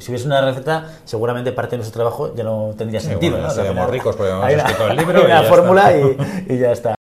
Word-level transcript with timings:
Si 0.00 0.10
hubiese 0.10 0.26
una 0.26 0.40
receta, 0.40 0.86
seguramente 1.04 1.52
parte 1.52 1.72
de 1.72 1.78
nuestro 1.78 1.98
trabajo 2.00 2.34
ya 2.34 2.42
no 2.42 2.72
tendría 2.76 3.00
sentido. 3.00 3.32
bueno, 3.32 3.48
¿no? 3.48 3.54
seríamos 3.54 3.90
ricos 3.90 4.16
porque 4.16 4.30
hemos 4.32 4.48
escrito 4.50 4.86
el 4.88 4.96
libro 4.96 5.18
hay 5.18 5.22
y 5.22 5.26
una 5.26 5.42
ya 5.42 5.48
fórmula 5.48 5.92
está. 5.92 6.24
y, 6.48 6.54
y 6.54 6.58
ya 6.58 6.72
está. 6.72 6.94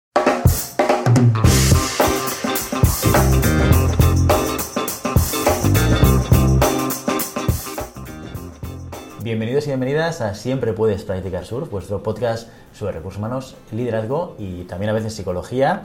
Bienvenidos 9.24 9.66
y 9.66 9.68
bienvenidas 9.68 10.20
a 10.20 10.36
Siempre 10.36 10.74
Puedes 10.74 11.04
Practicar 11.04 11.46
Surf, 11.46 11.70
vuestro 11.70 12.04
podcast 12.04 12.50
sobre 12.74 12.94
recursos 12.94 13.20
humanos, 13.20 13.56
liderazgo 13.72 14.36
y 14.40 14.64
también 14.64 14.90
a 14.90 14.94
veces 14.94 15.14
psicología. 15.14 15.84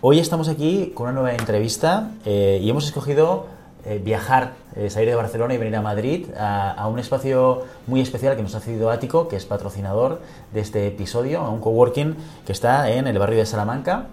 Hoy 0.00 0.20
estamos 0.20 0.48
aquí 0.48 0.92
con 0.94 1.04
una 1.08 1.12
nueva 1.12 1.32
entrevista 1.32 2.10
eh, 2.24 2.60
y 2.62 2.70
hemos 2.70 2.84
escogido 2.86 3.46
eh, 3.84 4.00
viajar, 4.02 4.52
eh, 4.76 4.90
salir 4.90 5.08
de 5.08 5.16
Barcelona 5.16 5.54
y 5.54 5.58
venir 5.58 5.74
a 5.76 5.82
Madrid 5.82 6.26
a, 6.38 6.86
un 6.86 6.98
espacio 6.98 7.62
muy 7.86 8.00
especial 8.00 8.36
que 8.36 8.42
nos 8.42 8.54
ha 8.54 8.60
cedido 8.60 8.90
Ático, 8.90 9.26
que 9.26 9.36
es 9.36 9.44
patrocinador 9.44 10.20
de 10.52 10.60
este 10.60 10.86
episodio, 10.86 11.40
a 11.40 11.50
un 11.50 11.60
coworking 11.60 12.16
que 12.46 12.52
está 12.52 12.90
en 12.90 13.06
el 13.06 13.18
barrio 13.18 13.38
de 13.38 13.46
Salamanca, 13.46 14.06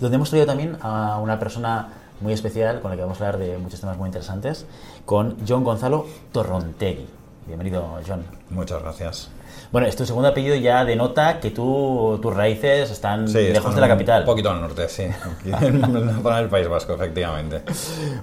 donde 0.00 0.16
hemos 0.16 0.30
traído 0.30 0.46
también 0.46 0.76
a 0.82 1.18
una 1.18 1.38
persona 1.38 1.88
muy 2.20 2.32
especial 2.32 2.80
con 2.80 2.90
la 2.90 2.96
que 2.96 3.02
vamos 3.02 3.20
a 3.20 3.26
hablar 3.26 3.40
de 3.40 3.58
muchos 3.58 3.80
temas 3.80 3.98
muy 3.98 4.06
interesantes, 4.06 4.66
con 5.04 5.36
John 5.46 5.64
Gonzalo 5.64 6.06
Torrontegui. 6.30 7.08
Bienvenido, 7.46 7.98
John. 8.06 8.24
Muchas 8.50 8.82
gracias. 8.82 9.30
Bueno, 9.72 9.86
es 9.86 9.96
tu 9.96 10.04
segundo 10.04 10.28
apellido 10.28 10.54
ya 10.54 10.84
denota 10.84 11.40
que 11.40 11.50
tú, 11.50 12.18
tus 12.20 12.34
raíces 12.34 12.90
están 12.90 13.26
Sí, 13.26 13.38
lejos 13.38 13.56
están 13.56 13.74
de 13.76 13.80
la 13.80 13.86
un 13.86 13.92
capital. 13.92 14.24
poquito 14.24 14.50
al 14.50 14.60
norte, 14.60 14.86
sí. 14.88 15.04
En 15.62 15.80
la 15.80 16.12
zona 16.22 16.36
del 16.38 16.48
País 16.48 16.68
Vasco, 16.68 16.92
efectivamente. 16.92 17.62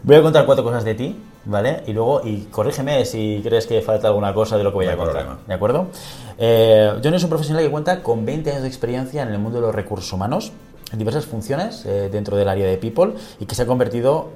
Voy 0.04 0.16
a 0.17 0.21
contar 0.21 0.45
cuatro 0.45 0.63
cosas 0.63 0.84
de 0.84 0.93
ti, 0.93 1.20
¿vale? 1.45 1.81
Y 1.88 1.93
luego, 1.93 2.21
y 2.23 2.41
corrígeme 2.52 3.04
si 3.04 3.41
crees 3.43 3.66
que 3.66 3.81
falta 3.81 4.07
alguna 4.09 4.31
cosa 4.31 4.57
de 4.59 4.63
lo 4.63 4.70
que 4.70 4.76
voy 4.76 4.85
No 4.85 4.91
a 4.91 4.95
contar, 4.98 5.13
problema. 5.16 5.40
¿de 5.48 5.54
acuerdo? 5.55 5.88
Eh, 6.38 6.93
John 7.04 7.16
es 7.16 7.23
un 7.23 7.30
profesional 7.30 7.63
que 7.63 7.71
cuenta 7.71 8.04
con 8.04 8.26
20 8.26 8.52
años 8.52 8.62
de 8.62 8.68
experiencia 8.68 9.24
en 9.24 9.29
el 9.29 9.40
mundo 9.40 9.59
de 9.59 9.65
los 9.65 9.74
recursos 9.74 10.13
humanos, 10.13 10.52
en 10.91 10.99
diversas 10.99 11.26
funciones 11.26 11.84
eh, 11.87 12.09
dentro 12.12 12.37
del 12.37 12.48
área 12.48 12.68
de 12.68 12.77
People 12.77 13.13
y 13.40 13.46
que 13.48 13.55
se 13.55 13.63
ha 13.63 13.65
convertido, 13.65 14.29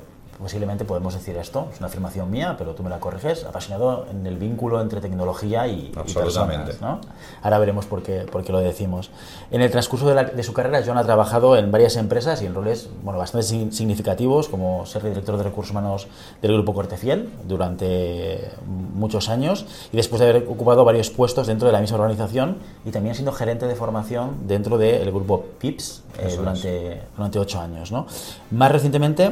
posiblemente 0.44 0.86
podemos 0.86 1.13
decir 1.16 1.36
esto, 1.38 1.69
es 1.73 1.80
una 1.80 1.88
afirmación 1.88 2.30
mía, 2.30 2.55
pero 2.58 2.75
tú 2.75 2.83
me 2.83 2.89
la 2.91 2.99
corriges, 2.99 3.45
apasionado 3.45 4.05
en 4.11 4.27
el 4.27 4.38
vínculo 4.38 4.80
entre 4.81 5.02
tecnología 5.02 5.67
y, 5.67 5.72
y 5.88 6.13
personas, 6.25 6.81
¿no? 6.81 7.00
Ahora 7.41 7.58
veremos 7.59 7.85
por 7.85 8.03
qué, 8.03 8.25
por 8.31 8.44
qué 8.44 8.52
lo 8.52 8.59
decimos. 8.59 9.09
En 9.50 9.61
el 9.61 9.72
transcurso 9.72 10.08
de, 10.08 10.16
la- 10.16 10.23
de 10.25 10.44
su 10.44 10.53
carrera, 10.53 10.83
John 10.85 10.97
ha 10.97 11.03
trabajado 11.03 11.55
en 11.58 11.72
varias 11.72 11.95
empresas 11.95 12.41
y 12.41 12.45
en 12.45 12.53
roles 12.53 12.89
bueno, 13.03 13.17
bastante 13.19 13.47
significativos, 13.72 14.50
como 14.50 14.85
ser 14.85 15.03
director 15.03 15.38
de 15.38 15.44
recursos 15.44 15.72
humanos 15.72 16.08
del 16.41 16.53
Grupo 16.53 16.73
Cortefiel 16.73 17.30
durante 17.47 18.52
muchos 18.94 19.30
años 19.30 19.66
y 19.91 19.97
después 19.97 20.19
de 20.22 20.30
haber 20.30 20.44
ocupado 20.50 20.83
varios 20.85 21.09
puestos 21.09 21.47
dentro 21.47 21.67
de 21.67 21.72
la 21.72 21.80
misma 21.81 21.97
organización 21.97 22.57
y 22.85 22.91
también 22.91 23.16
siendo 23.16 23.31
gerente 23.31 23.66
de 23.66 23.75
formación 23.75 24.47
dentro 24.47 24.78
del 24.78 25.09
Grupo 25.11 25.44
PIPS 25.59 26.03
eh, 26.19 26.35
durante, 26.38 27.02
durante 27.16 27.39
ocho 27.39 27.59
años. 27.59 27.91
¿no? 27.91 28.05
Más 28.52 28.72
recientemente, 28.72 29.31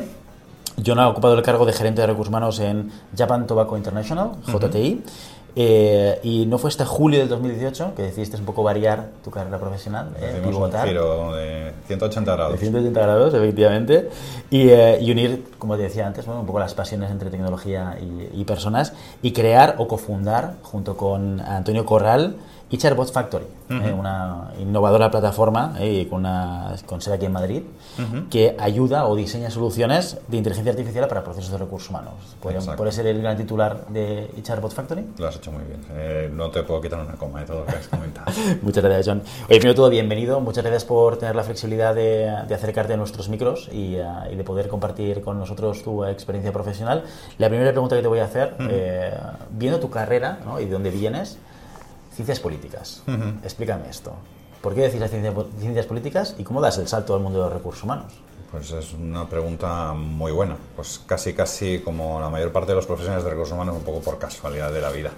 John 0.85 0.99
ha 0.99 1.07
ocupado 1.09 1.33
el 1.35 1.41
cargo 1.43 1.65
de 1.65 1.73
gerente 1.73 2.01
de 2.01 2.07
recursos 2.07 2.29
humanos 2.29 2.59
en 2.59 2.91
Japan 3.17 3.45
Tobacco 3.47 3.77
International, 3.77 4.31
JTI, 4.47 5.03
eh, 5.53 6.19
y 6.23 6.45
no 6.45 6.57
fue 6.57 6.69
hasta 6.69 6.85
julio 6.85 7.19
del 7.19 7.27
2018 7.27 7.93
que 7.93 8.03
decidiste 8.03 8.37
un 8.37 8.45
poco 8.45 8.63
variar 8.63 9.09
tu 9.21 9.31
carrera 9.31 9.59
profesional, 9.59 10.11
eh, 10.17 10.27
Hacemos 10.29 10.45
un 10.45 10.51
pivotar. 10.53 10.87
giro 10.87 11.33
de 11.33 11.73
180 11.87 12.31
De 12.31 12.37
grados. 12.37 12.59
180 12.59 13.01
grados, 13.01 13.33
efectivamente, 13.33 14.09
y, 14.49 14.69
eh, 14.69 14.97
y 15.01 15.11
unir, 15.11 15.43
como 15.59 15.75
te 15.75 15.83
decía 15.83 16.07
antes, 16.07 16.25
bueno, 16.25 16.39
un 16.41 16.47
poco 16.47 16.59
las 16.59 16.73
pasiones 16.73 17.11
entre 17.11 17.29
tecnología 17.29 17.97
y, 18.01 18.39
y 18.41 18.45
personas 18.45 18.93
y 19.21 19.33
crear 19.33 19.75
o 19.77 19.87
cofundar, 19.89 20.53
junto 20.63 20.95
con 20.95 21.41
Antonio 21.41 21.85
Corral, 21.85 22.37
Bot 22.95 23.11
Factory, 23.11 23.45
eh, 23.69 23.91
una 23.91 24.51
innovadora 24.59 25.11
plataforma 25.11 25.75
eh, 25.79 26.07
con, 26.09 26.19
una, 26.21 26.75
con 26.85 27.01
sede 27.01 27.15
aquí 27.15 27.25
en 27.25 27.31
Madrid, 27.33 27.63
que 28.29 28.55
ayuda 28.59 29.07
o 29.07 29.15
diseña 29.15 29.49
soluciones 29.49 30.17
de 30.27 30.37
inteligencia 30.37 30.71
artificial 30.71 31.07
para 31.07 31.23
procesos 31.23 31.51
de 31.51 31.57
recursos 31.57 31.89
humanos. 31.89 32.13
¿Puede, 32.41 32.91
ser 32.91 33.07
el 33.07 33.21
gran 33.21 33.37
titular 33.37 33.87
de 33.87 34.29
Bot 34.61 34.73
Factory? 34.73 35.05
Lo 35.17 35.27
has 35.27 35.35
hecho 35.35 35.51
muy 35.51 35.63
bien. 35.63 35.81
Eh, 35.91 36.29
no 36.33 36.49
te 36.49 36.63
puedo 36.63 36.81
quitar 36.81 36.99
una 36.99 37.13
coma 37.13 37.41
de 37.41 37.45
todo 37.45 37.59
lo 37.59 37.65
que 37.65 37.75
has 37.75 37.87
comentado. 37.87 38.31
Muchas 38.61 38.83
gracias, 38.83 39.07
John. 39.07 39.21
Oye, 39.49 39.59
primero 39.59 39.75
todo, 39.75 39.89
bienvenido. 39.89 40.39
Muchas 40.39 40.63
gracias 40.63 40.85
por 40.85 41.17
tener 41.17 41.35
la 41.35 41.43
flexibilidad 41.43 41.93
de, 41.93 42.31
de 42.47 42.55
acercarte 42.55 42.93
a 42.93 42.97
nuestros 42.97 43.29
micros 43.29 43.69
y, 43.71 43.95
eh, 43.95 44.05
y 44.31 44.35
de 44.35 44.43
poder 44.43 44.67
compartir 44.67 45.21
con 45.21 45.37
nosotros 45.37 45.83
tu 45.83 46.05
experiencia 46.05 46.51
profesional. 46.51 47.03
La 47.37 47.49
primera 47.49 47.71
pregunta 47.71 47.95
que 47.95 48.01
te 48.01 48.07
voy 48.07 48.19
a 48.19 48.25
hacer, 48.25 48.55
eh, 48.59 49.13
viendo 49.51 49.79
tu 49.79 49.89
carrera 49.89 50.39
¿no? 50.45 50.59
y 50.59 50.65
de 50.65 50.71
dónde 50.71 50.91
vienes, 50.91 51.37
ciencias 52.21 52.39
políticas. 52.39 53.01
Explícame 53.43 53.89
esto. 53.89 54.13
¿Por 54.61 54.75
qué 54.75 54.81
decís 54.81 54.99
las 54.99 55.09
ciencia- 55.09 55.33
ciencias 55.59 55.85
políticas 55.87 56.35
y 56.37 56.43
cómo 56.43 56.61
das 56.61 56.77
el 56.77 56.87
salto 56.87 57.15
al 57.15 57.21
mundo 57.21 57.39
de 57.39 57.45
los 57.45 57.53
recursos 57.53 57.83
humanos? 57.83 58.13
Pues 58.51 58.69
es 58.71 58.93
una 58.93 59.27
pregunta 59.27 59.93
muy 59.93 60.31
buena. 60.31 60.55
Pues 60.75 61.01
casi, 61.05 61.33
casi 61.33 61.79
como 61.79 62.19
la 62.19 62.29
mayor 62.29 62.51
parte 62.51 62.71
de 62.71 62.75
los 62.75 62.85
profesionales 62.85 63.23
de 63.23 63.31
recursos 63.31 63.53
humanos, 63.53 63.75
un 63.75 63.83
poco 63.83 64.01
por 64.01 64.19
casualidad 64.19 64.71
de 64.71 64.81
la 64.81 64.91
vida. 64.91 65.09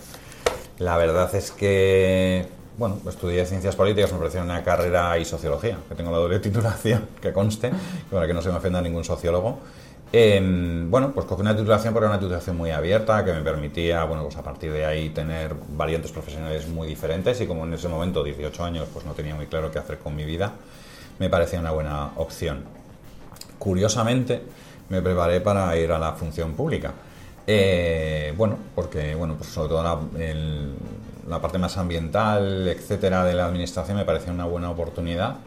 La 0.79 0.95
verdad 0.97 1.33
es 1.35 1.51
que, 1.51 2.47
bueno, 2.77 2.97
estudié 3.07 3.45
ciencias 3.45 3.75
políticas, 3.75 4.13
me 4.13 4.19
pareció 4.19 4.41
una 4.41 4.63
carrera 4.63 5.17
y 5.17 5.25
sociología, 5.25 5.77
que 5.89 5.95
tengo 5.95 6.11
la 6.11 6.17
doble 6.19 6.39
titulación, 6.39 7.07
que 7.21 7.33
conste, 7.33 7.71
para 8.11 8.27
que 8.27 8.33
no 8.33 8.41
se 8.41 8.49
me 8.49 8.55
ofenda 8.55 8.81
ningún 8.81 9.03
sociólogo. 9.03 9.59
Em, 10.15 10.89
bueno, 10.91 11.11
pues 11.11 11.25
cogí 11.25 11.41
una 11.41 11.55
titulación, 11.55 11.93
pero 11.93 12.05
era 12.05 12.13
una 12.13 12.19
titulación 12.19 12.55
muy 12.55 12.69
abierta, 12.69 13.25
que 13.25 13.33
me 13.33 13.41
permitía, 13.41 14.03
bueno, 14.05 14.23
pues 14.23 14.37
a 14.37 14.43
partir 14.43 14.71
de 14.71 14.85
ahí 14.85 15.09
tener 15.09 15.55
variantes 15.69 16.11
profesionales 16.11 16.67
muy 16.67 16.87
diferentes 16.87 17.41
y 17.41 17.47
como 17.47 17.65
en 17.65 17.73
ese 17.73 17.89
momento, 17.89 18.23
18 18.23 18.63
años, 18.63 18.87
pues 18.93 19.05
no 19.05 19.13
tenía 19.13 19.35
muy 19.35 19.47
claro 19.47 19.71
qué 19.71 19.79
hacer 19.79 19.97
con 19.97 20.15
mi 20.15 20.23
vida, 20.23 20.53
me 21.19 21.29
parecía 21.29 21.59
una 21.59 21.71
buena 21.71 22.11
opción 22.15 22.83
curiosamente 23.63 24.41
me 24.89 25.01
preparé 25.01 25.39
para 25.39 25.75
ir 25.77 25.89
a 25.93 25.97
la 25.97 26.11
función 26.11 26.53
pública. 26.53 26.91
Eh, 27.47 28.33
bueno, 28.35 28.57
porque 28.75 29.15
bueno, 29.15 29.35
pues 29.37 29.49
sobre 29.49 29.69
todo 29.69 29.81
la 31.29 31.41
parte 31.41 31.57
más 31.57 31.77
ambiental, 31.77 32.67
etcétera, 32.67 33.23
de 33.23 33.33
la 33.33 33.45
administración 33.45 33.97
me 33.97 34.03
parecía 34.03 34.33
una 34.33 34.45
buena 34.45 34.69
oportunidad, 34.69 35.37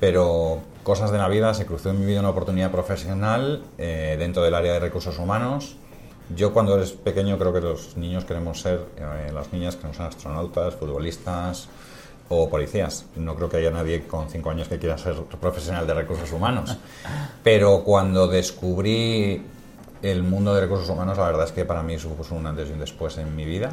pero 0.00 0.60
cosas 0.82 1.10
de 1.10 1.18
la 1.18 1.28
vida, 1.28 1.52
se 1.54 1.66
cruzó 1.66 1.90
en 1.90 2.00
mi 2.00 2.06
vida 2.06 2.20
una 2.20 2.30
oportunidad 2.30 2.70
profesional 2.70 3.62
eh, 3.78 4.16
dentro 4.18 4.42
del 4.42 4.54
área 4.54 4.74
de 4.74 4.80
recursos 4.80 5.18
humanos. 5.18 5.76
Yo 6.34 6.52
cuando 6.52 6.76
eres 6.76 6.92
pequeño 6.92 7.38
creo 7.38 7.52
que 7.52 7.60
los 7.60 7.96
niños 7.96 8.24
queremos 8.24 8.60
ser, 8.60 8.84
eh, 8.96 9.30
las 9.32 9.52
niñas 9.52 9.76
queremos 9.76 9.96
ser 9.96 10.06
astronautas, 10.06 10.74
futbolistas 10.74 11.68
o 12.28 12.48
policías. 12.48 13.06
No 13.16 13.36
creo 13.36 13.48
que 13.48 13.58
haya 13.58 13.70
nadie 13.70 14.06
con 14.06 14.28
cinco 14.28 14.50
años 14.50 14.68
que 14.68 14.78
quiera 14.78 14.98
ser 14.98 15.14
profesional 15.40 15.86
de 15.86 15.94
recursos 15.94 16.32
humanos. 16.32 16.76
Pero 17.42 17.84
cuando 17.84 18.26
descubrí 18.26 19.42
el 20.02 20.22
mundo 20.22 20.54
de 20.54 20.60
recursos 20.60 20.88
humanos, 20.88 21.16
la 21.18 21.26
verdad 21.26 21.44
es 21.44 21.52
que 21.52 21.64
para 21.64 21.82
mí 21.82 21.98
supuso 21.98 22.34
un 22.34 22.46
antes 22.46 22.68
y 22.68 22.72
un 22.72 22.80
después 22.80 23.16
en 23.18 23.34
mi 23.34 23.44
vida. 23.44 23.72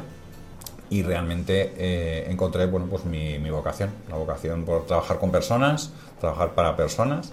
Y 0.94 1.02
realmente 1.02 1.74
eh, 1.76 2.30
encontré 2.30 2.66
bueno, 2.66 2.86
pues 2.86 3.04
mi, 3.04 3.40
mi 3.40 3.50
vocación, 3.50 3.90
la 4.08 4.14
vocación 4.14 4.64
por 4.64 4.86
trabajar 4.86 5.18
con 5.18 5.32
personas, 5.32 5.90
trabajar 6.20 6.54
para 6.54 6.76
personas. 6.76 7.32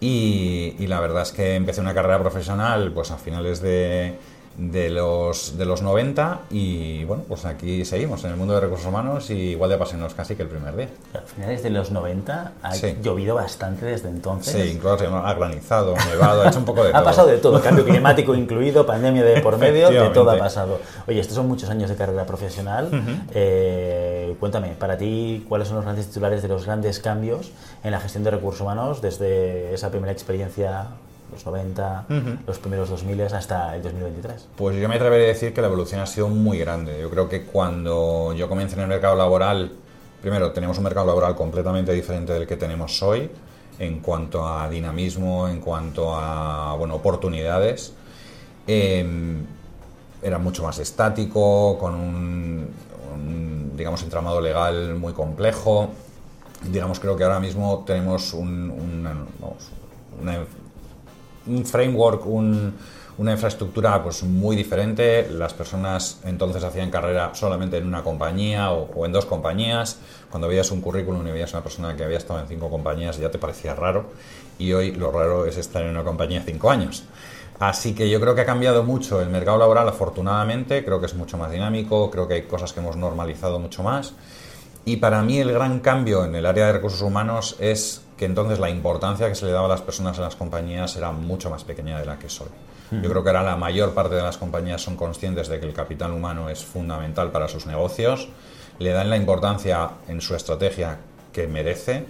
Y, 0.00 0.76
y 0.78 0.86
la 0.86 1.00
verdad 1.00 1.22
es 1.22 1.32
que 1.32 1.56
empecé 1.56 1.80
una 1.80 1.92
carrera 1.92 2.20
profesional 2.20 2.92
pues 2.92 3.10
a 3.10 3.16
finales 3.16 3.60
de, 3.60 4.14
de 4.56 4.88
los, 4.88 5.58
de 5.58 5.64
los 5.64 5.82
90 5.82 6.42
y 6.50 7.02
bueno, 7.04 7.24
pues 7.28 7.44
aquí 7.44 7.84
seguimos 7.84 8.22
en 8.24 8.30
el 8.30 8.36
mundo 8.36 8.54
de 8.54 8.60
recursos 8.60 8.86
humanos 8.86 9.28
y 9.30 9.34
igual 9.50 9.68
de 9.70 9.76
apasionados 9.76 10.14
casi 10.14 10.36
que 10.36 10.42
el 10.44 10.48
primer 10.48 10.76
día. 10.76 10.88
A 11.14 11.20
finales 11.22 11.62
de 11.64 11.70
los 11.70 11.90
90 11.90 12.52
ha 12.62 12.74
Sí. 12.74 12.96
llovido 13.02 13.34
bastante 13.34 13.84
desde 13.86 14.08
entonces. 14.08 14.54
Sí, 14.54 14.72
incluso 14.76 14.94
ha 15.16 15.34
granizado, 15.34 15.94
nevado, 16.08 16.42
ha 16.42 16.48
hecho 16.48 16.58
un 16.60 16.64
poco 16.64 16.84
de 16.84 16.90
todo. 16.92 17.00
Ha 17.00 17.04
pasado 17.04 17.26
de 17.28 17.38
todo, 17.38 17.60
cambio 17.60 17.84
climático 17.84 18.34
incluido, 18.36 18.86
pandemia 18.86 19.24
de 19.24 19.40
por 19.40 19.58
medio, 19.58 19.90
de 19.90 20.10
todo 20.10 20.30
ha 20.30 20.38
pasado. 20.38 20.78
Oye, 21.08 21.18
estos 21.20 21.34
son 21.34 21.48
muchos 21.48 21.68
años 21.70 21.90
de 21.90 21.96
carrera 21.96 22.24
profesional. 22.24 22.90
Eh, 23.34 24.36
cuéntame, 24.38 24.68
para 24.78 24.96
ti, 24.96 25.44
¿cuáles 25.48 25.66
son 25.68 25.76
los 25.78 25.84
grandes 25.84 26.06
titulares 26.06 26.42
de 26.42 26.48
los 26.48 26.64
grandes 26.64 27.00
cambios 27.00 27.50
en 27.82 27.90
la 27.90 28.00
gestión 28.00 28.22
de 28.24 28.30
recursos 28.30 28.60
humanos 28.60 29.02
desde 29.02 29.74
esa 29.74 29.90
primera 29.90 30.12
experiencia, 30.12 30.86
los 31.32 31.44
90, 31.46 32.06
los 32.46 32.58
primeros 32.58 32.88
2000 32.90 33.20
hasta 33.22 33.74
el 33.76 33.82
2023? 33.82 34.48
Pues 34.56 34.76
yo 34.80 34.88
me 34.88 34.94
atreveré 34.96 35.24
a 35.24 35.28
decir 35.28 35.52
que 35.52 35.60
la 35.60 35.66
evolución 35.68 36.00
ha 36.00 36.06
sido 36.06 36.28
muy 36.28 36.58
grande. 36.58 36.98
Yo 37.00 37.10
creo 37.10 37.28
que 37.28 37.42
cuando 37.44 38.32
yo 38.34 38.48
comencé 38.48 38.76
en 38.76 38.82
el 38.82 38.88
mercado 38.88 39.16
laboral, 39.16 39.72
primero 40.22 40.52
tenemos 40.52 40.78
un 40.78 40.84
mercado 40.84 41.06
laboral 41.06 41.34
completamente 41.34 41.92
diferente 41.92 42.32
del 42.32 42.46
que 42.46 42.56
tenemos 42.56 43.02
hoy 43.02 43.30
en 43.78 44.00
cuanto 44.00 44.46
a 44.46 44.68
dinamismo, 44.68 45.48
en 45.48 45.60
cuanto 45.60 46.14
a 46.14 46.74
bueno, 46.76 46.94
oportunidades. 46.96 47.92
Eh, 48.66 49.36
era 50.22 50.38
mucho 50.38 50.62
más 50.62 50.78
estático, 50.78 51.76
con 51.78 51.94
un, 51.94 52.68
un, 53.14 53.72
digamos, 53.76 54.02
entramado 54.02 54.40
legal 54.40 54.94
muy 54.94 55.12
complejo. 55.12 55.90
Digamos, 56.62 56.98
creo 56.98 57.14
que 57.16 57.24
ahora 57.24 57.40
mismo 57.40 57.82
tenemos 57.86 58.32
un, 58.32 58.70
una- 58.70 59.26
vamos, 59.40 59.68
una- 60.22 60.46
un 61.46 61.64
framework, 61.64 62.26
un, 62.26 62.74
una 63.18 63.32
infraestructura 63.32 64.02
pues 64.02 64.22
muy 64.22 64.56
diferente. 64.56 65.28
Las 65.30 65.52
personas 65.54 66.20
entonces 66.24 66.64
hacían 66.64 66.90
carrera 66.90 67.30
solamente 67.34 67.76
en 67.76 67.86
una 67.86 68.02
compañía 68.02 68.70
o, 68.72 69.06
en 69.06 69.12
dos 69.12 69.26
compañías. 69.26 69.98
Cuando 70.30 70.48
veías 70.48 70.70
un 70.70 70.80
currículum 70.80 71.26
y 71.28 71.30
veías 71.30 71.52
una 71.52 71.62
persona 71.62 71.96
que 71.96 72.04
había 72.04 72.18
estado 72.18 72.40
en 72.40 72.48
cinco 72.48 72.68
compañías 72.70 73.18
ya 73.18 73.30
te 73.30 73.38
parecía 73.38 73.74
raro. 73.74 74.06
Y 74.58 74.72
hoy 74.72 74.92
lo 74.92 75.10
raro 75.10 75.46
es 75.46 75.56
estar 75.56 75.82
en 75.82 75.90
una 75.90 76.04
compañía 76.04 76.42
cinco 76.44 76.70
años. 76.70 77.04
Así 77.60 77.94
que 77.94 78.10
yo 78.10 78.20
creo 78.20 78.34
que 78.34 78.40
ha 78.40 78.46
cambiado 78.46 78.82
mucho 78.82 79.20
el 79.20 79.28
mercado 79.28 79.58
laboral, 79.58 79.88
afortunadamente. 79.88 80.84
Creo 80.84 80.98
que 80.98 81.06
es 81.06 81.14
mucho 81.14 81.38
más 81.38 81.52
dinámico, 81.52 82.10
creo 82.10 82.26
que 82.26 82.34
hay 82.34 82.42
cosas 82.42 82.72
que 82.72 82.80
hemos 82.80 82.96
normalizado 82.96 83.60
mucho 83.60 83.82
más. 83.84 84.14
Y 84.84 84.96
para 84.96 85.22
mí 85.22 85.38
el 85.38 85.52
gran 85.52 85.80
cambio 85.80 86.24
en 86.24 86.34
el 86.34 86.44
área 86.44 86.66
de 86.66 86.72
recursos 86.74 87.00
humanos 87.00 87.56
es 87.58 88.02
que 88.16 88.24
entonces 88.26 88.58
la 88.58 88.70
importancia 88.70 89.28
que 89.28 89.34
se 89.34 89.46
le 89.46 89.52
daba 89.52 89.66
a 89.66 89.70
las 89.70 89.82
personas 89.82 90.16
en 90.18 90.24
las 90.24 90.36
compañías 90.36 90.96
era 90.96 91.12
mucho 91.12 91.50
más 91.50 91.64
pequeña 91.64 91.98
de 91.98 92.06
la 92.06 92.18
que 92.18 92.28
es 92.28 92.40
hoy. 92.40 92.48
Yo 92.90 93.10
creo 93.10 93.24
que 93.24 93.30
ahora 93.30 93.42
la 93.42 93.56
mayor 93.56 93.92
parte 93.92 94.14
de 94.14 94.22
las 94.22 94.36
compañías 94.36 94.80
son 94.80 94.94
conscientes 94.94 95.48
de 95.48 95.58
que 95.58 95.66
el 95.66 95.72
capital 95.72 96.12
humano 96.12 96.48
es 96.48 96.64
fundamental 96.64 97.32
para 97.32 97.48
sus 97.48 97.66
negocios, 97.66 98.28
le 98.78 98.90
dan 98.90 99.10
la 99.10 99.16
importancia 99.16 99.90
en 100.06 100.20
su 100.20 100.36
estrategia 100.36 100.98
que 101.32 101.48
merece 101.48 102.04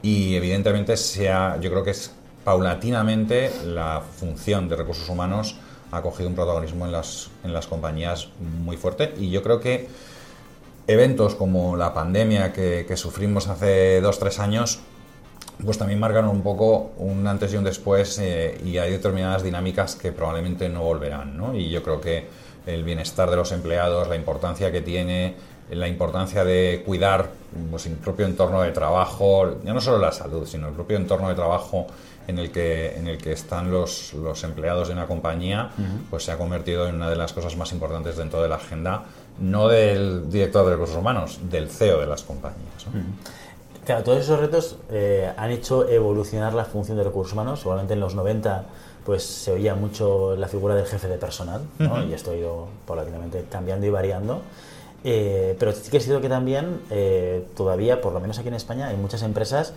y 0.00 0.36
evidentemente 0.36 0.96
sea, 0.96 1.58
yo 1.60 1.70
creo 1.70 1.82
que 1.82 1.90
es 1.90 2.12
paulatinamente 2.44 3.50
la 3.64 4.00
función 4.00 4.68
de 4.68 4.76
recursos 4.76 5.08
humanos 5.08 5.56
ha 5.90 6.02
cogido 6.02 6.28
un 6.28 6.36
protagonismo 6.36 6.86
en 6.86 6.92
las, 6.92 7.30
en 7.42 7.52
las 7.52 7.66
compañías 7.66 8.28
muy 8.38 8.76
fuerte 8.76 9.14
y 9.18 9.30
yo 9.30 9.42
creo 9.42 9.58
que 9.60 9.88
eventos 10.86 11.34
como 11.34 11.76
la 11.76 11.94
pandemia 11.94 12.52
que, 12.52 12.84
que 12.86 12.96
sufrimos 12.96 13.48
hace 13.48 14.00
dos, 14.00 14.18
tres 14.18 14.38
años 14.38 14.80
pues 15.64 15.78
también 15.78 15.98
marcan 15.98 16.26
un 16.28 16.42
poco 16.42 16.92
un 16.98 17.26
antes 17.26 17.52
y 17.52 17.56
un 17.56 17.64
después 17.64 18.18
eh, 18.18 18.60
y 18.64 18.78
hay 18.78 18.92
determinadas 18.92 19.42
dinámicas 19.42 19.96
que 19.96 20.12
probablemente 20.12 20.68
no 20.68 20.82
volverán. 20.82 21.36
¿no? 21.36 21.54
Y 21.54 21.68
yo 21.70 21.82
creo 21.82 22.00
que 22.00 22.26
el 22.66 22.84
bienestar 22.84 23.30
de 23.30 23.36
los 23.36 23.50
empleados, 23.52 24.08
la 24.08 24.16
importancia 24.16 24.70
que 24.70 24.80
tiene, 24.80 25.34
la 25.70 25.88
importancia 25.88 26.44
de 26.44 26.82
cuidar 26.84 27.30
pues, 27.70 27.86
el 27.86 27.94
propio 27.94 28.26
entorno 28.26 28.62
de 28.62 28.70
trabajo, 28.70 29.58
ya 29.64 29.72
no 29.72 29.80
solo 29.80 29.98
la 29.98 30.12
salud, 30.12 30.46
sino 30.46 30.68
el 30.68 30.74
propio 30.74 30.96
entorno 30.96 31.28
de 31.28 31.34
trabajo 31.34 31.86
en 32.26 32.38
el 32.38 32.50
que, 32.50 32.96
en 32.96 33.08
el 33.08 33.18
que 33.18 33.32
están 33.32 33.70
los, 33.70 34.12
los 34.12 34.44
empleados 34.44 34.88
de 34.88 34.94
una 34.94 35.06
compañía, 35.06 35.70
pues 36.10 36.24
se 36.24 36.32
ha 36.32 36.36
convertido 36.36 36.86
en 36.86 36.96
una 36.96 37.08
de 37.08 37.16
las 37.16 37.32
cosas 37.32 37.56
más 37.56 37.72
importantes 37.72 38.16
dentro 38.16 38.42
de 38.42 38.50
la 38.50 38.56
agenda, 38.56 39.04
no 39.40 39.66
del 39.66 40.30
director 40.30 40.66
de 40.66 40.72
recursos 40.72 40.96
humanos, 40.96 41.40
del 41.50 41.70
CEO 41.70 41.98
de 41.98 42.06
las 42.06 42.22
compañías. 42.22 42.84
Claro, 43.88 44.04
todos 44.04 44.18
esos 44.18 44.38
retos 44.38 44.76
eh, 44.90 45.32
han 45.34 45.50
hecho 45.50 45.88
evolucionar 45.88 46.52
la 46.52 46.66
función 46.66 46.98
de 46.98 47.04
recursos 47.04 47.32
humanos. 47.32 47.60
Seguramente 47.60 47.94
en 47.94 48.00
los 48.00 48.14
90 48.14 48.66
pues 49.02 49.24
se 49.24 49.52
oía 49.52 49.74
mucho 49.74 50.36
la 50.36 50.46
figura 50.46 50.74
del 50.74 50.84
jefe 50.84 51.08
de 51.08 51.16
personal, 51.16 51.62
¿no? 51.78 52.04
y 52.04 52.12
esto 52.12 52.32
ha 52.32 52.34
ido 52.34 52.68
paulatinamente 52.86 53.46
cambiando 53.50 53.86
y 53.86 53.88
variando. 53.88 54.42
Eh, 55.04 55.56
pero 55.58 55.72
sí 55.72 55.90
que 55.90 55.96
es 55.96 56.04
cierto 56.04 56.20
que 56.20 56.28
también 56.28 56.82
eh, 56.90 57.46
todavía, 57.56 58.02
por 58.02 58.12
lo 58.12 58.20
menos 58.20 58.38
aquí 58.38 58.48
en 58.48 58.54
España, 58.56 58.88
hay 58.88 58.98
muchas 58.98 59.22
empresas 59.22 59.72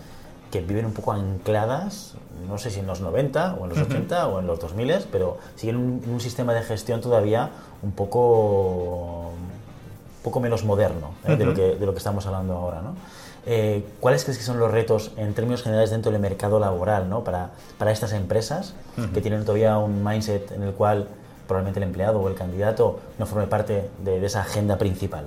que 0.52 0.60
viven 0.60 0.86
un 0.88 0.94
poco 0.94 1.14
ancladas, 1.14 2.16
no 2.50 2.58
sé 2.58 2.70
si 2.70 2.82
en 2.82 2.88
los 2.88 3.00
90 3.00 3.60
o 3.62 3.64
en 3.64 3.70
los 3.70 3.80
80 3.80 4.28
o 4.28 4.42
en 4.42 4.48
los 4.48 4.60
2000, 4.60 5.06
pero 5.10 5.38
siguen 5.56 5.78
un, 5.78 6.04
un 6.06 6.20
sistema 6.20 6.54
de 6.54 6.64
gestión 6.64 7.00
todavía 7.00 7.50
un 7.82 7.94
poco, 7.94 9.30
un 9.30 10.22
poco 10.22 10.42
menos 10.42 10.66
moderno 10.66 11.12
de, 11.26 11.46
lo 11.46 11.54
que, 11.54 11.76
de 11.76 11.86
lo 11.86 11.94
que 11.94 12.00
estamos 12.00 12.26
hablando 12.26 12.56
ahora. 12.56 12.82
¿no? 12.82 12.96
Eh, 13.46 13.84
¿Cuáles 14.00 14.24
crees 14.24 14.38
que 14.38 14.44
son 14.44 14.60
los 14.60 14.70
retos 14.70 15.12
en 15.18 15.34
términos 15.34 15.64
generales 15.64 15.90
dentro 15.90 16.12
del 16.12 16.22
mercado 16.22 16.60
laboral 16.60 17.10
¿no? 17.10 17.24
para, 17.24 17.52
para 17.80 17.92
estas 17.92 18.14
empresas 18.14 18.76
que 19.14 19.22
tienen 19.22 19.42
todavía 19.46 19.78
un 19.80 20.04
mindset 20.04 20.52
en 20.52 20.62
el 20.62 20.74
cual 20.74 21.08
probablemente 21.48 21.80
el 21.80 21.84
empleado 21.86 22.22
o 22.22 22.28
el 22.28 22.36
candidato 22.36 23.00
no 23.18 23.26
forme 23.26 23.48
parte 23.48 23.90
de, 24.04 24.24
esa 24.24 24.42
agenda 24.42 24.78
principal? 24.78 25.26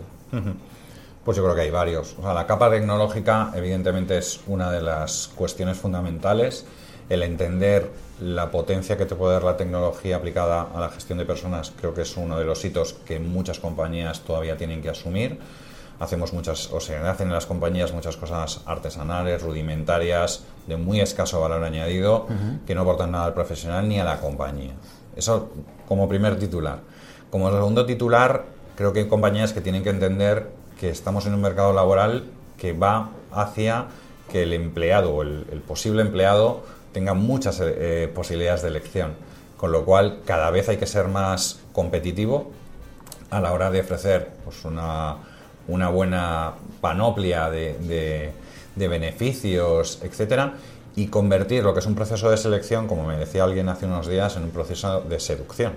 Pues 1.24 1.36
yo 1.36 1.42
creo 1.42 1.54
que 1.56 1.62
hay 1.62 1.70
varios. 1.70 2.14
O 2.18 2.22
sea, 2.22 2.34
la 2.34 2.46
capa 2.46 2.70
tecnológica 2.70 3.50
evidentemente 3.54 4.16
es 4.18 4.40
una 4.46 4.70
de 4.70 4.80
las 4.80 5.30
cuestiones 5.34 5.76
fundamentales. 5.76 6.66
El 7.08 7.22
entender 7.22 7.90
la 8.20 8.50
potencia 8.50 8.96
que 8.96 9.06
te 9.06 9.14
puede 9.16 9.34
dar 9.34 9.42
la 9.42 9.56
tecnología 9.56 10.16
aplicada 10.16 10.68
a 10.74 10.80
la 10.80 10.88
gestión 10.88 11.18
de 11.18 11.26
personas 11.26 11.72
creo 11.78 11.92
que 11.92 12.02
es 12.02 12.16
uno 12.16 12.38
de 12.38 12.44
los 12.44 12.64
hitos 12.64 12.94
que 13.04 13.18
muchas 13.18 13.58
compañías 13.58 14.20
todavía 14.20 14.56
tienen 14.56 14.80
que 14.80 14.90
asumir 14.90 15.38
hacemos 16.00 16.32
muchas, 16.32 16.72
o 16.72 16.80
se 16.80 16.96
hacen 16.96 17.28
en 17.28 17.34
las 17.34 17.46
compañías 17.46 17.92
muchas 17.92 18.16
cosas 18.16 18.60
artesanales, 18.66 19.42
rudimentarias, 19.42 20.44
de 20.66 20.76
muy 20.76 21.00
escaso 21.00 21.40
valor 21.40 21.62
añadido, 21.62 22.26
que 22.66 22.74
no 22.74 22.82
aportan 22.82 23.12
nada 23.12 23.26
al 23.26 23.34
profesional 23.34 23.88
ni 23.88 24.00
a 24.00 24.04
la 24.04 24.20
compañía. 24.20 24.72
Eso 25.16 25.50
como 25.86 26.08
primer 26.08 26.38
titular. 26.38 26.80
Como 27.30 27.50
segundo 27.50 27.86
titular, 27.86 28.44
creo 28.76 28.92
que 28.92 29.00
hay 29.00 29.08
compañías 29.08 29.52
que 29.52 29.60
tienen 29.60 29.82
que 29.82 29.90
entender 29.90 30.50
que 30.80 30.90
estamos 30.90 31.26
en 31.26 31.34
un 31.34 31.40
mercado 31.40 31.72
laboral 31.72 32.24
que 32.58 32.72
va 32.72 33.10
hacia 33.32 33.86
que 34.30 34.42
el 34.42 34.52
empleado 34.52 35.14
o 35.14 35.22
el, 35.22 35.62
posible 35.66 36.02
empleado 36.02 36.62
tenga 36.92 37.14
muchas 37.14 37.60
eh, 37.60 38.10
posibilidades 38.14 38.62
de 38.62 38.68
elección. 38.68 39.12
Con 39.56 39.72
lo 39.72 39.84
cual, 39.84 40.20
cada 40.24 40.50
vez 40.50 40.68
hay 40.68 40.76
que 40.76 40.86
ser 40.86 41.08
más 41.08 41.60
competitivo 41.72 42.50
a 43.30 43.40
la 43.40 43.52
hora 43.52 43.70
de 43.70 43.80
ofrecer 43.80 44.30
pues, 44.44 44.64
una, 44.64 45.16
una 45.68 45.88
buena 45.88 46.54
panoplia 46.80 47.50
de, 47.50 48.32
beneficios, 48.76 50.00
etcétera, 50.02 50.54
y 50.96 51.06
convertir 51.06 51.64
lo 51.64 51.74
que 51.74 51.80
es 51.80 51.86
un 51.86 51.94
proceso 51.94 52.30
de 52.30 52.36
selección, 52.36 52.86
como 52.86 53.06
me 53.06 53.16
decía 53.16 53.44
alguien 53.44 53.68
hace 53.68 53.86
unos 53.86 54.06
días, 54.06 54.36
en 54.36 54.44
un 54.44 54.50
proceso 54.50 55.00
de 55.00 55.18
seducción, 55.18 55.72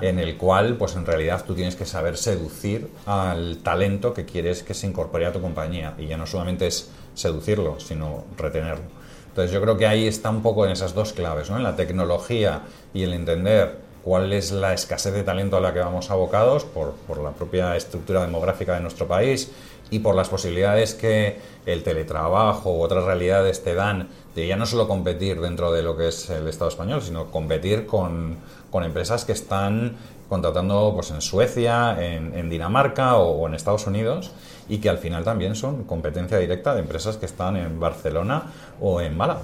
en 0.00 0.18
el 0.18 0.36
cual, 0.36 0.76
pues 0.76 0.96
en 0.96 1.04
realidad 1.04 1.44
tú 1.46 1.54
tienes 1.54 1.76
que 1.76 1.84
saber 1.84 2.16
seducir 2.16 2.88
al 3.06 3.58
talento 3.58 4.14
que 4.14 4.24
quieres 4.24 4.62
que 4.62 4.72
se 4.72 4.86
incorpore 4.86 5.26
a 5.26 5.32
tu 5.32 5.40
compañía, 5.40 5.94
y 5.98 6.06
ya 6.06 6.16
no 6.16 6.26
solamente 6.26 6.66
es 6.66 6.90
seducirlo, 7.14 7.78
sino 7.80 8.24
retenerlo. 8.36 9.04
Entonces 9.34 9.52
yo 9.52 9.60
creo 9.60 9.76
que 9.76 9.86
ahí 9.88 10.06
está 10.06 10.30
un 10.30 10.42
poco 10.42 10.64
en 10.64 10.70
esas 10.70 10.94
dos 10.94 11.12
claves, 11.12 11.50
¿no? 11.50 11.56
en 11.56 11.64
la 11.64 11.74
tecnología 11.74 12.62
y 12.92 13.02
el 13.02 13.12
entender 13.12 13.78
cuál 14.04 14.32
es 14.34 14.52
la 14.52 14.74
escasez 14.74 15.14
de 15.14 15.22
talento 15.22 15.56
a 15.56 15.60
la 15.60 15.72
que 15.72 15.80
vamos 15.80 16.10
abocados 16.10 16.64
por, 16.64 16.94
la 17.22 17.30
propia 17.30 17.74
estructura 17.74 18.20
demográfica 18.20 18.74
de 18.74 18.80
nuestro 18.80 19.08
país 19.08 19.50
y 19.90 20.00
por 20.00 20.14
las 20.14 20.28
posibilidades 20.28 20.94
que 20.94 21.38
el 21.64 21.82
teletrabajo 21.82 22.76
u 22.76 22.82
otras 22.82 23.04
realidades 23.04 23.64
te 23.64 23.74
dan 23.74 24.08
de 24.34 24.46
ya 24.46 24.56
no 24.56 24.66
solo 24.66 24.88
competir 24.88 25.40
dentro 25.40 25.72
de 25.72 25.82
lo 25.82 25.96
que 25.96 26.08
es 26.08 26.28
el 26.28 26.46
Estado 26.48 26.68
español, 26.68 27.00
sino 27.00 27.30
competir 27.30 27.86
con, 27.86 28.36
empresas 28.74 29.24
que 29.24 29.32
están 29.32 29.96
contratando 30.28 30.90
pues, 30.94 31.12
en 31.12 31.20
Suecia, 31.20 31.96
en, 32.04 32.36
en 32.36 32.50
Dinamarca 32.50 33.16
o, 33.16 33.42
o, 33.42 33.46
en 33.46 33.54
Estados 33.54 33.86
Unidos 33.86 34.32
y 34.68 34.78
que 34.78 34.88
al 34.88 34.98
final 34.98 35.22
también 35.22 35.54
son 35.54 35.84
competencia 35.84 36.38
directa 36.38 36.74
de 36.74 36.80
empresas 36.80 37.16
que 37.16 37.26
están 37.26 37.56
en 37.56 37.78
Barcelona 37.78 38.50
o 38.80 39.00
en 39.00 39.16
Málaga. 39.16 39.42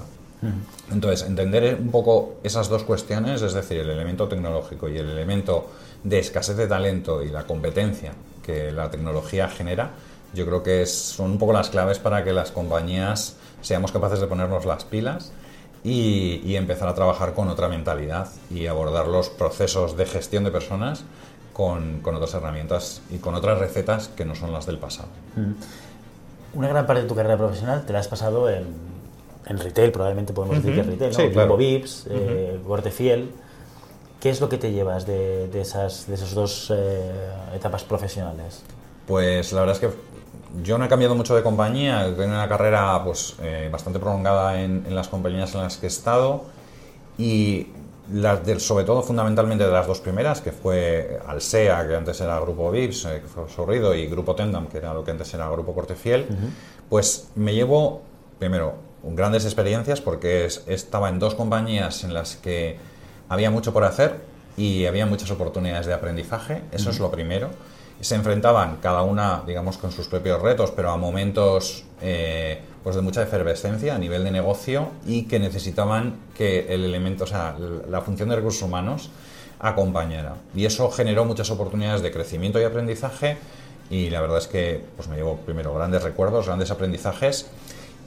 Entonces, 0.91 1.27
entender 1.27 1.77
un 1.79 1.91
poco 1.91 2.35
esas 2.43 2.67
dos 2.67 2.83
cuestiones, 2.83 3.41
es 3.41 3.53
decir, 3.53 3.79
el 3.79 3.89
elemento 3.89 4.27
tecnológico 4.27 4.89
y 4.89 4.97
el 4.97 5.09
elemento 5.09 5.67
de 6.03 6.19
escasez 6.19 6.57
de 6.57 6.67
talento 6.67 7.23
y 7.23 7.29
la 7.29 7.43
competencia 7.43 8.13
que 8.43 8.71
la 8.71 8.89
tecnología 8.89 9.47
genera, 9.49 9.91
yo 10.33 10.45
creo 10.45 10.63
que 10.63 10.85
son 10.85 11.31
un 11.31 11.37
poco 11.37 11.53
las 11.53 11.69
claves 11.69 11.99
para 11.99 12.23
que 12.23 12.33
las 12.33 12.51
compañías 12.51 13.35
seamos 13.61 13.91
capaces 13.91 14.19
de 14.19 14.27
ponernos 14.27 14.65
las 14.65 14.85
pilas 14.85 15.31
y, 15.83 16.55
empezar 16.55 16.87
a 16.87 16.95
trabajar 16.95 17.33
con 17.33 17.49
otra 17.49 17.67
mentalidad 17.67 18.29
y 18.49 18.67
abordar 18.67 19.07
los 19.07 19.29
procesos 19.29 19.97
de 19.97 20.05
gestión 20.05 20.43
de 20.43 20.51
personas 20.51 21.03
con, 21.53 22.01
otras 22.05 22.33
herramientas 22.33 23.01
y 23.09 23.17
con 23.17 23.35
otras 23.35 23.59
recetas 23.59 24.07
que 24.09 24.25
no 24.25 24.35
son 24.35 24.53
las 24.53 24.65
del 24.65 24.77
pasado. 24.77 25.09
Una 26.53 26.67
gran 26.67 26.85
parte 26.85 27.03
de 27.03 27.07
tu 27.07 27.15
carrera 27.15 27.37
profesional 27.37 27.85
te 27.85 27.93
la 27.93 27.99
has 27.99 28.07
pasado 28.07 28.49
en 28.49 28.90
en 29.51 29.59
retail, 29.59 29.91
probablemente 29.91 30.33
podemos 30.33 30.57
decir 30.57 30.73
que 30.73 30.81
es 30.81 30.87
retail, 30.87 31.11
¿no? 31.11 31.17
Sí, 31.17 31.29
claro. 31.29 31.57
Vips, 31.57 32.07
eh, 32.09 32.59
Fiel. 32.91 33.31
¿Qué 34.19 34.29
es 34.29 34.39
lo 34.39 34.49
que 34.49 34.57
te 34.57 34.71
llevas 34.71 35.07
de, 35.07 35.47
de 35.47 35.61
esas, 35.61 36.07
de 36.07 36.13
esas 36.13 36.33
dos 36.35 36.71
eh, 36.75 37.11
etapas 37.55 37.83
profesionales? 37.83 38.61
Pues 39.07 39.51
la 39.51 39.61
verdad 39.61 39.75
es 39.75 39.79
que 39.81 39.89
yo 40.63 40.77
no 40.77 40.85
he 40.85 40.87
cambiado 40.87 41.15
mucho 41.15 41.35
de 41.35 41.43
compañía, 41.43 42.07
he 42.07 42.11
tenido 42.11 42.35
una 42.35 42.47
carrera 42.47 43.01
pues, 43.03 43.35
eh, 43.41 43.69
bastante 43.71 43.99
prolongada 43.99 44.61
en, 44.61 44.83
las 44.93 45.07
compañías 45.07 45.55
en 45.55 45.61
las 45.61 45.77
que 45.77 45.87
he 45.87 45.89
estado 45.89 46.43
y 47.17 47.67
las 48.13 48.41
sobre 48.61 48.83
todo 48.83 49.01
fundamentalmente 49.01 49.65
de 49.65 49.71
las 49.71 49.87
dos 49.87 50.01
primeras, 50.01 50.41
que 50.41 50.51
fue 50.51 51.19
Alsea, 51.25 51.87
que 51.87 51.95
antes 51.95 52.19
era 52.19 52.39
Grupo 52.39 52.69
Vips, 52.69 53.05
eh, 53.05 53.21
que 53.21 53.27
fue 53.27 53.49
Sorrido, 53.49 53.95
y 53.95 54.07
Grupo 54.07 54.35
Tendam, 54.35 54.67
que 54.67 54.77
era 54.77 54.93
lo 54.93 55.03
que 55.03 55.11
antes 55.11 55.33
era 55.33 55.49
Grupo 55.49 55.73
Cortefiel, 55.73 56.25
pues 56.89 57.29
me 57.35 57.53
llevo, 57.53 58.01
primero, 58.41 58.73
grandes 59.03 59.45
experiencias 59.45 60.01
porque 60.01 60.47
estaba 60.65 61.09
en 61.09 61.19
dos 61.19 61.35
compañías 61.35 62.03
en 62.03 62.15
las 62.15 62.37
que 62.37 62.75
había 63.29 63.51
mucho 63.51 63.71
por 63.71 63.83
hacer 63.83 64.15
y 64.57 64.87
había 64.87 65.05
muchas 65.05 65.29
oportunidades 65.29 65.85
de 65.85 65.93
aprendizaje, 65.93 66.63
eso 66.71 66.89
es 66.89 66.99
lo 66.99 67.11
primero. 67.11 67.51
Se 67.99 68.15
enfrentaban 68.15 68.77
cada 68.77 69.03
una, 69.03 69.43
digamos, 69.45 69.77
con 69.77 69.91
sus 69.91 70.07
propios 70.07 70.41
retos, 70.41 70.71
pero 70.71 70.89
a 70.89 70.97
momentos 70.97 71.85
eh, 72.01 72.61
pues 72.83 72.95
de 72.95 73.03
mucha 73.03 73.21
efervescencia 73.21 73.93
a 73.93 73.99
nivel 73.99 74.23
de 74.23 74.31
negocio 74.31 74.87
y 75.05 75.25
que 75.25 75.37
necesitaban 75.37 76.15
que 76.35 76.73
el 76.73 76.83
elemento, 76.83 77.25
o 77.25 77.27
sea, 77.27 77.55
la 77.87 78.01
función 78.01 78.29
de 78.29 78.37
recursos 78.37 78.63
humanos 78.63 79.11
acompañara. 79.59 80.33
Y 80.55 80.65
eso 80.65 80.89
generó 80.89 81.25
muchas 81.25 81.51
oportunidades 81.51 82.01
de 82.01 82.11
crecimiento 82.11 82.59
y 82.59 82.63
aprendizaje 82.63 83.37
y 83.91 84.09
la 84.09 84.19
verdad 84.19 84.39
es 84.39 84.47
que 84.47 84.83
pues 84.95 85.07
me 85.09 85.17
llevo 85.17 85.37
primero 85.45 85.75
grandes 85.75 86.01
recuerdos, 86.01 86.47
grandes 86.47 86.71
aprendizajes 86.71 87.51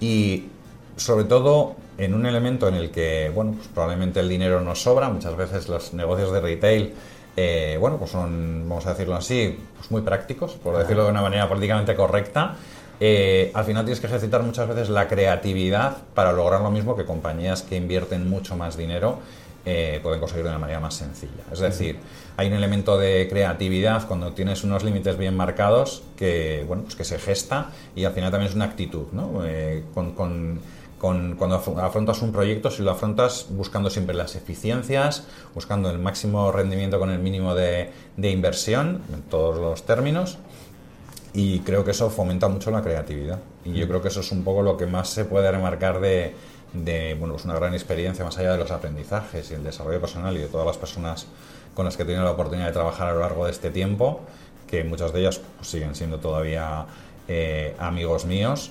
y 0.01 0.45
sobre 0.97 1.25
todo 1.25 1.77
en 1.99 2.15
un 2.15 2.27
elemento 2.27 2.69
en 2.69 2.75
el 2.75 2.91
que, 2.91 3.31
bueno, 3.35 3.53
pues 3.53 3.69
probablemente 3.69 4.21
el 4.21 4.29
dinero 4.29 4.61
nos 4.61 4.83
sobra, 4.83 5.09
muchas 5.09 5.37
veces 5.37 5.69
los 5.69 5.95
negocios 5.95 6.33
de 6.33 6.41
retail, 6.41 6.95
eh, 7.37 7.77
bueno, 7.81 7.99
pues 7.99 8.11
son, 8.11 8.69
vamos 8.69 8.87
a 8.87 8.91
decirlo 8.91 9.15
así, 9.15 9.59
pues 9.77 9.91
muy 9.91 10.03
prácticos, 10.03 10.53
por 10.53 10.77
decirlo 10.77 11.05
de 11.05 11.11
una 11.11 11.23
manera 11.23 11.49
políticamente 11.49 11.95
correcta. 11.95 12.57
Eh, 13.01 13.51
al 13.55 13.65
final 13.65 13.85
tienes 13.85 14.01
que 14.01 14.07
ejercitar 14.07 14.43
muchas 14.43 14.69
veces 14.69 14.89
la 14.89 15.09
creatividad 15.09 15.99
para 16.15 16.33
lograr 16.33 16.61
lo 16.61 16.71
mismo 16.71 16.97
que 16.97 17.05
compañías 17.05 17.63
que 17.63 17.77
invierten 17.77 18.31
mucho 18.31 18.57
más 18.57 18.77
dinero 18.77 19.19
eh, 19.65 20.01
pueden 20.03 20.21
conseguir 20.21 20.45
de 20.45 20.51
una 20.51 20.59
manera 20.59 20.81
más 20.81 20.95
sencilla. 20.95 21.45
Es 21.53 21.61
decir, 21.61 21.99
hay 22.37 22.49
un 22.49 22.55
elemento 22.55 22.99
de 22.99 23.27
creatividad 23.29 24.07
cuando 24.07 24.33
tienes 24.33 24.65
unos 24.65 24.85
límites 24.85 25.17
bien 25.17 25.37
marcados 25.37 26.03
que, 26.17 26.65
bueno, 26.67 26.83
pues 26.85 26.97
que 26.97 27.05
se 27.05 27.19
gesta 27.19 27.71
y 27.95 28.05
al 28.05 28.13
final 28.13 28.31
también 28.31 28.51
es 28.51 28.57
una 28.57 28.67
actitud, 28.67 29.07
¿no? 29.13 29.43
con 29.95 30.57
cuando 31.05 31.57
afrontas 31.83 32.23
un 32.23 32.33
proyecto, 32.33 32.71
si 32.71 32.83
lo 32.83 32.91
afrontas 32.91 33.47
buscando 33.51 33.91
siempre 33.91 34.15
las 34.15 34.37
eficiencias, 34.37 35.27
buscando 35.55 35.91
el 35.91 35.99
máximo 35.99 36.51
rendimiento 36.51 36.99
con 36.99 37.11
el 37.11 37.19
mínimo 37.19 37.55
de, 37.55 37.91
inversión, 38.17 39.03
en 39.13 39.23
todos 39.23 39.61
los 39.61 39.85
términos, 39.85 40.39
y 41.35 41.61
creo 41.61 41.85
que 41.85 41.91
eso 41.91 42.09
fomenta 42.09 42.49
mucho 42.49 42.71
la 42.71 42.83
creatividad. 42.83 43.41
Y 43.65 43.75
yo 43.75 43.85
mm. 43.85 43.89
creo 43.89 44.03
que 44.03 44.09
eso 44.09 44.21
es 44.21 44.33
un 44.33 44.45
poco 44.45 44.63
lo 44.63 44.77
que 44.79 44.87
más 44.87 45.11
se 45.11 45.27
puede 45.27 45.51
remarcar 45.51 46.01
de, 46.01 46.35
bueno, 46.75 47.35
pues 47.35 47.45
una 47.45 47.55
gran 47.55 47.75
experiencia 47.75 48.25
más 48.25 48.37
allá 48.39 48.53
de 48.53 48.59
los 48.59 48.71
aprendizajes 48.71 49.51
y 49.51 49.55
el 49.55 49.65
desarrollo 49.65 50.01
personal 50.01 50.37
y 50.37 50.41
de 50.41 50.49
todas 50.49 50.67
las 50.67 50.77
personas 50.77 51.27
con 51.75 51.85
las 51.85 51.97
que 51.97 52.03
he 52.03 52.07
tenido 52.07 52.25
la 52.25 52.33
oportunidad 52.33 52.67
de 52.67 52.73
trabajar 52.73 53.09
a 53.09 53.15
lo 53.15 53.21
largo 53.21 53.45
de 53.47 53.51
este 53.51 53.71
tiempo, 53.71 54.21
que 54.69 54.85
muchas 54.85 55.13
de 55.13 55.21
ellas 55.21 55.41
pues, 55.57 55.69
siguen 55.69 55.95
siendo 55.95 56.19
todavía 56.19 56.87
eh, 57.29 57.75
amigos 57.79 58.25
míos 58.25 58.71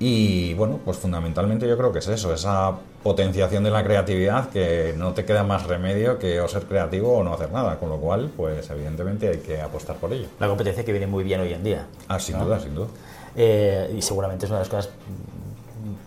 y 0.00 0.54
bueno, 0.54 0.78
pues 0.84 0.96
fundamentalmente 0.96 1.66
yo 1.66 1.76
creo 1.76 1.92
que 1.92 1.98
es 1.98 2.08
eso, 2.08 2.32
esa 2.32 2.72
potenciación 3.02 3.64
de 3.64 3.70
la 3.70 3.82
creatividad 3.82 4.48
que 4.48 4.94
no 4.96 5.12
te 5.12 5.24
queda 5.24 5.42
más 5.42 5.66
remedio 5.66 6.18
que 6.18 6.40
o 6.40 6.46
ser 6.46 6.64
creativo 6.64 7.16
o 7.16 7.24
no 7.24 7.34
hacer 7.34 7.50
nada, 7.50 7.78
con 7.80 7.88
lo 7.88 7.98
cual, 7.98 8.30
pues 8.36 8.70
evidentemente 8.70 9.28
hay 9.28 9.38
que 9.38 9.60
apostar 9.60 9.96
por 9.96 10.12
ello. 10.12 10.26
La 10.38 10.46
competencia 10.46 10.84
que 10.84 10.92
viene 10.92 11.08
muy 11.08 11.24
bien 11.24 11.40
hoy 11.40 11.52
en 11.52 11.64
día. 11.64 11.86
Ah, 12.06 12.20
sin 12.20 12.38
duda, 12.38 12.60
sin 12.60 12.74
duda. 12.76 12.86
Eh, 13.34 13.94
y 13.96 14.02
seguramente 14.02 14.46
es 14.46 14.50
una 14.50 14.60
de 14.60 14.64
las 14.64 14.68
cosas 14.68 14.90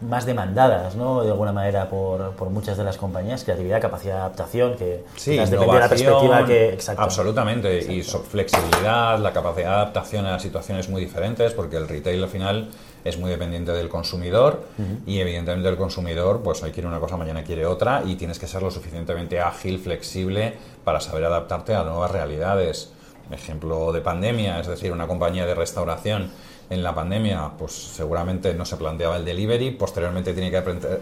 más 0.02 0.26
demandadas, 0.26 0.96
¿no? 0.96 1.24
De 1.24 1.32
alguna 1.32 1.52
manera 1.52 1.90
por, 1.90 2.32
por, 2.32 2.50
muchas 2.50 2.78
de 2.78 2.84
las 2.84 2.98
compañías, 2.98 3.44
creatividad, 3.44 3.82
capacidad 3.82 4.16
de 4.16 4.20
adaptación, 4.20 4.76
que 4.76 5.04
sí, 5.16 5.38
depende 5.38 5.58
de 5.58 5.66
la 5.66 5.90
perspectiva 5.90 6.46
que... 6.46 6.74
Exacto. 6.74 7.02
Absolutamente, 7.02 7.94
y 7.94 8.02
flexibilidad, 8.04 9.20
la 9.20 9.32
capacidad 9.34 9.70
de 9.70 9.76
adaptación 9.76 10.26
a 10.26 10.40
situaciones 10.40 10.90
muy 10.90 11.02
diferentes, 11.02 11.54
porque 11.54 11.78
el 11.78 11.88
retail 11.88 12.24
al 12.24 12.30
final 12.30 12.70
es 13.04 13.18
muy 13.18 13.32
dependiente 13.32 13.72
del 13.72 13.90
consumidor 13.90 14.64
y 15.06 15.20
evidentemente 15.20 15.70
el 15.70 15.78
consumidor 15.78 16.42
pues 16.44 16.62
hoy 16.62 16.72
quiere 16.72 16.88
una 16.88 17.00
cosa, 17.00 17.18
mañana 17.18 17.44
quiere 17.44 17.66
otra 17.66 18.04
y 18.06 18.16
tienes 18.16 18.38
que 18.38 18.48
ser 18.48 18.62
lo 18.62 18.70
suficientemente 18.70 19.40
ágil, 19.40 19.80
flexible 19.80 20.54
para 20.84 21.00
saber 21.00 21.26
adaptarte 21.26 21.74
a 21.74 21.84
nuevas 21.84 22.12
realidades. 22.12 22.92
Ejemplo 23.32 23.92
de 23.92 24.02
pandemia, 24.02 24.60
es 24.60 24.68
decir, 24.68 24.92
una 24.92 25.08
compañía 25.08 25.46
de 25.46 25.56
restauración 25.56 26.32
en 26.72 26.82
la 26.82 26.96
pandemia, 26.96 27.52
pues 27.60 27.74
seguramente 27.74 28.54
no 28.54 28.66
se 28.66 28.78
planteaba 28.78 29.18
el 29.18 29.26
delivery, 29.26 29.72
posteriormente 29.72 30.34
tiene 30.34 30.50
que 30.50 30.58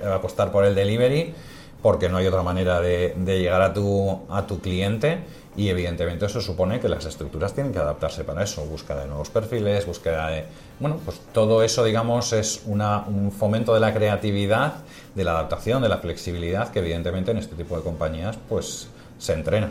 apostar 0.08 0.52
por 0.52 0.66
el 0.66 0.74
delivery 0.74 1.34
porque 1.82 2.10
no 2.10 2.18
hay 2.18 2.28
otra 2.28 2.44
manera 2.44 2.82
de, 2.82 3.14
llegar 3.26 3.62
a 3.62 3.74
tu, 3.74 4.20
a 4.30 4.46
tu 4.46 4.60
cliente 4.60 5.20
y 5.56 5.70
evidentemente 5.70 6.26
eso 6.26 6.42
supone 6.42 6.80
que 6.80 6.90
las 6.90 7.06
estructuras 7.06 7.54
tienen 7.54 7.72
que 7.72 7.80
adaptarse 7.80 8.24
para 8.24 8.44
eso, 8.44 8.66
búsqueda 8.66 9.02
de 9.02 9.08
nuevos 9.08 9.30
perfiles, 9.30 9.86
búsqueda 9.86 10.28
de... 10.30 10.46
Bueno, 10.80 10.98
pues 11.06 11.22
todo 11.34 11.64
eso, 11.64 11.84
digamos, 11.84 12.34
es 12.34 12.64
una, 12.66 13.06
un 13.08 13.32
fomento 13.32 13.74
de 13.74 13.80
la 13.80 13.94
creatividad, 13.94 14.76
de 15.16 15.24
la 15.24 15.32
adaptación, 15.32 15.82
de 15.82 15.90
la 15.90 16.00
flexibilidad 16.00 16.70
que 16.70 16.80
evidentemente 16.80 17.32
en 17.32 17.38
este 17.38 17.56
tipo 17.56 17.78
de 17.78 17.84
compañías 17.84 18.38
pues 18.50 18.88
se 19.20 19.34
entrena. 19.34 19.70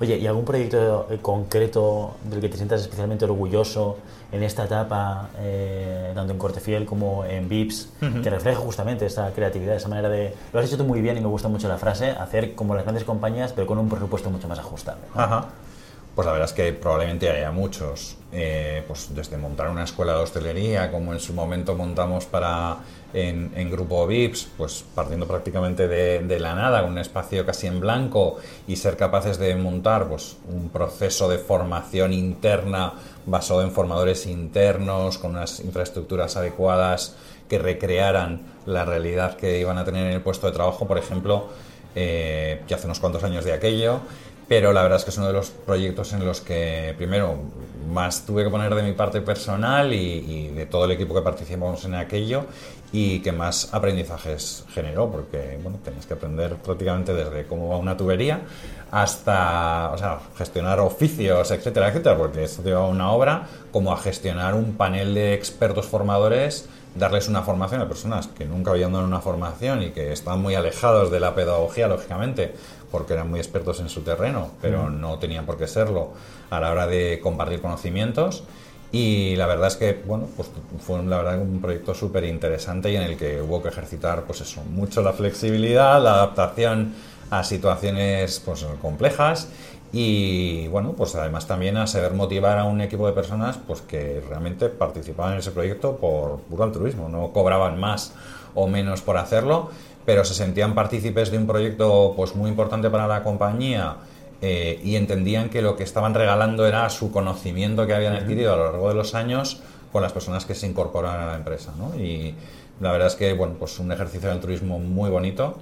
Oye, 0.00 0.16
¿y 0.16 0.26
algún 0.26 0.44
proyecto 0.44 1.06
eh, 1.10 1.18
concreto 1.20 2.16
del 2.24 2.40
que 2.40 2.48
te 2.48 2.56
sientas 2.56 2.80
especialmente 2.80 3.26
orgulloso 3.26 3.98
en 4.32 4.42
esta 4.42 4.64
etapa, 4.64 5.28
eh, 5.38 6.12
tanto 6.14 6.32
en 6.32 6.38
Cortefiel 6.38 6.86
como 6.86 7.24
en 7.24 7.48
VIPS, 7.48 7.88
que 8.22 8.30
refleja 8.30 8.58
justamente 8.60 9.06
esa 9.06 9.30
creatividad, 9.32 9.76
esa 9.76 9.88
manera 9.88 10.08
de... 10.08 10.34
Lo 10.52 10.60
has 10.60 10.66
hecho 10.66 10.76
tú 10.76 10.84
muy 10.84 11.00
bien 11.00 11.16
y 11.16 11.20
me 11.20 11.26
gusta 11.26 11.48
mucho 11.48 11.68
la 11.68 11.78
frase, 11.78 12.10
hacer 12.10 12.54
como 12.54 12.74
las 12.74 12.84
grandes 12.84 13.04
compañías, 13.04 13.52
pero 13.52 13.66
con 13.66 13.78
un 13.78 13.88
presupuesto 13.88 14.30
mucho 14.30 14.48
más 14.48 14.58
ajustable. 14.58 15.02
Ajá. 15.14 15.46
Pues 16.14 16.26
la 16.26 16.32
verdad 16.32 16.48
es 16.48 16.54
que 16.54 16.72
probablemente 16.72 17.30
haya 17.30 17.50
muchos, 17.50 18.16
eh, 18.32 18.84
pues 18.86 19.14
desde 19.14 19.36
montar 19.36 19.70
una 19.70 19.84
escuela 19.84 20.14
de 20.14 20.20
hostelería, 20.20 20.90
como 20.90 21.12
en 21.12 21.20
su 21.20 21.32
momento 21.32 21.74
montamos 21.74 22.26
para 22.26 22.78
en, 23.12 23.70
grupo 23.70 24.06
VIPS, 24.06 24.48
pues 24.56 24.84
partiendo 24.94 25.26
prácticamente 25.26 25.88
de, 25.88 26.40
la 26.40 26.54
nada, 26.54 26.82
un 26.84 26.98
espacio 26.98 27.44
casi 27.44 27.66
en 27.66 27.80
blanco 27.80 28.38
y 28.66 28.76
ser 28.76 28.96
capaces 28.96 29.38
de 29.38 29.54
montar 29.56 30.08
pues, 30.08 30.36
un 30.48 30.68
proceso 30.68 31.28
de 31.28 31.38
formación 31.38 32.12
interna 32.12 32.92
basado 33.26 33.62
en 33.62 33.70
formadores 33.70 34.26
internos, 34.26 35.18
con 35.18 35.32
unas 35.32 35.60
infraestructuras 35.60 36.36
adecuadas 36.36 37.16
que 37.48 37.58
recrearan 37.58 38.42
la 38.66 38.84
realidad 38.84 39.36
que 39.36 39.58
iban 39.58 39.78
a 39.78 39.84
tener 39.84 40.06
en 40.06 40.12
el 40.12 40.20
puesto 40.20 40.46
de 40.46 40.52
trabajo, 40.52 40.86
por 40.86 40.98
ejemplo, 40.98 41.48
eh, 41.94 42.62
hace 42.72 42.86
unos 42.86 43.00
cuantos 43.00 43.24
años 43.24 43.44
de 43.44 43.52
aquello. 43.52 44.00
Pero 44.50 44.72
la 44.72 44.82
verdad 44.82 44.98
es 44.98 45.04
que 45.04 45.10
es 45.10 45.16
uno 45.16 45.28
de 45.28 45.32
los 45.32 45.50
proyectos 45.50 46.12
en 46.12 46.24
los 46.24 46.40
que 46.40 46.92
primero 46.96 47.36
más 47.88 48.26
tuve 48.26 48.42
que 48.42 48.50
poner 48.50 48.74
de 48.74 48.82
mi 48.82 48.92
parte 48.94 49.20
personal 49.20 49.92
y, 49.92 50.48
de 50.48 50.66
todo 50.66 50.86
el 50.86 50.90
equipo 50.90 51.14
que 51.14 51.22
participamos 51.22 51.84
en 51.84 51.94
aquello 51.94 52.46
y 52.92 53.20
que 53.20 53.32
más 53.32 53.72
aprendizajes 53.72 54.64
generó, 54.72 55.10
porque 55.10 55.58
bueno, 55.62 55.78
tenías 55.84 56.06
que 56.06 56.14
aprender 56.14 56.56
prácticamente 56.56 57.14
desde 57.14 57.46
cómo 57.46 57.68
va 57.68 57.76
una 57.76 57.96
tubería 57.96 58.40
hasta 58.90 59.92
o 59.92 59.98
sea, 59.98 60.18
gestionar 60.36 60.80
oficios, 60.80 61.50
etcétera, 61.50 61.88
etcétera, 61.88 62.16
porque 62.16 62.42
esto 62.42 62.62
lleva 62.62 62.86
una 62.86 63.12
obra, 63.12 63.46
como 63.70 63.92
a 63.92 63.96
gestionar 63.96 64.54
un 64.54 64.74
panel 64.74 65.14
de 65.14 65.34
expertos 65.34 65.86
formadores 65.86 66.68
darles 66.94 67.28
una 67.28 67.42
formación 67.42 67.80
a 67.80 67.88
personas 67.88 68.26
que 68.26 68.44
nunca 68.44 68.72
habían 68.72 68.92
dado 68.92 69.04
una 69.04 69.20
formación 69.20 69.82
y 69.82 69.90
que 69.90 70.12
estaban 70.12 70.42
muy 70.42 70.54
alejados 70.54 71.10
de 71.10 71.20
la 71.20 71.34
pedagogía, 71.34 71.86
lógicamente, 71.86 72.52
porque 72.90 73.12
eran 73.12 73.30
muy 73.30 73.38
expertos 73.38 73.80
en 73.80 73.88
su 73.88 74.02
terreno, 74.02 74.50
pero 74.60 74.84
mm. 74.84 75.00
no 75.00 75.18
tenían 75.18 75.46
por 75.46 75.56
qué 75.56 75.66
serlo 75.68 76.12
a 76.50 76.60
la 76.60 76.72
hora 76.72 76.86
de 76.86 77.20
compartir 77.22 77.60
conocimientos. 77.60 78.42
Y 78.92 79.36
la 79.36 79.46
verdad 79.46 79.68
es 79.68 79.76
que, 79.76 80.02
bueno, 80.04 80.26
pues 80.36 80.48
fue 80.84 81.02
la 81.04 81.18
verdad 81.18 81.40
un 81.40 81.60
proyecto 81.60 81.94
súper 81.94 82.24
interesante 82.24 82.90
y 82.90 82.96
en 82.96 83.02
el 83.02 83.16
que 83.16 83.40
hubo 83.40 83.62
que 83.62 83.68
ejercitar, 83.68 84.24
pues 84.24 84.40
eso, 84.40 84.62
mucho 84.64 85.00
la 85.00 85.12
flexibilidad, 85.12 86.02
la 86.02 86.14
adaptación 86.14 86.94
a 87.30 87.44
situaciones 87.44 88.40
pues, 88.44 88.66
complejas 88.82 89.48
y 89.92 90.68
bueno, 90.68 90.92
pues 90.92 91.14
además 91.14 91.46
también 91.46 91.76
a 91.76 91.86
saber 91.86 92.14
motivar 92.14 92.58
a 92.58 92.64
un 92.64 92.80
equipo 92.80 93.06
de 93.06 93.12
personas 93.12 93.58
pues 93.64 93.80
que 93.80 94.22
realmente 94.28 94.68
participaban 94.68 95.34
en 95.34 95.38
ese 95.40 95.50
proyecto 95.50 95.96
por 95.96 96.40
puro 96.40 96.64
altruismo, 96.64 97.08
no 97.08 97.32
cobraban 97.32 97.78
más 97.78 98.12
o 98.54 98.66
menos 98.68 99.02
por 99.02 99.16
hacerlo, 99.16 99.70
pero 100.04 100.24
se 100.24 100.34
sentían 100.34 100.74
partícipes 100.74 101.30
de 101.30 101.38
un 101.38 101.46
proyecto 101.46 102.14
pues 102.16 102.34
muy 102.34 102.50
importante 102.50 102.90
para 102.90 103.06
la 103.06 103.22
compañía 103.22 103.96
eh, 104.42 104.80
y 104.82 104.96
entendían 104.96 105.50
que 105.50 105.60
lo 105.60 105.76
que 105.76 105.84
estaban 105.84 106.14
regalando 106.14 106.66
era 106.66 106.88
su 106.88 107.10
conocimiento 107.10 107.86
que 107.86 107.94
habían 107.94 108.14
adquirido 108.14 108.54
a 108.54 108.56
lo 108.56 108.64
largo 108.64 108.88
de 108.88 108.94
los 108.94 109.14
años 109.14 109.60
con 109.92 110.02
las 110.02 110.12
personas 110.12 110.44
que 110.44 110.54
se 110.54 110.66
incorporan 110.66 111.20
a 111.20 111.26
la 111.26 111.36
empresa. 111.36 111.72
¿no? 111.76 111.94
Y 111.94 112.34
la 112.80 112.92
verdad 112.92 113.08
es 113.08 113.16
que 113.16 113.32
bueno, 113.34 113.54
pues 113.58 113.78
un 113.78 113.92
ejercicio 113.92 114.28
de 114.28 114.34
altruismo 114.34 114.78
muy 114.78 115.10
bonito 115.10 115.58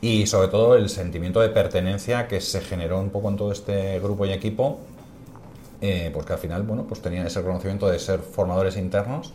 y 0.00 0.26
sobre 0.26 0.48
todo 0.48 0.76
el 0.76 0.88
sentimiento 0.88 1.40
de 1.40 1.48
pertenencia 1.50 2.26
que 2.28 2.40
se 2.40 2.60
generó 2.60 3.00
un 3.00 3.10
poco 3.10 3.28
en 3.28 3.36
todo 3.36 3.52
este 3.52 3.98
grupo 4.00 4.26
y 4.26 4.32
equipo, 4.32 4.80
eh, 5.80 6.10
porque 6.12 6.32
al 6.32 6.38
final, 6.38 6.62
bueno, 6.62 6.84
pues 6.84 7.00
tenían 7.02 7.26
ese 7.26 7.42
conocimiento 7.42 7.88
de 7.88 7.98
ser 7.98 8.20
formadores 8.20 8.76
internos 8.76 9.32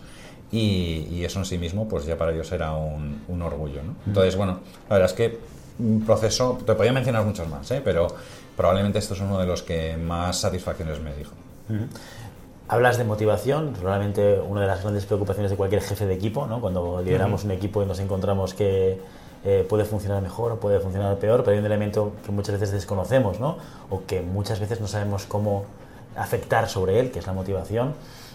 y, 0.52 1.24
eso 1.24 1.40
en 1.40 1.46
sí 1.46 1.58
mismo, 1.58 1.88
pues 1.88 2.06
ya 2.06 2.18
para 2.18 2.32
ellos 2.32 2.52
era 2.52 2.74
un, 2.74 3.42
orgullo, 3.42 3.84
¿no? 3.84 3.96
Entonces, 4.08 4.36
bueno, 4.36 4.60
la 4.90 4.96
verdad 4.96 5.12
es 5.12 5.16
que 5.16 5.40
un 5.80 6.04
proceso, 6.06 6.60
te 6.66 6.74
podía 6.74 6.92
mencionar 6.92 7.24
muchos 7.24 7.48
más, 7.48 7.70
¿eh? 7.72 7.82
pero 7.84 8.08
probablemente 8.60 9.00
esto 9.00 9.14
es 9.14 9.22
uno 9.22 9.40
de 9.40 9.46
los 9.46 9.64
que 9.64 9.96
más 9.96 10.42
satisfacciones 10.42 11.00
me 11.00 11.14
dijo. 11.16 11.32
Hablas 12.68 12.98
de 12.98 13.06
motivación, 13.06 13.74
realmente 13.82 14.38
una 14.38 14.60
de 14.60 14.68
las 14.68 14.82
grandes 14.82 15.06
preocupaciones 15.06 15.50
de 15.50 15.56
cualquier 15.56 15.82
jefe 15.82 16.06
de 16.06 16.14
equipo, 16.16 16.46
¿no? 16.46 16.60
Cuando 16.60 17.02
lideramos 17.02 17.46
un 17.46 17.52
equipo 17.52 17.82
y 17.82 17.86
nos 17.86 18.02
encontramos 18.02 18.54
que 18.54 19.00
eh, 19.46 19.66
puede 19.70 19.86
funcionar 19.86 20.22
mejor 20.22 20.52
o 20.52 20.60
puede 20.60 20.82
funcionar 20.82 21.18
peor, 21.20 21.46
pero 21.46 21.54
hay 21.54 21.60
un 21.60 21.66
elemento 21.68 22.12
que 22.26 22.34
muchas 22.34 22.56
veces 22.56 22.74
desconocemos, 22.74 23.40
¿no? 23.40 23.56
O 23.90 24.02
que 24.06 24.20
muchas 24.20 24.60
veces 24.60 24.82
no 24.82 24.90
sabemos 24.90 25.24
cómo 25.24 25.64
afectar 26.18 26.68
sobre 26.68 27.00
él, 27.00 27.12
que 27.12 27.20
es 27.20 27.28
la 27.28 27.32
motivación. 27.32 27.94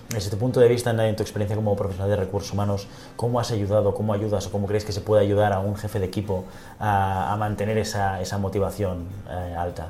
Desde 0.09 0.31
tu 0.31 0.38
punto 0.38 0.59
de 0.59 0.69
vista, 0.69 0.90
en 1.07 1.16
tu 1.16 1.23
experiencia 1.23 1.54
como 1.54 1.76
profesional 1.76 2.09
de 2.09 2.16
recursos 2.16 2.50
humanos, 2.50 2.88
¿cómo 3.16 3.40
has 3.40 3.50
ayudado, 3.50 3.93
cómo 3.93 4.14
ayudas 4.14 4.47
o 4.47 4.50
cómo 4.50 4.66
crees 4.66 4.87
que 4.87 4.93
se 4.93 5.02
puede 5.02 5.21
ayudar 5.21 5.52
a 5.52 5.61
un 5.61 5.76
jefe 5.76 5.99
de 5.99 6.07
equipo 6.07 6.45
a, 6.81 7.37
mantener 7.38 7.76
esa, 7.76 8.23
esa 8.23 8.38
motivación 8.38 9.04
eh, 9.28 9.54
alta? 9.54 9.88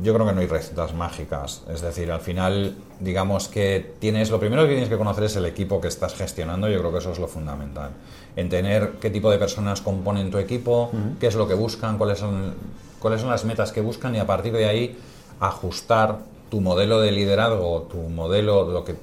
Yo 0.00 0.14
creo 0.14 0.26
que 0.26 0.32
no 0.32 0.40
hay 0.40 0.46
recetas 0.46 0.94
mágicas. 0.94 1.62
Es 1.68 1.82
decir, 1.82 2.10
al 2.10 2.20
final, 2.20 2.74
digamos 3.00 3.48
que 3.48 3.94
tienes, 3.98 4.30
lo 4.30 4.40
primero 4.40 4.62
que 4.62 4.70
tienes 4.70 4.88
que 4.88 4.96
conocer 4.96 5.24
es 5.24 5.36
el 5.36 5.44
equipo 5.44 5.80
que 5.80 5.88
estás 5.88 6.14
gestionando. 6.14 6.68
Yo 6.68 6.78
creo 6.78 6.92
que 6.92 6.98
eso 6.98 7.12
es 7.12 7.18
lo 7.18 7.28
fundamental. 7.28 7.90
En 8.36 8.48
tener 8.48 8.92
qué 9.00 9.10
tipo 9.10 9.30
de 9.30 9.38
personas 9.38 9.80
componen 9.80 10.30
tu 10.30 10.38
equipo, 10.38 10.90
qué 11.20 11.26
es 11.26 11.34
lo 11.34 11.46
que 11.46 11.54
buscan, 11.54 11.98
cuáles 11.98 12.18
son, 12.18 12.54
cuáles 12.98 13.20
son 13.20 13.30
las 13.30 13.44
metas 13.44 13.72
que 13.72 13.82
buscan 13.82 14.14
y 14.14 14.18
a 14.18 14.26
partir 14.26 14.52
de 14.54 14.64
ahí 14.64 14.98
ajustar 15.40 16.20
tu 16.50 16.60
modelo 16.60 17.00
de 17.00 17.12
liderazgo, 17.12 17.88
tu 17.90 17.96
modelo, 17.96 18.70
lo 18.70 18.84
que, 18.84 18.96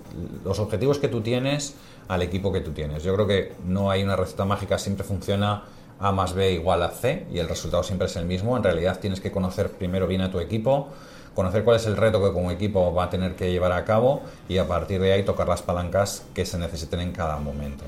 los 0.43 0.59
objetivos 0.59 0.99
que 0.99 1.07
tú 1.07 1.21
tienes 1.21 1.75
al 2.07 2.21
equipo 2.23 2.51
que 2.51 2.61
tú 2.61 2.71
tienes. 2.71 3.03
Yo 3.03 3.13
creo 3.13 3.27
que 3.27 3.53
no 3.65 3.91
hay 3.91 4.03
una 4.03 4.15
receta 4.15 4.45
mágica, 4.45 4.77
siempre 4.77 5.03
funciona 5.03 5.63
A 5.99 6.11
más 6.11 6.33
B 6.33 6.51
igual 6.53 6.81
a 6.83 6.89
C 6.89 7.25
y 7.31 7.39
el 7.39 7.49
resultado 7.49 7.83
siempre 7.83 8.07
es 8.07 8.15
el 8.15 8.25
mismo. 8.25 8.55
En 8.55 8.63
realidad 8.63 8.99
tienes 8.99 9.19
que 9.19 9.31
conocer 9.31 9.71
primero 9.71 10.07
bien 10.07 10.21
a 10.21 10.31
tu 10.31 10.39
equipo, 10.39 10.89
conocer 11.35 11.63
cuál 11.63 11.77
es 11.77 11.85
el 11.87 11.97
reto 11.97 12.23
que 12.23 12.31
como 12.31 12.51
equipo 12.51 12.93
va 12.93 13.05
a 13.05 13.09
tener 13.09 13.35
que 13.35 13.51
llevar 13.51 13.71
a 13.73 13.83
cabo 13.85 14.21
y 14.47 14.57
a 14.57 14.67
partir 14.67 15.01
de 15.01 15.13
ahí 15.13 15.23
tocar 15.23 15.47
las 15.47 15.61
palancas 15.61 16.23
que 16.33 16.45
se 16.45 16.57
necesiten 16.57 17.01
en 17.01 17.11
cada 17.11 17.37
momento. 17.37 17.83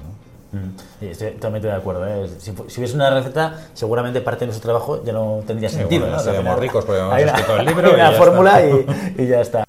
Mm. 0.52 1.06
Estoy 1.06 1.32
totalmente 1.32 1.68
de 1.68 1.74
acuerdo. 1.74 2.06
¿eh? 2.06 2.30
Si, 2.38 2.52
si, 2.68 2.80
hubiese 2.80 2.96
una 2.96 3.10
receta, 3.10 3.68
seguramente 3.74 4.20
parte 4.22 4.42
de 4.42 4.48
nuestro 4.48 4.70
trabajo 4.70 5.04
ya 5.04 5.14
no 5.14 5.42
tendría 5.48 5.70
sentido. 5.70 6.08
¿no? 6.08 6.20
Seríamos 6.20 6.60
ricos 6.60 6.84
porque 6.84 7.00
hemos 7.00 7.18
escrito 7.18 7.56
el 7.56 7.66
libro. 7.68 7.88
Hay 7.88 7.94
una 7.94 8.12
fórmula 8.12 8.66
y, 8.66 8.86
y, 9.18 9.28
ya 9.28 9.42
está. 9.42 9.64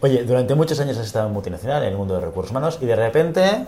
Oye, 0.00 0.24
durante 0.24 0.54
muchos 0.54 0.78
años 0.80 0.98
has 0.98 1.06
estado 1.06 1.28
multinacional, 1.28 1.84
en 1.84 1.90
el 1.90 1.96
mundo 1.96 2.14
de 2.14 2.20
recursos 2.20 2.50
humanos, 2.50 2.78
y 2.80 2.86
de 2.86 2.96
repente 2.96 3.66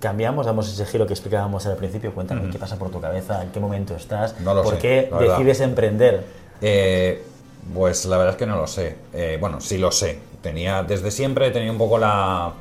cambiamos, 0.00 0.46
damos 0.46 0.68
ese 0.72 0.84
giro 0.86 1.06
que 1.06 1.12
explicábamos 1.14 1.66
al 1.66 1.76
principio. 1.76 2.12
Cuéntame. 2.14 2.50
¿qué 2.50 2.58
pasa 2.58 2.76
por 2.78 2.90
tu 2.90 3.00
cabeza? 3.00 3.42
¿En 3.42 3.50
qué 3.50 3.60
momento 3.60 3.94
estás? 3.96 4.38
No 4.40 4.54
lo 4.54 4.62
¿Por 4.62 4.74
sé, 4.74 4.80
qué 4.80 5.10
decides 5.18 5.60
emprender? 5.60 6.24
Eh, 6.60 7.22
pues 7.74 8.04
la 8.06 8.16
verdad 8.16 8.34
es 8.34 8.38
que 8.38 8.46
no 8.46 8.56
lo 8.56 8.66
sé. 8.66 8.96
Eh, 9.12 9.38
bueno, 9.40 9.60
sí 9.60 9.78
lo 9.78 9.90
sé. 9.92 10.18
Tenía, 10.42 10.82
desde 10.82 11.10
siempre 11.10 11.50
tenía 11.50 11.70
un 11.72 11.78
poco 11.78 11.98
la, 11.98 12.52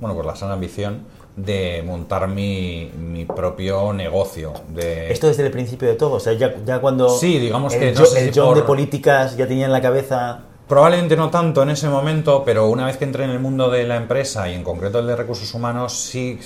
bueno, 0.00 0.14
pues 0.14 0.26
la 0.26 0.34
sana 0.36 0.54
ambición 0.54 1.02
de 1.36 1.82
montar 1.86 2.26
mi, 2.26 2.90
mi 2.98 3.24
propio 3.24 3.92
negocio. 3.92 4.54
De... 4.68 5.12
Esto 5.12 5.28
desde 5.28 5.44
el 5.46 5.52
principio 5.52 5.86
de 5.88 5.94
todo, 5.94 6.12
o 6.14 6.20
sea, 6.20 6.32
ya, 6.32 6.54
ya 6.64 6.80
cuando 6.80 7.08
Sí, 7.10 7.38
digamos 7.38 7.74
el, 7.74 7.80
que 7.80 7.92
no 7.92 8.00
yo- 8.00 8.06
sé 8.06 8.24
el 8.26 8.32
si 8.34 8.40
John 8.40 8.48
por- 8.48 8.56
de 8.56 8.62
políticas 8.64 9.36
ya 9.36 9.46
tenía 9.46 9.66
en 9.66 9.72
la 9.72 9.80
cabeza 9.80 10.40
Probablemente 10.68 11.16
no 11.16 11.30
tanto 11.30 11.62
en 11.62 11.70
ese 11.70 11.88
momento, 11.88 12.42
pero 12.44 12.68
una 12.68 12.84
vez 12.84 12.98
que 12.98 13.04
entré 13.04 13.24
en 13.24 13.30
el 13.30 13.38
mundo 13.40 13.70
de 13.70 13.84
la 13.84 13.96
empresa 13.96 14.50
y 14.50 14.54
en 14.54 14.62
concreto 14.62 14.98
el 14.98 15.06
de 15.06 15.16
recursos 15.16 15.54
humanos, 15.54 15.98
sí 15.98 16.38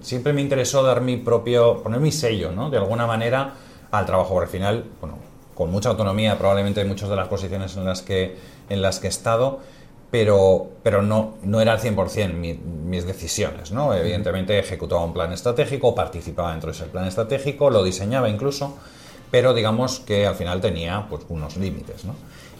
siempre 0.00 0.32
me 0.32 0.40
interesó 0.40 0.82
dar 0.82 1.02
mi 1.02 1.18
propio, 1.18 1.82
poner 1.82 2.00
mi 2.00 2.10
sello, 2.10 2.50
¿no? 2.50 2.70
De 2.70 2.78
alguna 2.78 3.06
manera 3.06 3.52
al 3.90 4.06
trabajo, 4.06 4.30
porque 4.32 4.46
al 4.46 4.50
final, 4.52 4.84
bueno, 5.02 5.18
con 5.54 5.70
mucha 5.70 5.90
autonomía 5.90 6.38
probablemente 6.38 6.80
en 6.80 6.88
muchas 6.88 7.10
de 7.10 7.16
las 7.16 7.28
posiciones 7.28 7.76
en 7.76 7.84
las 7.84 8.00
que, 8.00 8.36
en 8.70 8.80
las 8.80 9.00
que 9.00 9.08
he 9.08 9.10
estado, 9.10 9.60
pero, 10.10 10.68
pero 10.82 11.02
no, 11.02 11.34
no 11.42 11.60
era 11.60 11.72
al 11.72 11.80
100% 11.80 12.32
mi- 12.32 12.54
mis 12.54 13.04
decisiones, 13.06 13.70
¿no? 13.70 13.92
Evidentemente 13.92 14.58
ejecutaba 14.58 15.04
un 15.04 15.12
plan 15.12 15.30
estratégico, 15.34 15.94
participaba 15.94 16.52
dentro 16.52 16.70
de 16.70 16.76
ese 16.76 16.86
plan 16.86 17.04
estratégico, 17.06 17.68
lo 17.68 17.84
diseñaba 17.84 18.30
incluso, 18.30 18.78
pero 19.30 19.52
digamos 19.52 20.00
que 20.00 20.26
al 20.26 20.36
final 20.36 20.62
tenía 20.62 21.06
pues, 21.10 21.22
unos 21.28 21.58
límites, 21.58 22.06
¿no? 22.06 22.14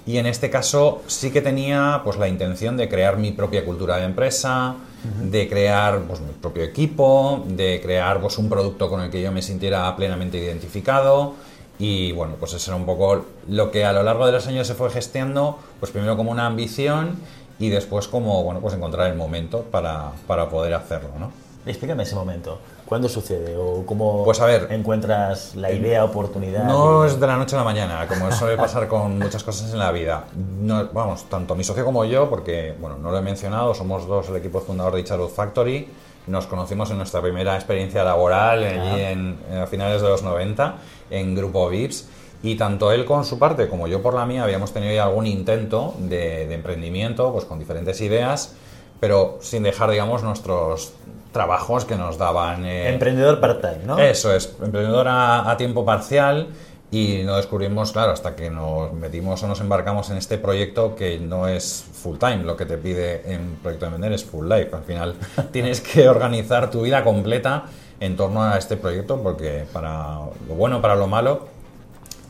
Y 0.09 0.17
en 0.17 0.25
este 0.25 0.49
caso 0.49 1.03
sí 1.07 1.31
que 1.31 1.43
tenía 1.43 2.00
pues, 2.03 2.17
la 2.17 2.29
intención 2.29 2.79
de 2.79 2.88
crear 2.88 3.19
mi 3.19 3.33
propia 3.33 3.62
cultura 3.62 3.99
de 3.99 4.07
empresa, 4.07 4.75
de 5.23 5.47
crear 5.50 6.00
pues, 6.05 6.21
mi 6.21 6.33
propio 6.33 6.65
equipo, 6.65 7.45
de 7.47 7.79
crear 7.83 8.19
pues, 8.19 8.38
un 8.38 8.49
producto 8.49 8.88
con 8.88 9.03
el 9.03 9.11
que 9.11 9.21
yo 9.21 9.31
me 9.33 9.43
sintiera 9.43 9.95
plenamente 9.97 10.38
identificado. 10.38 11.35
Y 11.79 12.12
bueno, 12.12 12.37
pues 12.41 12.55
eso 12.55 12.71
era 12.71 12.77
un 12.77 12.87
poco 12.87 13.27
lo 13.50 13.71
que 13.71 13.85
a 13.85 13.93
lo 13.93 14.03
largo 14.03 14.25
de 14.25 14.33
los 14.33 14.47
años 14.47 14.67
se 14.67 14.73
fue 14.73 14.88
gesteando, 14.88 15.59
pues 15.79 15.93
primero 15.93 16.17
como 16.17 16.31
una 16.31 16.47
ambición 16.47 17.19
y 17.59 17.69
después 17.69 18.09
como, 18.09 18.43
bueno, 18.45 18.61
pues 18.61 18.73
encontrar 18.73 19.11
el 19.11 19.15
momento 19.15 19.61
para, 19.65 20.12
para 20.27 20.49
poder 20.49 20.73
hacerlo, 20.73 21.11
¿no? 21.21 21.33
Explícame 21.67 22.05
ese 22.05 22.15
momento. 22.15 22.61
¿Cuándo 22.88 23.07
sucede? 23.09 23.54
¿O 23.59 23.85
cómo 23.85 24.24
Pues 24.24 24.40
a 24.40 24.46
ver, 24.46 24.68
encuentras 24.70 25.55
la 25.57 25.70
idea, 25.70 26.05
oportunidad? 26.05 26.64
No 26.64 27.05
Y- 27.05 27.09
es 27.09 27.20
de 27.20 27.27
la 27.27 27.37
noche 27.37 27.55
a 27.55 27.59
la 27.59 27.64
mañana, 27.64 28.07
como 28.09 28.33
suele 28.33 28.57
pasar 28.57 28.88
con 28.88 29.18
muchas 29.18 29.44
cosas 29.44 29.70
en 29.74 29.79
la 29.79 29.92
vida. 29.92 30.24
No, 30.61 30.88
vamos, 30.94 31.24
tanto 31.29 31.55
mi 31.55 31.64
socio 31.64 31.85
como 31.85 32.07
yo, 32.07 32.31
porque, 32.31 32.74
bueno, 32.81 32.96
no 32.96 33.11
lo 33.11 33.18
he 33.18 33.22
mencionado, 33.22 33.74
somos 33.74 34.07
dos 34.07 34.31
el 34.31 34.37
equipo 34.37 34.61
fundador 34.61 34.94
de 34.94 35.05
Charlotte 35.05 35.31
Factory. 35.31 35.87
Nos 36.29 36.46
conocimos 36.46 36.90
en 36.90 36.96
nuestra 36.96 37.20
primera 37.20 37.57
experiencia 37.57 38.03
laboral, 38.05 38.64
allí 38.64 39.03
en, 39.03 39.38
a 39.62 39.66
finales 39.66 40.01
de 40.01 40.09
los 40.09 40.22
90, 40.22 40.77
en 41.11 41.35
Grupo 41.35 41.68
VIPS. 41.68 42.09
Y 42.42 42.55
tanto 42.57 42.90
él 42.92 43.05
con 43.05 43.24
su 43.27 43.38
parte 43.38 43.68
como 43.68 43.87
yo 43.87 44.01
por 44.01 44.14
la 44.14 44.24
mía 44.24 44.44
habíamos 44.44 44.72
tenido 44.72 44.94
ya 44.94 45.05
algún 45.05 45.27
intento 45.27 45.94
de, 45.98 46.46
de 46.46 46.55
emprendimiento, 46.55 47.33
pues 47.33 47.44
con 47.44 47.59
diferentes 47.59 48.01
ideas, 48.01 48.55
pero 49.01 49.38
sin 49.40 49.62
dejar, 49.62 49.90
digamos, 49.90 50.22
nuestros 50.22 50.92
trabajos 51.33 51.85
que 51.85 51.97
nos 51.97 52.19
daban... 52.19 52.64
eh, 52.64 52.88
Emprendedor 52.88 53.41
part-time, 53.41 53.85
¿no? 53.87 53.99
eso 53.99 54.35
es, 54.35 54.55
emprendedor 54.62 55.09
a, 55.09 55.51
a 55.51 55.57
tiempo 55.57 55.85
parcial 55.85 56.49
y 56.91 57.23
no 57.25 57.37
descubrimos, 57.37 57.93
claro, 57.93 58.12
hasta 58.12 58.35
que 58.35 58.49
nos 58.51 58.95
metimos 58.95 59.43
o 59.43 59.47
nos 59.49 59.61
embarcamos 59.61 60.09
en 60.11 60.17
este 60.17 60.38
proyecto 60.38 60.97
que 60.97 61.19
no 61.19 61.47
es 61.47 61.85
full 61.93 62.17
time, 62.17 62.45
lo 62.45 62.57
que 62.57 62.64
te 62.64 62.79
pide 62.79 63.31
en 63.31 63.57
proyecto 63.62 63.87
de 63.87 63.93
vender 63.93 64.12
es 64.12 64.25
full 64.25 64.49
life. 64.49 64.71
Al 64.75 64.85
final 64.85 65.14
tienes 65.53 65.83
que 65.83 66.09
organizar 66.09 66.71
tu 66.71 66.83
vida 66.83 67.05
completa 67.05 67.64
en 68.01 68.17
torno 68.17 68.43
a 68.43 68.57
este 68.57 68.79
proyecto 68.79 69.23
porque 69.23 69.67
para 69.71 70.21
lo 70.49 70.55
bueno, 70.55 70.81
para 70.81 70.95
lo 70.95 71.09
malo, 71.09 71.49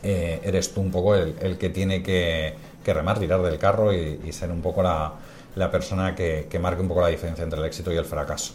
eh, 0.03 0.41
eres 0.43 0.75
tú 0.75 0.81
un 0.81 0.91
poco 0.91 1.15
el, 1.15 1.37
el 1.41 1.57
que 1.57 1.69
tiene 1.69 2.03
que, 2.03 2.55
que 2.85 2.95
remar, 2.95 3.19
tirar 3.21 3.41
del 3.43 3.59
carro 3.59 3.93
y, 3.93 4.21
y 4.25 4.33
ser 4.33 4.51
un 4.51 4.61
poco 4.61 4.83
la, 4.83 5.13
la 5.55 5.71
persona 5.71 6.17
que, 6.17 6.49
que 6.51 6.59
marque 6.59 6.83
un 6.83 6.89
poco 6.89 7.01
la 7.03 7.09
diferencia 7.09 7.45
entre 7.45 7.61
el 7.61 7.67
éxito 7.67 7.93
y 7.93 7.97
el 7.97 8.05
fracaso. 8.05 8.55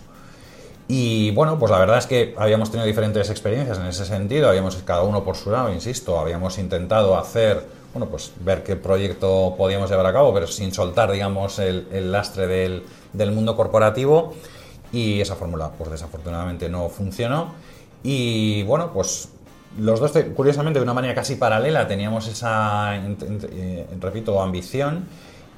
Y 0.87 1.31
bueno, 1.31 1.57
pues 1.57 1.71
la 1.71 1.79
verdad 1.79 1.97
es 1.97 2.07
que 2.07 2.35
habíamos 2.37 2.69
tenido 2.69 2.85
diferentes 2.85 3.29
experiencias 3.29 3.77
en 3.77 3.85
ese 3.85 4.05
sentido, 4.05 4.49
habíamos 4.49 4.75
cada 4.83 5.03
uno 5.03 5.23
por 5.23 5.35
su 5.37 5.49
lado, 5.49 5.71
insisto, 5.73 6.19
habíamos 6.19 6.57
intentado 6.57 7.17
hacer, 7.17 7.65
bueno, 7.93 8.07
pues 8.09 8.33
ver 8.41 8.63
qué 8.63 8.75
proyecto 8.75 9.55
podíamos 9.57 9.89
llevar 9.89 10.05
a 10.07 10.13
cabo, 10.13 10.33
pero 10.33 10.45
sin 10.45 10.73
soltar, 10.73 11.11
digamos, 11.11 11.57
el, 11.59 12.11
lastre 12.11 12.47
del, 12.47 12.83
del 13.13 13.31
mundo 13.31 13.55
corporativo 13.55 14.33
y 14.91 15.21
esa 15.21 15.35
fórmula, 15.35 15.71
pues 15.77 15.89
desafortunadamente 15.89 16.67
no 16.69 16.89
funcionó. 16.89 17.53
Y 18.03 18.63
bueno, 18.63 18.91
pues 18.93 19.29
los 19.79 19.99
dos, 20.01 20.11
te- 20.11 20.27
curiosamente, 20.33 20.79
de 20.79 20.83
una 20.83 20.93
manera 20.93 21.15
casi 21.15 21.35
paralela, 21.35 21.87
teníamos 21.87 22.27
esa, 22.27 22.95
eh, 22.97 23.87
repito, 24.01 24.41
ambición 24.41 25.05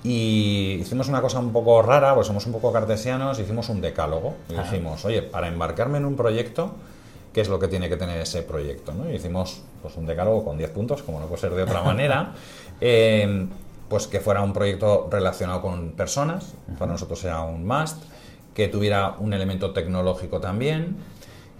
y 0.05 0.77
hicimos 0.81 1.07
una 1.07 1.19
cosa 1.19 1.39
un 1.39 1.51
poco 1.51 1.81
rara, 1.81 2.13
pues 2.13 2.27
somos 2.27 2.45
un 2.45 2.51
poco 2.51 2.71
cartesianos, 2.71 3.39
hicimos 3.39 3.69
un 3.69 3.81
decálogo. 3.81 4.35
Y 4.49 4.53
dijimos, 4.53 5.03
oye, 5.03 5.23
para 5.23 5.47
embarcarme 5.47 5.97
en 5.97 6.05
un 6.05 6.15
proyecto, 6.15 6.75
¿qué 7.33 7.41
es 7.41 7.49
lo 7.49 7.57
que 7.57 7.67
tiene 7.67 7.89
que 7.89 7.97
tener 7.97 8.21
ese 8.21 8.43
proyecto? 8.43 8.93
¿no? 8.93 9.09
Y 9.09 9.15
hicimos 9.15 9.63
pues, 9.81 9.97
un 9.97 10.05
decálogo 10.05 10.45
con 10.45 10.59
10 10.59 10.69
puntos, 10.69 11.01
como 11.01 11.19
no 11.19 11.25
puede 11.25 11.41
ser 11.41 11.55
de 11.55 11.63
otra 11.63 11.81
manera, 11.83 12.33
eh, 12.81 13.47
pues 13.89 14.05
que 14.05 14.19
fuera 14.19 14.41
un 14.41 14.53
proyecto 14.53 15.07
relacionado 15.09 15.63
con 15.63 15.93
personas, 15.93 16.53
para 16.77 16.91
nosotros 16.91 17.23
era 17.23 17.41
un 17.41 17.65
must, 17.65 17.97
que 18.53 18.67
tuviera 18.67 19.15
un 19.17 19.33
elemento 19.33 19.71
tecnológico 19.71 20.39
también, 20.39 20.97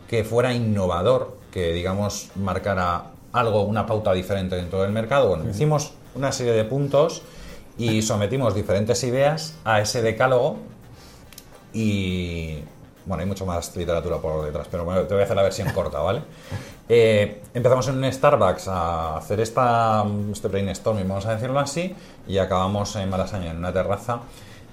que 0.08 0.24
fuera 0.24 0.54
innovador, 0.54 1.36
que 1.52 1.74
digamos 1.74 2.30
marcara 2.36 3.06
algo, 3.34 3.64
una 3.64 3.88
pauta 3.88 4.14
diferente 4.14 4.56
dentro 4.56 4.84
del 4.84 4.92
mercado. 4.92 5.30
Bueno, 5.30 5.50
hicimos 5.50 5.94
una 6.14 6.32
serie 6.32 6.54
de 6.54 6.64
puntos 6.64 7.24
y 7.78 8.02
sometimos 8.02 8.56
diferentes 8.56 9.04
ideas 9.04 9.56
a 9.64 9.82
ese 9.82 10.02
decálogo 10.02 10.58
y 11.74 12.60
bueno, 13.06 13.22
hay 13.22 13.28
mucho 13.28 13.46
más 13.46 13.76
literatura 13.76 14.18
por 14.18 14.46
detrás, 14.46 14.68
pero 14.70 14.84
bueno, 14.86 15.02
te 15.02 15.14
voy 15.14 15.22
a 15.22 15.26
hacer 15.26 15.36
la 15.36 15.44
versión 15.44 15.70
corta, 15.74 16.00
¿vale? 16.00 16.22
Eh, 16.88 17.42
empezamos 17.54 17.88
en 17.88 17.98
un 17.98 18.12
Starbucks 18.12 18.68
a 18.68 19.18
hacer 19.18 19.40
esta, 19.40 20.06
este 20.32 20.48
brainstorming, 20.48 21.08
vamos 21.08 21.26
a 21.26 21.36
decirlo 21.36 21.60
así, 21.60 21.96
y 22.28 22.38
acabamos 22.38 22.96
en 22.96 23.10
Malasaña, 23.10 23.52
en 23.52 23.58
una 23.58 23.74
terraza, 23.74 24.22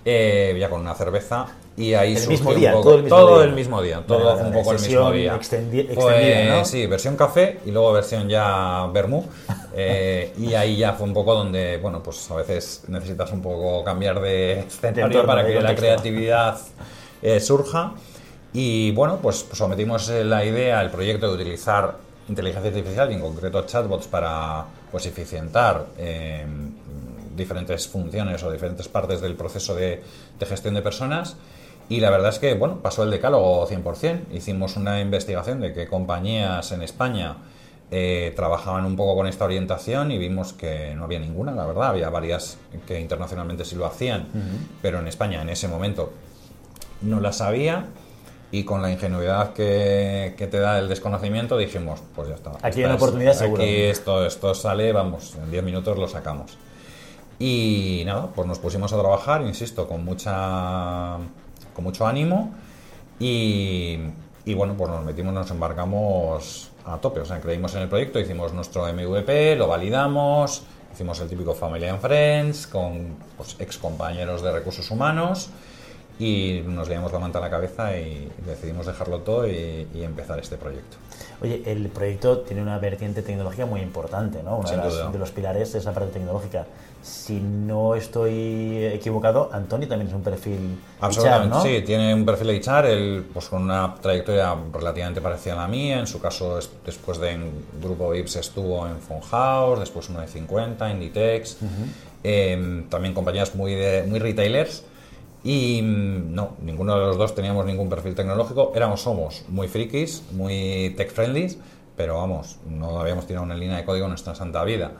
eh, 0.05 0.57
ya 0.59 0.69
con 0.69 0.81
una 0.81 0.95
cerveza, 0.95 1.47
y 1.77 1.95
ahí 1.95 2.15
El 2.17 2.29
mismo 2.29 2.51
un 2.51 2.57
día, 2.57 2.73
poco- 2.73 2.83
todo 2.85 2.95
el 2.97 3.03
mismo 3.05 3.17
todo 3.19 3.37
día. 3.39 3.45
el 3.49 3.53
mismo 3.55 3.83
día, 3.83 4.03
todo 4.07 4.25
Vale, 4.37 4.43
un 4.49 4.53
poco 4.53 4.73
el 4.73 4.81
mismo 4.81 5.11
día. 5.13 5.35
extendi- 5.35 5.81
extendida, 5.81 5.95
Pues, 5.95 6.49
¿no? 6.51 6.65
Sí, 6.67 6.87
versión 6.87 7.17
café 7.17 7.61
y 7.65 7.71
luego 7.71 7.93
versión 7.93 8.29
ya 8.29 8.87
vermú. 8.93 9.25
eh, 9.75 10.33
y 10.39 10.53
ahí 10.55 10.77
ya 10.77 10.93
fue 10.93 11.07
un 11.07 11.15
poco 11.15 11.35
donde, 11.35 11.79
bueno, 11.79 12.03
pues 12.03 12.31
a 12.31 12.35
veces 12.37 12.83
necesitas 12.89 13.33
un 13.33 13.41
poco 13.41 13.83
cambiar 13.85 14.21
de 14.21 14.61
escenario 14.61 15.07
entorno, 15.07 15.27
para 15.27 15.47
que 15.47 15.61
la 15.61 15.75
creatividad 15.75 16.59
eh, 17.23 17.41
surja. 17.41 17.93
Y 18.53 18.91
bueno, 18.91 19.19
pues 19.23 19.47
sometimos 19.53 20.09
la 20.11 20.45
idea, 20.45 20.83
el 20.83 20.91
proyecto 20.91 21.29
de 21.29 21.35
utilizar 21.37 21.95
inteligencia 22.29 22.69
artificial 22.71 23.11
y 23.11 23.15
en 23.15 23.21
concreto 23.21 23.63
chatbots 23.65 24.07
para 24.09 24.65
pues 24.91 25.07
eficientar 25.07 25.87
diferentes 27.37 27.89
funciones 27.89 28.43
o 28.43 28.51
diferentes 28.51 28.89
partes 28.89 29.21
del 29.21 29.35
proceso 29.35 29.75
de, 29.75 30.03
de 30.39 30.47
gestión 30.47 30.75
de 30.75 30.83
personas. 30.83 31.37
Y 31.89 32.01
la 32.01 32.11
verdad 32.11 32.31
es 32.31 32.39
que, 32.39 32.55
bueno, 32.55 32.79
pasó 32.81 33.03
el 33.03 33.11
decálogo 33.11 33.67
100%. 33.69 34.33
Hicimos 34.33 34.77
una 34.77 35.01
investigación 35.01 35.61
de 35.61 35.73
qué 35.73 35.87
compañías 35.89 36.73
en 36.73 36.83
España 36.83 37.37
eh, 37.91 38.33
trabajaban 38.35 38.87
un 38.87 38.97
poco 38.97 39.17
con 39.17 39.27
esta 39.27 39.45
orientación 39.45 40.11
y 40.13 40.17
vimos 40.19 40.55
que 40.55 40.95
no 40.95 41.05
había 41.05 41.19
ninguna, 41.19 41.53
la 41.53 41.67
verdad. 41.67 41.89
Había 41.89 42.09
varias 42.09 42.57
que 42.87 42.99
internacionalmente 43.01 43.65
sí 43.67 43.77
lo 43.77 43.85
hacían, 43.85 44.29
pero 44.81 45.01
en 45.01 45.09
España 45.09 45.43
en 45.43 45.51
ese 45.51 45.69
momento 45.69 46.13
no 47.03 47.21
las 47.21 47.41
había. 47.41 47.87
Y 48.55 48.65
con 48.65 48.83
la 48.83 48.91
ingenuidad 48.91 49.55
que, 49.55 50.35
que 50.37 50.47
te 50.47 50.59
da 50.61 50.79
el 50.79 50.87
desconocimiento 50.87 51.57
dijimos, 51.57 52.01
pues 52.15 52.29
ya 52.29 52.35
está. 52.35 52.51
Aquí 52.63 52.81
hay 52.81 52.85
una 52.85 52.95
Esta 52.95 52.97
es- 52.97 53.03
oportunidad 53.03 53.33
seguro. 53.33 53.63
Aquí 53.63 53.73
esto, 53.85 54.27
esto 54.27 54.55
sale, 54.55 54.93
vamos, 54.93 55.35
en 55.43 55.51
10 55.51 55.65
minutos 55.65 55.97
lo 55.99 56.07
sacamos. 56.07 56.59
Y 57.47 58.05
nada, 58.07 58.29
pues 58.35 58.47
nos 58.47 58.61
pusimos 58.61 58.93
a 58.93 58.99
trabajar, 59.01 59.43
insisto, 59.43 59.89
con 59.89 60.05
mucha 60.05 61.17
con 61.75 61.83
mucho 61.85 62.07
ánimo 62.07 62.53
y, 63.19 63.99
y 64.45 64.55
bueno, 64.55 64.75
pues 64.77 64.91
nos 64.91 65.05
metimos, 65.05 65.35
nos 65.35 65.51
embarcamos 65.51 66.71
a 66.85 66.99
tope, 66.99 67.19
o 67.21 67.25
sea, 67.25 67.41
creímos 67.41 67.75
en 67.75 67.83
el 67.83 67.89
proyecto, 67.89 68.21
hicimos 68.21 68.53
nuestro 68.53 68.87
MVP, 68.93 69.57
lo 69.57 69.67
validamos, 69.67 70.63
hicimos 70.93 71.19
el 71.21 71.29
típico 71.29 71.55
Family 71.55 71.87
and 71.87 72.01
Friends 72.01 72.67
con 72.69 73.17
pues, 73.37 73.57
ex 73.59 73.77
compañeros 73.79 74.43
de 74.43 74.53
recursos 74.53 74.89
humanos 74.91 75.51
y 76.19 76.63
nos 76.67 76.89
leíamos 76.89 77.11
la 77.13 77.19
manta 77.19 77.39
a 77.39 77.41
la 77.43 77.51
cabeza 77.51 77.97
y 77.97 78.31
decidimos 78.47 78.87
dejarlo 78.87 79.21
todo 79.21 79.49
y, 79.49 79.89
y 79.95 80.03
empezar 80.05 80.39
este 80.39 80.57
proyecto. 80.59 80.97
Oye, 81.41 81.63
el 81.67 81.89
proyecto 81.89 82.41
tiene 82.41 82.63
una 82.63 82.79
vertiente 82.79 83.23
tecnológica 83.23 83.67
muy 83.67 83.81
importante, 83.81 84.43
¿no? 84.45 84.59
Uno 84.59 84.69
de, 84.71 84.77
las- 84.77 85.13
de 85.13 85.19
los 85.19 85.31
pilares 85.33 85.75
es 85.75 85.85
la 85.87 85.93
parte 85.93 86.13
tecnológica. 86.13 86.67
Si 87.03 87.41
no 87.41 87.97
estoy 87.97 88.85
equivocado, 88.87 89.51
Antonio 89.53 89.89
también 89.89 90.09
es 90.09 90.15
un 90.15 90.23
perfil 90.23 90.79
Absolutamente, 91.01 91.57
HR, 91.57 91.59
¿no? 91.59 91.63
sí, 91.63 91.83
tiene 91.85 92.15
un 92.15 92.25
perfil 92.25 92.47
de 92.47 92.57
HR, 92.61 92.87
él, 92.93 93.27
pues 93.33 93.49
con 93.49 93.63
una 93.63 93.95
trayectoria 94.01 94.55
relativamente 94.73 95.21
parecida 95.21 95.55
a 95.55 95.57
la 95.57 95.69
mía, 95.69 95.99
en 95.99 96.07
su 96.07 96.21
caso 96.21 96.59
es- 96.61 96.71
después 96.87 97.19
de 97.19 97.31
en 97.33 97.51
Grupo 97.83 98.09
VIPS 98.11 98.37
estuvo 98.37 98.87
en 98.87 98.99
Funhouse, 99.01 99.81
después 99.81 100.09
uno 100.11 100.21
de 100.21 100.29
50, 100.29 100.89
Inditex, 100.91 101.57
eh, 102.23 102.85
también 102.89 103.15
compañías 103.15 103.55
muy, 103.57 103.75
de, 103.75 104.05
muy 104.05 104.21
retailers 104.21 104.85
y 105.43 105.83
mm, 105.83 106.33
no, 106.33 106.53
ninguno 106.63 106.95
de 106.97 107.01
los 107.07 107.19
dos 107.19 107.35
teníamos 107.35 107.67
ningún 107.67 107.89
perfil 107.89 108.15
tecnológico, 108.15 108.71
éramos, 108.77 109.01
somos 109.03 109.43
muy 109.49 109.67
frikis, 109.67 110.23
muy 110.31 110.95
tech 110.97 111.11
friendly, 111.11 111.59
pero 111.97 112.19
vamos, 112.19 112.59
no 112.71 113.01
habíamos 113.01 113.27
tirado 113.27 113.45
una 113.45 113.57
línea 113.57 113.77
de 113.79 113.85
código 113.85 114.05
en 114.07 114.11
nuestra 114.11 114.37
santa 114.37 114.63
vida. 114.63 114.93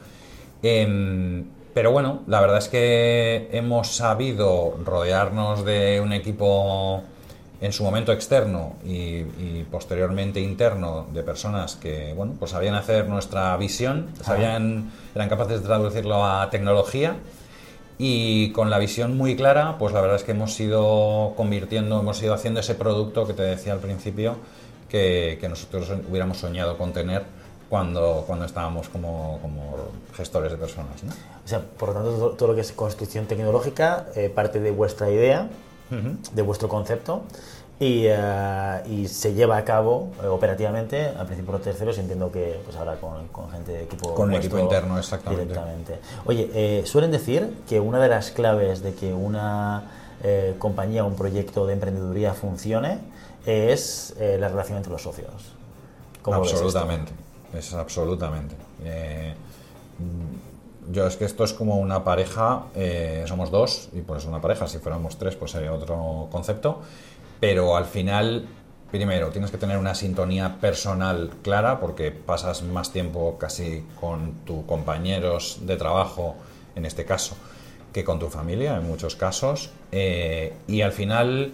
Em, 0.65 1.45
pero 1.75 1.91
bueno, 1.91 2.23
la 2.27 2.41
verdad 2.41 2.59
es 2.59 2.69
que 2.69 3.49
hemos 3.53 3.97
sabido 3.97 4.79
rodearnos 4.85 5.65
de 5.65 6.01
un 6.01 6.13
equipo 6.13 7.03
en 7.63 7.73
su 7.73 7.85
momento 7.85 8.13
externo 8.13 8.75
y, 8.85 9.21
y 9.21 9.67
posteriormente 9.71 10.41
interno 10.41 11.07
de 11.13 11.23
personas 11.23 11.77
que, 11.77 12.13
bueno, 12.15 12.35
pues 12.39 12.51
sabían 12.51 12.75
hacer 12.75 13.09
nuestra 13.09 13.57
visión, 13.57 14.09
sabían, 14.21 14.91
eran 15.15 15.29
capaces 15.29 15.61
de 15.61 15.67
traducirlo 15.67 16.25
a 16.25 16.51
tecnología. 16.51 17.17
Y 17.99 18.51
con 18.51 18.69
la 18.69 18.79
visión 18.79 19.17
muy 19.17 19.37
clara, 19.37 19.77
pues 19.79 19.95
la 19.95 20.01
verdad 20.01 20.17
es 20.17 20.25
que 20.25 20.33
hemos 20.33 20.59
ido 20.59 21.35
convirtiendo, 21.37 22.01
hemos 22.01 22.21
ido 22.21 22.35
haciendo 22.35 22.59
ese 22.59 22.75
producto 22.75 23.29
que 23.29 23.33
te 23.33 23.43
decía 23.43 23.75
al 23.75 23.79
principio 23.79 24.37
que, 24.89 25.39
que 25.41 25.49
nosotros 25.49 25.89
hubiéramos 26.11 26.39
soñado 26.39 26.77
con 26.77 26.93
tener 26.93 27.23
cuando, 27.73 28.25
cuando 28.27 28.45
estábamos 28.45 28.91
como, 28.91 29.39
como 29.41 29.77
gestores 30.15 30.53
de 30.53 30.59
personas. 30.59 31.03
¿no? 31.05 31.11
O 31.11 31.49
sea, 31.49 31.63
por 31.63 31.89
lo 31.89 31.95
tanto, 31.95 32.11
todo, 32.11 32.31
todo 32.33 32.49
lo 32.49 32.55
que 32.55 32.61
es 32.61 32.71
construcción 32.73 33.25
tecnológica 33.25 34.09
eh, 34.15 34.29
parte 34.29 34.61
de 34.61 34.71
vuestra 34.71 35.09
idea, 35.09 35.49
de 35.89 36.43
vuestro 36.43 36.69
concepto, 36.69 37.23
y, 37.81 38.05
eh, 38.09 38.83
y 38.91 39.09
se 39.09 39.33
lleva 39.33 39.57
a 39.57 39.65
cabo 39.65 40.11
eh, 40.23 40.27
operativamente, 40.27 41.07
al 41.07 41.25
principio 41.25 41.53
por 41.53 41.63
terceros, 41.63 41.97
entiendo 41.97 42.31
que 42.31 42.61
pues 42.63 42.77
ahora 42.77 42.97
con, 42.97 43.29
con 43.29 43.51
gente 43.51 43.73
de 43.73 43.85
equipo 43.85 44.13
Con 44.13 44.29
vuestro 44.29 44.49
equipo 44.49 44.63
interno, 44.63 44.99
exactamente. 44.99 45.45
Directamente. 45.47 45.99
Oye, 46.27 46.51
eh, 46.53 46.83
suelen 46.85 47.11
decir 47.11 47.55
que 47.67 47.81
una 47.81 47.99
de 48.01 48.09
las 48.09 48.33
claves 48.33 48.83
de 48.83 48.93
que 48.93 49.15
una 49.15 49.85
eh, 50.23 50.57
compañía 50.59 51.05
o 51.05 51.07
un 51.07 51.17
proyecto 51.17 51.67
de 51.67 51.73
emprendeduría 51.73 52.35
funcione 52.35 52.99
es 53.47 54.15
eh, 54.19 54.37
la 54.39 54.49
relación 54.49 54.77
entre 54.77 54.93
los 54.93 55.01
socios. 55.01 55.55
Absolutamente, 56.25 57.13
es 57.57 57.75
absolutamente. 57.75 58.55
Eh, 58.85 59.35
yo 60.91 61.07
es 61.07 61.17
que 61.17 61.25
esto 61.25 61.45
es 61.45 61.53
como 61.53 61.77
una 61.77 62.03
pareja, 62.05 62.65
eh, 62.75 63.25
somos 63.27 63.51
dos 63.51 63.89
y 63.93 64.01
por 64.01 64.17
eso 64.19 64.29
una 64.29 64.41
pareja, 64.41 64.67
si 64.67 64.79
fuéramos 64.79 65.17
tres 65.17 65.37
pues 65.37 65.53
sería 65.53 65.73
otro 65.73 66.29
concepto, 66.31 66.81
pero 67.41 67.77
al 67.77 67.85
final, 67.85 68.47
primero, 68.91 69.29
tienes 69.29 69.51
que 69.51 69.59
tener 69.59 69.79
una 69.79 69.95
sintonía 69.95 70.59
personal 70.61 71.31
clara 71.43 71.79
porque 71.81 72.11
pasas 72.11 72.63
más 72.63 72.93
tiempo 72.93 73.37
casi 73.39 73.85
con 74.01 74.33
tus 74.45 74.65
compañeros 74.65 75.59
de 75.63 75.77
trabajo, 75.77 76.37
en 76.75 76.85
este 76.85 77.05
caso, 77.05 77.37
que 77.93 78.05
con 78.05 78.19
tu 78.19 78.29
familia 78.29 78.77
en 78.77 78.87
muchos 78.87 79.15
casos, 79.15 79.71
eh, 79.93 80.55
y 80.67 80.81
al 80.81 80.93
final 80.93 81.53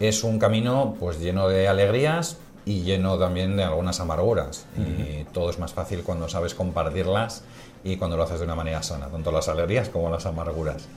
es 0.00 0.24
un 0.24 0.38
camino 0.38 0.96
pues 0.98 1.20
lleno 1.20 1.48
de 1.48 1.68
alegrías 1.68 2.38
y 2.66 2.82
lleno 2.82 3.16
también 3.16 3.56
de 3.56 3.62
algunas 3.64 4.00
amarguras. 4.00 4.66
Y 4.76 5.24
todo 5.32 5.48
es 5.48 5.58
más 5.58 5.72
fácil 5.72 6.02
cuando 6.02 6.28
sabes 6.28 6.52
compartirlas 6.54 7.44
y 7.84 7.96
cuando 7.96 8.16
lo 8.16 8.24
haces 8.24 8.40
de 8.40 8.44
una 8.44 8.56
manera 8.56 8.82
sana, 8.82 9.06
tanto 9.06 9.30
las 9.30 9.48
alegrías 9.48 9.88
como 9.88 10.10
las 10.10 10.26
amarguras. 10.26 10.88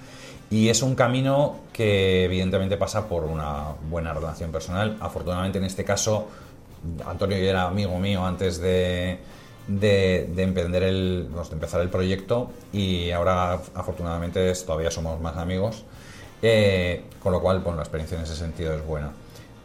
Y 0.50 0.70
es 0.70 0.82
un 0.82 0.96
camino 0.96 1.58
que 1.72 2.26
evidentemente 2.26 2.76
pasa 2.76 3.08
por 3.08 3.24
una 3.24 3.76
buena 3.88 4.14
relación 4.14 4.52
personal. 4.52 4.98
Afortunadamente 5.00 5.60
en 5.60 5.66
este 5.66 5.86
caso, 5.86 6.28
Antonio 7.06 7.38
ya 7.38 7.52
era 7.52 7.64
amigo 7.66 8.00
mío 8.00 8.26
antes 8.26 8.60
de, 8.60 9.20
de, 9.68 10.28
de 10.34 10.44
emprender 10.44 10.82
el, 10.82 11.30
pues, 11.32 11.50
de 11.50 11.54
empezar 11.54 11.82
el 11.82 11.90
proyecto 11.90 12.50
y 12.74 13.12
ahora 13.12 13.54
afortunadamente 13.76 14.52
todavía 14.66 14.90
somos 14.90 15.22
más 15.22 15.38
amigos. 15.38 15.84
Eh, 16.42 17.04
con 17.22 17.32
lo 17.34 17.42
cual, 17.42 17.60
bueno, 17.60 17.78
la 17.78 17.84
experiencia 17.84 18.18
en 18.18 18.24
ese 18.24 18.36
sentido 18.36 18.74
es 18.74 18.84
buena. 18.84 19.12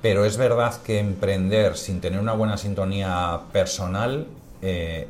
Pero 0.04 0.26
es 0.26 0.36
verdad 0.36 0.82
que 0.82 0.98
emprender 0.98 1.78
sin 1.78 2.02
tener 2.02 2.20
una 2.20 2.34
buena 2.34 2.58
sintonía 2.58 3.40
personal, 3.54 4.26
eh, 4.60 5.08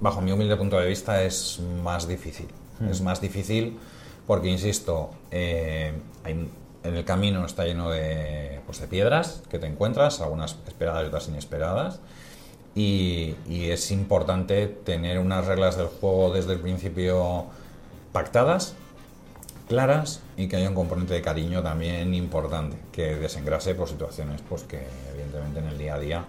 bajo 0.00 0.20
mi 0.20 0.32
humilde 0.32 0.54
punto 0.54 0.78
de 0.78 0.86
vista, 0.86 1.22
es 1.22 1.60
más 1.82 2.06
difícil. 2.06 2.46
Es 2.90 3.00
más 3.00 3.22
difícil 3.22 3.78
porque, 4.26 4.48
insisto, 4.48 5.08
eh, 5.30 5.94
hay- 6.24 6.46
en 6.84 6.94
el 6.94 7.06
camino 7.06 7.46
está 7.46 7.64
lleno 7.64 7.88
de, 7.88 8.60
pues, 8.66 8.80
de 8.80 8.86
piedras 8.86 9.40
que 9.50 9.58
te 9.58 9.66
encuentras, 9.66 10.20
algunas 10.20 10.58
esperadas 10.66 11.04
y 11.04 11.06
otras 11.06 11.28
inesperadas. 11.28 12.00
Y, 12.74 13.34
y 13.48 13.70
es 13.70 13.90
importante 13.90 14.66
tener 14.66 15.20
unas 15.20 15.46
reglas 15.46 15.78
del 15.78 15.86
juego 15.86 16.34
desde 16.34 16.52
el 16.52 16.60
principio 16.60 17.46
pactadas 18.12 18.74
claras 19.68 20.20
y 20.36 20.48
que 20.48 20.56
haya 20.56 20.68
un 20.68 20.74
componente 20.74 21.14
de 21.14 21.22
cariño 21.22 21.62
también 21.62 22.14
importante, 22.14 22.76
que 22.90 23.16
desengrase 23.16 23.74
por 23.74 23.88
situaciones 23.88 24.40
pues 24.48 24.62
que 24.62 24.86
evidentemente 25.12 25.60
en 25.60 25.66
el 25.66 25.78
día 25.78 25.94
a 25.94 25.98
día 25.98 26.24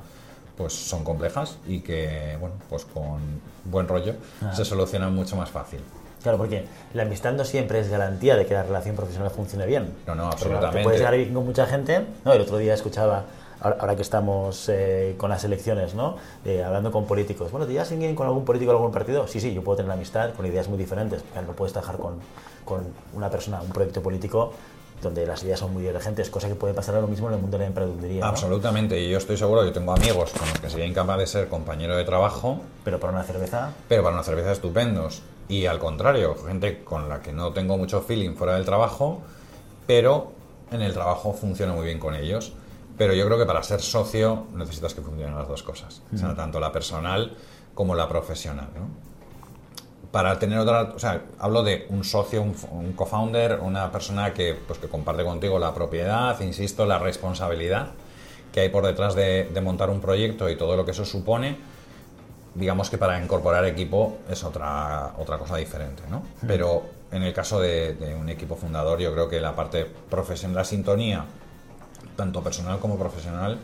pues 0.58 0.73
son 0.73 1.04
complejas 1.06 1.58
y 1.65 1.80
que 1.80 2.38
bueno, 2.39 2.56
pues 2.69 2.86
con 2.86 3.19
buen 3.63 3.88
rollo 3.88 4.15
se 4.54 4.65
solucionan 4.65 5.15
mucho 5.15 5.36
más 5.38 5.49
fácil. 5.49 5.80
Claro, 6.21 6.38
porque 6.38 6.65
la 6.93 7.04
amistad 7.04 7.32
no 7.32 7.45
siempre 7.45 7.80
es 7.80 7.89
garantía 7.89 8.36
de 8.36 8.45
que 8.45 8.54
la 8.54 8.63
relación 8.63 8.95
profesional 8.95 9.32
funcione 9.32 9.65
bien. 9.65 9.93
No, 10.06 10.15
no, 10.15 10.25
absolutamente. 10.25 10.80
Te 10.80 10.84
puedes 10.84 10.99
llegar 10.99 11.34
con 11.34 11.45
mucha 11.45 11.65
gente. 11.65 12.06
No, 12.25 12.34
el 12.34 12.41
otro 12.41 12.58
día 12.58 12.73
escuchaba, 12.73 13.23
ahora, 13.62 13.95
que 13.95 14.02
estamos 14.02 14.67
eh, 14.67 15.15
con 15.17 15.30
las 15.30 15.45
elecciones, 15.45 15.95
¿no? 15.95 16.17
Eh, 16.43 16.62
hablando 16.62 16.91
con 16.91 17.06
políticos. 17.06 17.52
Bueno, 17.52 17.65
¿te 17.65 17.71
llevas 17.71 17.97
bien 17.97 18.15
con 18.15 18.28
algún 18.28 18.43
político 18.43 18.71
o 18.71 18.75
algún 18.75 18.91
partido? 18.91 19.28
Sí, 19.28 19.39
sí, 19.39 19.54
yo 19.54 19.63
puedo 19.63 19.78
tener 19.78 19.91
amistad 19.93 20.34
con 20.34 20.45
ideas 20.45 20.67
muy 20.67 20.78
diferentes. 20.78 21.23
Claro, 21.32 21.47
no 21.47 21.54
puedes 21.54 21.71
trabajar 21.71 21.95
con, 21.95 22.15
con 22.69 22.84
una 23.13 23.29
persona, 23.29 23.60
un 23.62 23.69
proyecto 23.69 24.01
político 24.01 24.53
donde 25.01 25.25
las 25.25 25.41
ideas 25.43 25.60
son 25.60 25.73
muy 25.73 25.82
divergentes, 25.82 26.29
cosa 26.29 26.47
que 26.47 26.55
puede 26.55 26.73
pasar 26.73 26.95
ahora 26.95 27.08
lo 27.08 27.10
mismo 27.10 27.27
en 27.29 27.36
el 27.36 27.39
mundo 27.39 27.58
de 27.58 27.63
la 27.63 27.67
emprendeduría. 27.67 28.21
¿no? 28.21 28.27
Absolutamente, 28.27 28.99
y 28.99 29.10
yo 29.10 29.17
estoy 29.17 29.38
seguro 29.38 29.63
que 29.63 29.71
tengo 29.71 29.93
amigos 29.93 30.32
con 30.32 30.47
los 30.47 30.60
que 30.60 30.69
sería 30.69 30.86
incapaz 30.86 31.17
de 31.17 31.27
ser 31.27 31.47
compañero 31.47 31.95
de 31.95 32.03
trabajo, 32.03 32.60
Pero 32.84 32.99
para 32.99 33.13
una 33.13 33.23
cerveza, 33.23 33.73
pero 33.88 34.03
para 34.03 34.15
una 34.15 34.23
cerveza 34.23 34.51
estupendos. 34.51 35.21
Y 35.47 35.65
al 35.65 35.79
contrario, 35.79 36.36
gente 36.45 36.84
con 36.84 37.10
la 37.10 37.21
que 37.21 37.34
no 37.34 37.53
tengo 37.53 37.77
mucho 37.77 38.01
feeling 38.01 38.36
fuera 38.36 38.55
del 38.55 38.65
trabajo, 38.65 39.21
pero 39.88 40.34
en 40.71 40.82
el 40.82 40.93
trabajo 40.93 41.34
funciona 41.34 41.73
muy 41.73 41.86
bien 41.86 41.97
con 41.97 42.13
ellos. 42.13 42.53
Pero 42.97 43.13
yo 43.13 43.25
creo 43.25 43.39
que 43.39 43.45
para 43.45 43.63
ser 43.63 43.79
socio 43.82 44.47
necesitas 44.53 44.93
que 44.93 45.01
funcionen 45.01 45.34
las 45.34 45.47
dos 45.47 45.63
cosas, 45.63 46.01
o 46.13 46.17
sea, 46.17 46.36
tanto 46.36 46.60
la 46.60 46.73
personal 46.73 47.32
como 47.73 47.95
la 47.95 48.10
profesional. 48.10 48.67
¿no? 48.75 49.08
Para 50.11 50.39
tener 50.39 50.57
otra, 50.57 50.93
o 50.95 50.99
sea, 50.99 51.21
hablo 51.37 51.63
de 51.63 51.85
un 51.89 52.03
socio, 52.03 52.41
un, 52.41 52.55
un 52.71 52.93
co-founder, 52.93 53.59
una 53.61 53.91
persona 53.91 54.33
que, 54.33 54.55
pues, 54.55 54.79
que 54.79 54.87
comparte 54.87 55.23
contigo 55.23 55.59
la 55.59 55.73
propiedad, 55.73 56.39
insisto, 56.41 56.85
la 56.85 56.97
responsabilidad 56.97 57.89
que 58.51 58.61
hay 58.61 58.69
por 58.69 58.85
detrás 58.85 59.13
de, 59.13 59.45
de 59.45 59.61
montar 59.61 59.91
un 59.91 60.01
proyecto 60.01 60.49
y 60.49 60.55
todo 60.55 60.75
lo 60.75 60.83
que 60.85 60.91
eso 60.91 61.05
supone 61.05 61.57
digamos 62.55 62.89
que 62.89 62.97
para 62.97 63.21
incorporar 63.23 63.65
equipo 63.65 64.17
es 64.29 64.43
otra, 64.43 65.13
otra 65.17 65.37
cosa 65.37 65.55
diferente, 65.57 66.03
¿no? 66.09 66.23
Pero 66.45 66.83
en 67.11 67.23
el 67.23 67.33
caso 67.33 67.59
de, 67.59 67.93
de 67.93 68.15
un 68.15 68.29
equipo 68.29 68.55
fundador, 68.55 68.99
yo 68.99 69.13
creo 69.13 69.29
que 69.29 69.39
la 69.39 69.55
parte 69.55 69.85
profesional, 69.85 70.57
la 70.57 70.65
sintonía, 70.65 71.25
tanto 72.15 72.43
personal 72.43 72.79
como 72.79 72.97
profesional, 72.97 73.57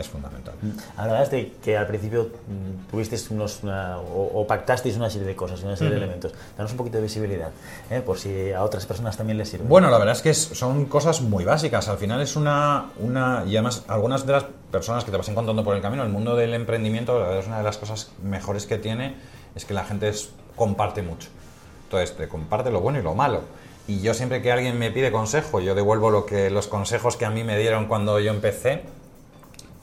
es 0.00 0.08
fundamental. 0.08 0.54
Hablabas 0.96 1.30
de 1.30 1.52
que 1.62 1.76
al 1.76 1.86
principio 1.86 2.24
mm, 2.46 2.90
tuvisteis 2.90 3.30
unos, 3.30 3.62
una- 3.62 3.98
o, 3.98 4.40
o 4.40 4.46
pactasteis 4.46 4.96
una 4.96 5.10
serie 5.10 5.26
de 5.26 5.36
cosas, 5.36 5.62
una 5.62 5.76
serie 5.76 5.92
de 5.92 5.98
elementos. 5.98 6.32
Danos 6.56 6.72
un 6.72 6.78
poquito 6.78 6.96
de 6.98 7.02
visibilidad, 7.04 7.50
¿eh? 7.90 8.00
por 8.04 8.18
si 8.18 8.52
a 8.52 8.62
otras 8.62 8.86
personas 8.86 9.16
también 9.16 9.38
les 9.38 9.48
sirve. 9.48 9.64
Bueno, 9.66 9.90
la 9.90 9.98
verdad 9.98 10.14
es 10.16 10.22
que 10.22 10.34
son 10.34 10.86
cosas 10.86 11.20
muy 11.20 11.44
básicas. 11.44 11.88
Al 11.88 11.98
final 11.98 12.20
es 12.20 12.36
una, 12.36 12.86
una. 12.98 13.44
Y 13.46 13.56
además, 13.56 13.84
algunas 13.88 14.26
de 14.26 14.32
las 14.32 14.44
personas 14.70 15.04
que 15.04 15.10
te 15.10 15.16
vas 15.16 15.28
encontrando 15.28 15.64
por 15.64 15.74
el 15.76 15.82
camino, 15.82 16.02
el 16.02 16.10
mundo 16.10 16.36
del 16.36 16.54
emprendimiento, 16.54 17.14
la 17.18 17.24
verdad 17.26 17.38
es 17.40 17.46
una 17.46 17.58
de 17.58 17.64
las 17.64 17.78
cosas 17.78 18.10
mejores 18.22 18.66
que 18.66 18.78
tiene, 18.78 19.14
es 19.54 19.64
que 19.64 19.74
la 19.74 19.84
gente 19.84 20.08
es- 20.08 20.30
comparte 20.56 21.02
mucho. 21.02 21.28
Entonces, 21.84 22.16
te 22.16 22.28
comparte 22.28 22.70
lo 22.70 22.80
bueno 22.80 22.98
y 22.98 23.02
lo 23.02 23.14
malo. 23.14 23.40
Y 23.86 24.00
yo 24.00 24.12
siempre 24.12 24.42
que 24.42 24.52
alguien 24.52 24.78
me 24.78 24.90
pide 24.90 25.10
consejo, 25.10 25.60
yo 25.60 25.74
devuelvo 25.74 26.10
lo 26.10 26.26
que, 26.26 26.50
los 26.50 26.66
consejos 26.66 27.16
que 27.16 27.24
a 27.24 27.30
mí 27.30 27.42
me 27.44 27.56
dieron 27.58 27.86
cuando 27.86 28.20
yo 28.20 28.30
empecé. 28.30 28.82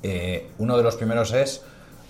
Eh, 0.08 0.48
uno 0.60 0.78
de 0.78 0.84
los 0.84 0.96
primeros 0.98 1.34
es 1.34 1.63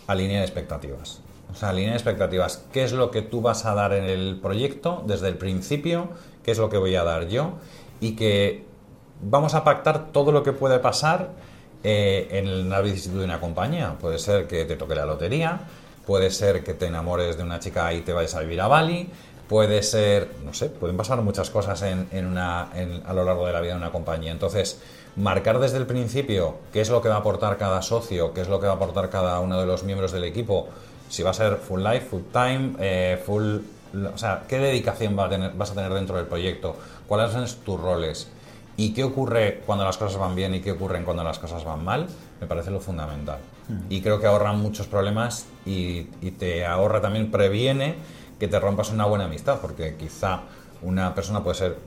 alinear 0.07 0.41
expectativas. 0.43 1.21
O 1.51 1.55
sea, 1.55 1.69
alinear 1.69 1.93
expectativas. 1.93 2.65
¿Qué 2.73 2.83
es 2.83 2.91
lo 2.91 3.09
que 3.09 3.21
tú 3.21 3.41
vas 3.41 3.65
a 3.65 3.73
dar 3.73 3.93
en 3.93 4.03
el 4.03 4.37
proyecto 4.41 5.01
desde 5.07 5.29
el 5.29 5.37
principio? 5.37 6.09
¿Qué 6.43 6.51
es 6.51 6.57
lo 6.57 6.69
que 6.69 6.77
voy 6.77 6.95
a 6.95 7.05
dar 7.05 7.27
yo? 7.29 7.53
Y 8.01 8.17
que 8.17 8.65
vamos 9.21 9.53
a 9.55 9.63
pactar 9.63 10.11
todo 10.11 10.33
lo 10.33 10.43
que 10.43 10.51
puede 10.51 10.79
pasar 10.79 11.29
eh, 11.85 12.27
en 12.31 12.69
la 12.69 12.81
vicisitud 12.81 13.19
de 13.19 13.25
una 13.25 13.39
compañía. 13.39 13.95
Puede 14.01 14.19
ser 14.19 14.47
que 14.47 14.65
te 14.65 14.75
toque 14.75 14.95
la 14.95 15.05
lotería, 15.05 15.61
puede 16.05 16.31
ser 16.31 16.65
que 16.65 16.73
te 16.73 16.87
enamores 16.87 17.37
de 17.37 17.43
una 17.43 17.59
chica 17.59 17.93
y 17.93 18.01
te 18.01 18.11
vayas 18.11 18.35
a 18.35 18.41
vivir 18.41 18.59
a 18.59 18.67
Bali, 18.67 19.09
puede 19.47 19.83
ser, 19.83 20.29
no 20.43 20.53
sé, 20.53 20.69
pueden 20.69 20.97
pasar 20.97 21.21
muchas 21.21 21.49
cosas 21.49 21.81
en, 21.83 22.25
una, 22.25 22.69
en- 22.75 23.03
a 23.05 23.13
lo 23.13 23.23
largo 23.23 23.47
de 23.47 23.53
la 23.53 23.61
vida 23.61 23.71
de 23.73 23.77
una 23.77 23.91
compañía. 23.91 24.31
Entonces, 24.33 24.81
marcar 25.15 25.59
desde 25.59 25.77
el 25.77 25.85
principio 25.85 26.55
qué 26.73 26.81
es 26.81 26.89
lo 26.89 27.01
que 27.01 27.09
va 27.09 27.15
a 27.15 27.19
aportar 27.19 27.57
cada 27.57 27.81
socio, 27.81 28.33
qué 28.33 28.41
es 28.41 28.49
lo 28.49 28.59
que 28.59 28.67
va 28.67 28.73
a 28.73 28.75
aportar 28.75 29.09
cada 29.09 29.39
uno 29.39 29.59
de 29.59 29.65
los 29.65 29.83
miembros 29.83 30.11
del 30.11 30.23
equipo, 30.23 30.67
si 31.09 31.23
va 31.23 31.31
a 31.31 31.33
ser 31.33 31.57
full 31.57 31.81
life, 31.81 32.07
full 32.09 32.21
time, 32.31 32.73
eh, 32.79 33.21
full... 33.25 33.57
O 34.13 34.17
sea, 34.17 34.43
qué 34.47 34.59
dedicación 34.59 35.17
va 35.17 35.25
a 35.25 35.29
tener, 35.29 35.53
vas 35.53 35.71
a 35.71 35.73
tener 35.73 35.93
dentro 35.93 36.17
del 36.17 36.25
proyecto, 36.25 36.75
cuáles 37.07 37.31
son 37.31 37.45
tus 37.63 37.79
roles 37.79 38.27
y 38.75 38.93
qué 38.93 39.05
ocurre 39.05 39.61
cuando 39.65 39.85
las 39.85 39.97
cosas 39.97 40.19
van 40.19 40.35
bien 40.35 40.53
y 40.53 40.59
qué 40.59 40.73
ocurre 40.73 41.01
cuando 41.05 41.23
las 41.23 41.39
cosas 41.39 41.63
van 41.63 41.83
mal, 41.83 42.07
me 42.41 42.47
parece 42.47 42.71
lo 42.71 42.81
fundamental. 42.81 43.37
Y 43.89 44.01
creo 44.01 44.19
que 44.19 44.27
ahorra 44.27 44.51
muchos 44.51 44.87
problemas 44.87 45.45
y, 45.65 46.07
y 46.21 46.31
te 46.31 46.65
ahorra 46.65 46.99
también, 46.99 47.31
previene 47.31 47.95
que 48.37 48.47
te 48.47 48.59
rompas 48.59 48.91
una 48.91 49.05
buena 49.05 49.25
amistad, 49.25 49.59
porque 49.61 49.95
quizá 49.95 50.41
una 50.81 51.15
persona 51.15 51.41
puede 51.41 51.55
ser, 51.55 51.77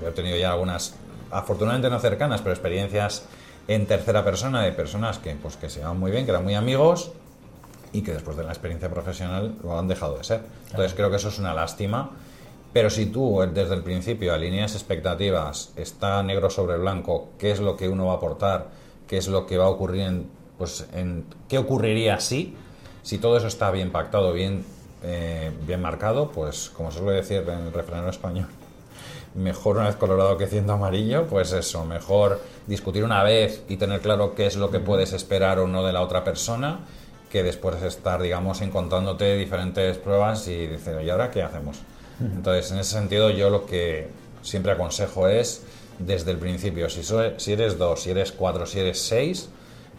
yo 0.00 0.08
he 0.08 0.12
tenido 0.12 0.36
ya 0.36 0.52
algunas, 0.52 0.94
afortunadamente 1.30 1.90
no 1.90 1.98
cercanas, 1.98 2.40
pero 2.40 2.52
experiencias 2.52 3.24
en 3.68 3.86
tercera 3.86 4.24
persona 4.24 4.62
de 4.62 4.72
personas 4.72 5.18
que, 5.18 5.34
pues, 5.34 5.56
que 5.56 5.68
se 5.70 5.80
llevan 5.80 5.98
muy 5.98 6.10
bien, 6.10 6.24
que 6.24 6.30
eran 6.30 6.44
muy 6.44 6.54
amigos 6.54 7.12
y 7.92 8.02
que 8.02 8.12
después 8.12 8.36
de 8.36 8.44
la 8.44 8.50
experiencia 8.50 8.90
profesional 8.90 9.56
lo 9.62 9.78
han 9.78 9.88
dejado 9.88 10.18
de 10.18 10.24
ser. 10.24 10.42
Entonces 10.70 10.94
creo 10.94 11.10
que 11.10 11.16
eso 11.16 11.28
es 11.28 11.38
una 11.38 11.54
lástima. 11.54 12.10
Pero 12.72 12.88
si 12.88 13.06
tú 13.06 13.42
desde 13.52 13.74
el 13.74 13.82
principio 13.82 14.32
alineas 14.32 14.74
expectativas, 14.74 15.72
está 15.74 16.22
negro 16.22 16.50
sobre 16.50 16.78
blanco, 16.78 17.30
qué 17.36 17.50
es 17.50 17.58
lo 17.58 17.76
que 17.76 17.88
uno 17.88 18.06
va 18.06 18.12
a 18.12 18.16
aportar, 18.16 18.68
qué 19.08 19.18
es 19.18 19.26
lo 19.26 19.46
que 19.46 19.58
va 19.58 19.64
a 19.64 19.68
ocurrir 19.68 20.02
en, 20.02 20.30
pues, 20.56 20.86
en 20.92 21.24
qué 21.48 21.58
ocurriría 21.58 22.20
si, 22.20 22.56
si 23.02 23.18
todo 23.18 23.36
eso 23.36 23.48
está 23.48 23.72
bien 23.72 23.90
pactado, 23.90 24.32
bien, 24.32 24.64
eh, 25.02 25.50
bien 25.66 25.82
marcado, 25.82 26.30
pues 26.30 26.70
como 26.70 26.92
se 26.92 26.98
suele 26.98 27.14
decir 27.14 27.38
en 27.48 27.66
el 27.66 27.72
refrán 27.72 28.08
español, 28.08 28.46
mejor 29.34 29.76
una 29.76 29.86
vez 29.86 29.96
colorado 29.96 30.36
que 30.36 30.46
ciento 30.46 30.72
amarillo, 30.72 31.26
pues 31.26 31.52
eso, 31.52 31.84
mejor 31.84 32.40
discutir 32.66 33.04
una 33.04 33.22
vez 33.22 33.62
y 33.68 33.76
tener 33.76 34.00
claro 34.00 34.34
qué 34.34 34.46
es 34.46 34.56
lo 34.56 34.70
que 34.70 34.80
puedes 34.80 35.12
esperar 35.12 35.58
o 35.60 35.66
no 35.68 35.84
de 35.84 35.92
la 35.92 36.02
otra 36.02 36.24
persona, 36.24 36.80
que 37.30 37.42
después 37.44 37.80
estar, 37.82 38.20
digamos, 38.20 38.60
encontrándote 38.60 39.36
diferentes 39.36 39.98
pruebas 39.98 40.48
y 40.48 40.66
decir, 40.66 40.94
¿y 41.04 41.10
ahora 41.10 41.30
qué 41.30 41.42
hacemos? 41.42 41.78
Entonces, 42.20 42.70
en 42.72 42.78
ese 42.78 42.92
sentido, 42.92 43.30
yo 43.30 43.48
lo 43.50 43.64
que 43.66 44.08
siempre 44.42 44.72
aconsejo 44.72 45.28
es, 45.28 45.62
desde 46.00 46.32
el 46.32 46.38
principio, 46.38 46.90
si, 46.90 47.02
so- 47.04 47.38
si 47.38 47.52
eres 47.52 47.78
dos, 47.78 48.02
si 48.02 48.10
eres 48.10 48.32
cuatro, 48.32 48.66
si 48.66 48.80
eres 48.80 49.00
seis, 49.00 49.48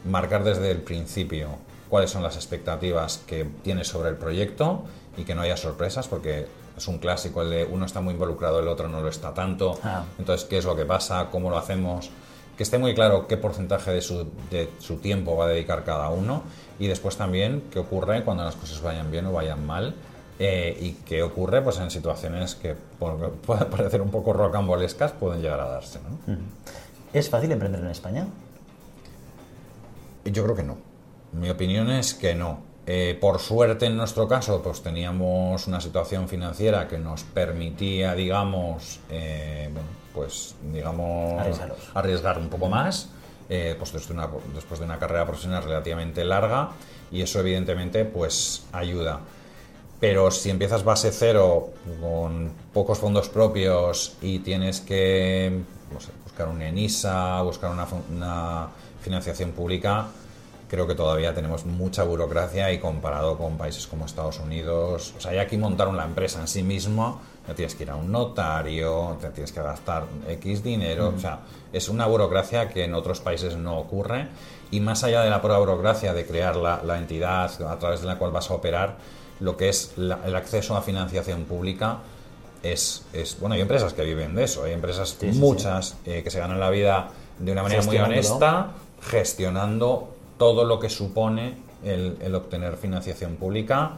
marcar 0.06 0.44
desde 0.44 0.72
el 0.72 0.80
principio 0.80 1.48
cuáles 1.90 2.12
son 2.12 2.22
las 2.24 2.36
expectativas 2.36 3.22
que 3.28 3.46
tienes 3.64 3.88
sobre 3.88 4.10
el 4.10 4.16
proyecto 4.18 4.84
y 5.18 5.24
que 5.24 5.36
no 5.36 5.42
haya 5.42 5.58
sorpresas, 5.58 6.08
porque 6.08 6.48
es 6.82 6.88
un 6.88 6.98
clásico 6.98 7.44
el 7.44 7.52
de 7.52 7.64
uno 7.66 7.86
está 7.86 8.02
muy 8.02 8.14
involucrado, 8.16 8.60
el 8.60 8.68
otro 8.68 8.88
no 8.88 9.02
lo 9.02 9.08
está 9.08 9.34
tanto. 9.36 9.80
Ah. 9.84 10.04
Entonces, 10.18 10.48
¿qué 10.48 10.58
es 10.58 10.66
lo 10.66 10.76
que 10.76 10.84
pasa? 10.86 11.28
¿Cómo 11.32 11.52
lo 11.52 11.58
hacemos? 11.58 12.10
Que 12.58 12.64
esté 12.64 12.80
muy 12.80 12.96
claro 12.96 13.28
qué 13.28 13.38
porcentaje 13.38 13.92
de 13.92 14.02
su, 14.02 14.28
de 14.50 14.68
su 14.80 14.96
tiempo 14.98 15.38
va 15.38 15.46
a 15.46 15.48
dedicar 15.50 15.84
cada 15.84 16.10
uno 16.10 16.42
y 16.80 16.88
después 16.88 17.16
también 17.18 17.64
qué 17.72 17.78
ocurre 17.80 18.24
cuando 18.24 18.44
las 18.44 18.56
cosas 18.56 18.82
vayan 18.82 19.12
bien 19.12 19.28
o 19.28 19.32
vayan 19.32 19.64
mal 19.66 19.94
eh, 20.40 20.76
y 20.82 20.94
qué 21.06 21.22
ocurre 21.22 21.62
pues, 21.62 21.78
en 21.78 21.92
situaciones 21.92 22.56
que 22.56 22.76
por- 22.98 23.32
pueden 23.46 23.70
parecer 23.70 24.02
un 24.02 24.10
poco 24.10 24.34
rocambolescas 24.34 25.12
pueden 25.12 25.40
llegar 25.42 25.60
a 25.60 25.66
darse. 25.70 26.00
¿no? 26.00 26.36
¿Es 27.14 27.30
fácil 27.30 27.52
emprender 27.52 27.82
en 27.82 27.90
España? 27.92 28.26
Yo 30.26 30.44
creo 30.44 30.56
que 30.56 30.64
no. 30.64 30.78
Mi 31.34 31.50
opinión 31.50 31.90
es 31.92 32.14
que 32.16 32.34
no. 32.36 32.60
Eh, 32.88 33.18
por 33.20 33.40
suerte, 33.40 33.86
en 33.86 33.96
nuestro 33.96 34.28
caso, 34.28 34.62
pues 34.62 34.82
teníamos 34.82 35.68
una 35.68 35.80
situación 35.80 36.28
financiera 36.28 36.88
que 36.88 36.98
nos 36.98 37.24
permitía, 37.24 38.16
digamos, 38.16 39.00
eh, 39.10 39.70
bueno, 39.72 39.88
pues, 40.14 40.56
digamos, 40.74 41.40
Arriesgaros. 41.40 41.78
arriesgar 41.94 42.38
un 42.40 42.50
poco 42.50 42.70
más, 42.70 43.10
eh, 43.50 43.76
pues 43.78 43.94
después 43.94 44.08
de, 44.08 44.14
una, 44.16 44.30
después 44.56 44.80
de 44.80 44.86
una 44.86 44.98
carrera 44.98 45.26
profesional 45.26 45.64
relativamente 45.64 46.26
larga, 46.26 46.72
y 47.12 47.22
eso 47.22 47.40
evidentemente, 47.40 48.04
pues, 48.06 48.66
ayuda. 48.72 49.20
Pero 50.00 50.32
si 50.32 50.50
empiezas 50.50 50.84
base 50.84 51.12
cero, 51.12 51.70
con 52.02 52.52
pocos 52.74 52.98
fondos 52.98 53.30
propios 53.30 54.16
y 54.24 54.40
tienes 54.40 54.82
que 54.82 55.62
no 55.92 56.00
sé, 56.00 56.12
buscar 56.24 56.48
un 56.48 56.62
ENISA, 56.62 57.42
buscar 57.44 57.72
una, 57.72 57.86
una 58.10 58.68
financiación 59.02 59.52
pública, 59.52 60.08
creo 60.72 60.88
que 60.88 60.96
todavía 60.96 61.34
tenemos 61.36 61.66
mucha 61.66 62.04
burocracia 62.04 62.72
y 62.72 62.80
comparado 62.80 63.38
con 63.38 63.58
países 63.58 63.86
como 63.88 64.06
Estados 64.06 64.40
Unidos, 64.40 65.14
o 65.18 65.20
sea, 65.20 65.34
ya 65.34 65.42
aquí 65.42 65.58
montar 65.58 65.90
una 65.90 66.06
empresa 66.06 66.40
en 66.40 66.48
sí 66.48 66.64
mismo, 66.64 67.20
ya 67.46 67.54
tienes 67.54 67.76
que 67.76 67.84
ir 67.84 67.90
a 67.92 67.98
un 67.98 68.10
notario, 68.10 69.18
te 69.20 69.30
tienes 69.32 69.52
que 69.52 69.62
gastar 69.62 70.06
X 70.30 70.64
dinero, 70.64 71.12
o 71.14 71.20
sea, 71.20 71.40
es 71.74 71.90
una 71.90 72.06
burocracia 72.06 72.70
que 72.70 72.86
en 72.86 72.94
otros 72.96 73.20
países 73.20 73.58
no 73.58 73.78
ocurre. 73.80 74.28
Y 74.72 74.80
más 74.80 75.04
allá 75.04 75.24
de 75.24 75.30
la 75.30 75.42
pura 75.42 75.58
burocracia 75.58 76.14
de 76.14 76.26
crear 76.26 76.56
la, 76.56 76.82
la 76.86 76.98
entidad 76.98 77.52
a 77.70 77.78
través 77.78 78.00
de 78.00 78.08
la 78.08 78.18
cual 78.18 78.32
vas 78.32 78.50
a 78.50 78.54
operar, 78.54 78.96
lo 79.42 79.58
que 79.58 79.68
es 79.68 79.92
la- 79.98 80.20
el 80.26 80.34
acceso 80.38 80.78
a 80.78 80.82
financiación 80.82 81.44
pública 81.44 81.98
es, 82.64 83.04
es- 83.12 83.38
bueno, 83.42 83.56
hay 83.56 83.62
empresas 83.62 83.92
que 83.94 84.04
viven 84.06 84.36
de 84.36 84.46
eso, 84.46 84.64
hay 84.64 84.72
empresas 84.72 85.18
Sí, 85.20 85.34
sí, 85.34 85.38
muchas 85.40 85.98
eh, 86.06 86.22
que 86.24 86.30
se 86.30 86.40
ganan 86.40 86.62
la 86.62 86.70
vida 86.70 87.10
de 87.40 87.52
una 87.52 87.64
manera 87.64 87.82
muy 87.88 87.98
honesta, 88.30 88.68
gestionando 89.02 90.16
todo 90.42 90.66
lo 90.66 90.80
que 90.80 90.90
supone 90.90 91.54
el, 91.84 92.34
obtener 92.34 92.76
financiación 92.76 93.36
pública 93.36 93.92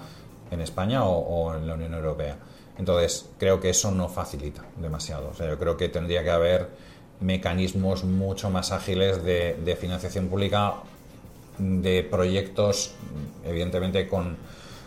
en 0.51 0.59
España 0.59 1.05
o, 1.05 1.17
o 1.19 1.55
en 1.55 1.65
la 1.65 1.75
Unión 1.75 1.93
Europea. 1.93 2.35
Entonces, 2.77 3.29
creo 3.39 3.61
que 3.61 3.69
eso 3.69 3.91
no 3.91 4.09
facilita 4.09 4.61
demasiado. 4.75 5.29
O 5.29 5.33
sea, 5.33 5.47
yo 5.47 5.57
creo 5.57 5.77
que 5.77 5.87
tendría 5.87 6.21
que 6.21 6.31
haber 6.31 6.67
mecanismos 7.21 8.03
mucho 8.03 8.49
más 8.49 8.73
ágiles 8.73 9.23
de, 9.23 9.53
de 9.63 9.77
financiación 9.77 10.27
pública 10.27 10.73
de 11.59 12.03
proyectos, 12.03 12.93
evidentemente 13.45 14.09
con, 14.09 14.35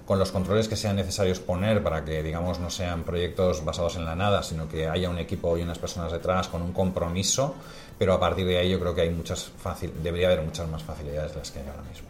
con 0.04 0.18
los 0.18 0.32
controles 0.32 0.68
que 0.68 0.76
sean 0.76 0.96
necesarios 0.96 1.40
poner 1.40 1.82
para 1.82 2.04
que, 2.04 2.22
digamos, 2.22 2.60
no 2.60 2.68
sean 2.68 3.02
proyectos 3.02 3.64
basados 3.64 3.96
en 3.96 4.04
la 4.04 4.14
nada, 4.14 4.42
sino 4.42 4.68
que 4.68 4.88
haya 4.88 5.08
un 5.08 5.18
equipo 5.18 5.56
y 5.56 5.62
unas 5.62 5.78
personas 5.78 6.12
detrás 6.12 6.48
con 6.48 6.60
un 6.60 6.74
compromiso, 6.74 7.54
pero 7.98 8.12
a 8.14 8.20
partir 8.20 8.46
de 8.46 8.58
ahí 8.58 8.70
yo 8.70 8.78
creo 8.80 8.94
que 8.94 9.02
hay 9.02 9.10
muchas 9.10 9.50
fácil, 9.62 9.92
debería 10.02 10.28
haber 10.28 10.42
muchas 10.42 10.68
más 10.68 10.82
facilidades 10.82 11.32
de 11.32 11.38
las 11.38 11.50
que 11.50 11.60
hay 11.60 11.66
ahora 11.68 11.82
mismo. 11.82 12.06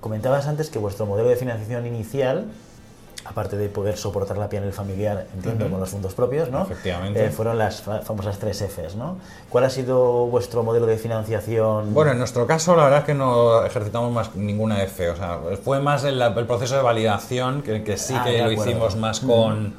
Comentabas 0.00 0.46
antes 0.46 0.68
que 0.70 0.78
vuestro 0.78 1.06
modelo 1.06 1.28
de 1.30 1.36
financiación 1.36 1.86
inicial, 1.86 2.46
aparte 3.24 3.56
de 3.56 3.70
poder 3.70 3.96
soportar 3.96 4.36
la 4.36 4.50
piel 4.50 4.70
familiar, 4.70 5.26
entiendo, 5.34 5.70
con 5.70 5.80
los 5.80 5.88
fondos 5.88 6.12
propios, 6.12 6.50
¿no? 6.50 6.64
Efectivamente. 6.64 7.24
Eh, 7.24 7.30
fueron 7.30 7.56
las 7.56 7.80
fa- 7.80 8.00
famosas 8.02 8.38
tres 8.38 8.60
Fs, 8.60 8.96
¿no? 8.96 9.16
¿Cuál 9.48 9.64
ha 9.64 9.70
sido 9.70 10.26
vuestro 10.26 10.62
modelo 10.62 10.84
de 10.84 10.98
financiación? 10.98 11.94
Bueno, 11.94 12.10
en 12.12 12.18
nuestro 12.18 12.46
caso 12.46 12.76
la 12.76 12.84
verdad 12.84 12.98
es 13.00 13.04
que 13.06 13.14
no 13.14 13.64
ejercitamos 13.64 14.12
más 14.12 14.34
ninguna 14.36 14.82
F, 14.82 15.08
o 15.08 15.16
sea, 15.16 15.38
fue 15.64 15.80
más 15.80 16.04
el, 16.04 16.20
el 16.20 16.46
proceso 16.46 16.76
de 16.76 16.82
validación 16.82 17.62
que, 17.62 17.82
que 17.82 17.96
sí 17.96 18.12
Ah, 18.14 18.24
que 18.24 18.38
lo 18.38 18.44
acuerdo. 18.50 18.62
hicimos 18.70 18.96
más 18.96 19.20
con, 19.20 19.72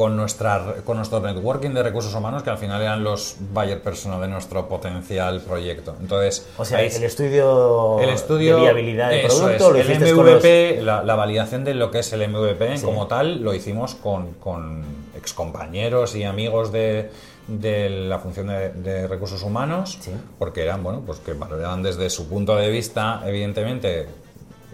con, 0.00 0.16
nuestra, 0.16 0.76
con 0.82 0.96
nuestro 0.96 1.20
networking 1.20 1.72
de 1.72 1.82
recursos 1.82 2.14
humanos, 2.14 2.42
que 2.42 2.48
al 2.48 2.56
final 2.56 2.80
eran 2.80 3.04
los 3.04 3.36
buyer 3.52 3.82
personal 3.82 4.18
de 4.18 4.28
nuestro 4.28 4.66
potencial 4.66 5.42
proyecto. 5.42 5.94
Entonces, 6.00 6.48
o 6.56 6.64
sea, 6.64 6.80
el 6.80 7.04
estudio, 7.04 8.00
el 8.00 8.08
estudio 8.08 8.56
de 8.56 8.62
viabilidad 8.62 9.10
del 9.10 9.26
producto, 9.26 9.76
el 9.76 10.16
MVP, 10.16 10.80
la, 10.80 11.02
validación 11.02 11.64
de 11.64 11.74
lo 11.74 11.90
que 11.90 11.98
es 11.98 12.10
el 12.14 12.26
MVP 12.26 12.80
como 12.80 13.08
tal, 13.08 13.42
lo 13.42 13.52
hicimos 13.52 13.94
con, 13.94 14.32
con 14.40 14.84
excompañeros 15.14 16.16
y 16.16 16.24
amigos 16.24 16.72
de, 16.72 17.10
de 17.46 17.90
la 17.90 18.18
función 18.20 18.46
de, 18.46 19.06
recursos 19.06 19.42
humanos, 19.42 19.98
porque 20.38 20.62
eran, 20.62 20.82
bueno, 20.82 21.02
pues 21.04 21.18
que 21.18 21.34
valoraban 21.34 21.82
desde 21.82 22.08
su 22.08 22.26
punto 22.26 22.56
de 22.56 22.70
vista, 22.70 23.20
evidentemente, 23.26 24.06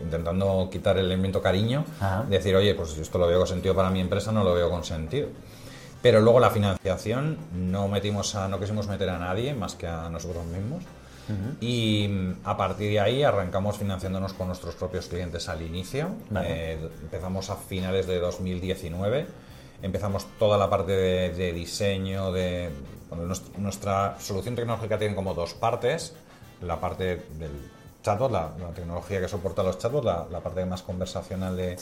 intentando 0.03 0.69
quitar 0.71 0.99
el 0.99 1.07
elemento 1.07 1.43
cariño, 1.43 1.85
decir, 2.29 2.55
oye, 2.57 2.75
pues 2.75 2.97
esto 2.99 3.19
lo 3.19 3.27
veo 3.27 3.39
con 3.39 3.49
sentido 3.49 3.75
para 3.75 3.91
mi 3.91 4.01
empresa, 4.01 4.33
no 4.33 4.45
lo 4.45 4.55
veo 4.55 4.71
con 4.71 4.85
sentido. 4.85 5.29
Pero 6.03 6.21
luego 6.21 6.41
la 6.41 6.51
financiación 6.51 7.39
no 7.53 7.89
metimos 7.89 8.35
a, 8.35 8.49
no 8.49 8.61
quisimos 8.61 8.87
meter 8.87 9.11
a 9.11 9.19
nadie 9.19 9.55
más 9.55 9.75
que 9.75 9.87
a 9.87 10.09
nosotros 10.09 10.45
mismos. 10.47 10.85
Y 11.61 12.09
a 12.45 12.57
partir 12.57 12.93
de 12.93 13.01
ahí 13.01 13.25
arrancamos 13.25 13.79
financiándonos 13.79 14.33
con 14.33 14.47
nuestros 14.47 14.77
propios 14.77 15.09
clientes 15.09 15.49
al 15.49 15.63
inicio. 15.63 16.11
Eh, 16.45 16.79
empezamos 17.03 17.51
a 17.51 17.57
finales 17.57 18.07
de 18.07 18.21
2019. 18.21 19.27
Empezamos 19.83 20.27
toda 20.39 20.57
la 20.57 20.71
parte 20.71 20.93
de, 20.93 21.53
diseño, 21.53 22.31
de 22.31 22.71
nuestra 23.59 24.17
solución 24.21 24.55
tecnológica 24.55 24.99
tiene 24.99 25.17
como 25.17 25.35
dos 25.35 25.55
partes. 25.55 26.15
La 26.63 26.81
parte 26.81 27.25
del 27.39 27.51
chatbot, 28.07 28.31
la, 28.31 28.51
tecnología 28.73 29.21
que 29.21 29.27
soporta 29.27 29.65
los 29.65 29.79
chatbots, 29.79 30.05
la, 30.05 30.41
parte 30.41 30.65
más 30.65 30.83
conversacional 30.83 31.57
de, 31.57 31.77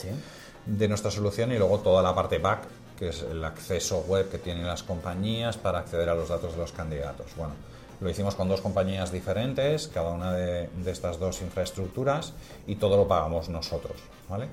de, 0.65 0.87
nuestra 0.87 1.11
solución 1.11 1.51
y 1.51 1.57
luego 1.59 1.79
toda 1.79 2.01
la 2.01 2.15
parte 2.15 2.39
back, 2.39 2.63
que 2.97 3.09
es 3.09 3.21
el 3.21 3.43
acceso 3.43 4.03
web 4.07 4.29
que 4.31 4.39
tienen 4.39 4.65
las 4.65 4.81
compañías 4.81 5.57
para 5.57 5.79
acceder 5.79 6.09
a 6.09 6.15
los 6.15 6.29
datos 6.29 6.53
de 6.53 6.57
los 6.57 6.71
candidatos. 6.71 7.27
Bueno, 7.37 7.53
lo 8.01 8.09
hicimos 8.09 8.33
con 8.33 8.49
dos 8.49 8.61
compañías 8.61 9.11
diferentes, 9.11 9.87
cada 9.87 10.09
una 10.09 10.33
de, 10.33 10.67
estas 10.87 11.19
dos 11.19 11.41
infraestructuras 11.43 12.33
y 12.65 12.75
todo 12.75 12.97
lo 12.97 13.07
pagamos 13.07 13.49
nosotros. 13.49 13.97
¿vale? 14.27 14.47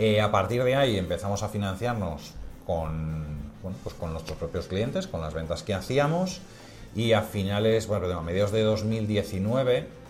Eh, 0.00 0.20
a 0.20 0.32
partir 0.32 0.64
de 0.64 0.74
ahí 0.74 0.98
empezamos 0.98 1.44
a 1.44 1.48
financiarnos 1.48 2.32
con, 2.66 3.52
bueno, 3.62 3.78
pues 3.84 3.94
con 3.94 4.12
nuestros 4.12 4.36
propios 4.38 4.66
clientes, 4.66 5.06
con 5.06 5.20
las 5.20 5.34
ventas 5.34 5.62
que 5.62 5.72
hacíamos 5.72 6.40
y 6.96 7.12
a 7.12 7.22
finales, 7.22 7.86
bueno, 7.86 8.12
a 8.18 8.22
mediados 8.22 8.50
de 8.50 8.62
2019 8.62 10.05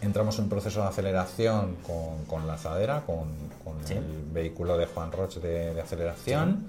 entramos 0.00 0.38
en 0.38 0.44
un 0.44 0.50
proceso 0.50 0.82
de 0.82 0.88
aceleración 0.88 1.76
con, 1.86 2.24
con 2.26 2.46
Lanzadera, 2.46 3.02
con, 3.04 3.28
con 3.64 3.96
el 3.96 4.24
vehículo 4.32 4.76
de 4.76 4.86
Juan 4.86 5.12
Roche 5.12 5.40
de, 5.40 5.80
aceleración. 5.80 6.66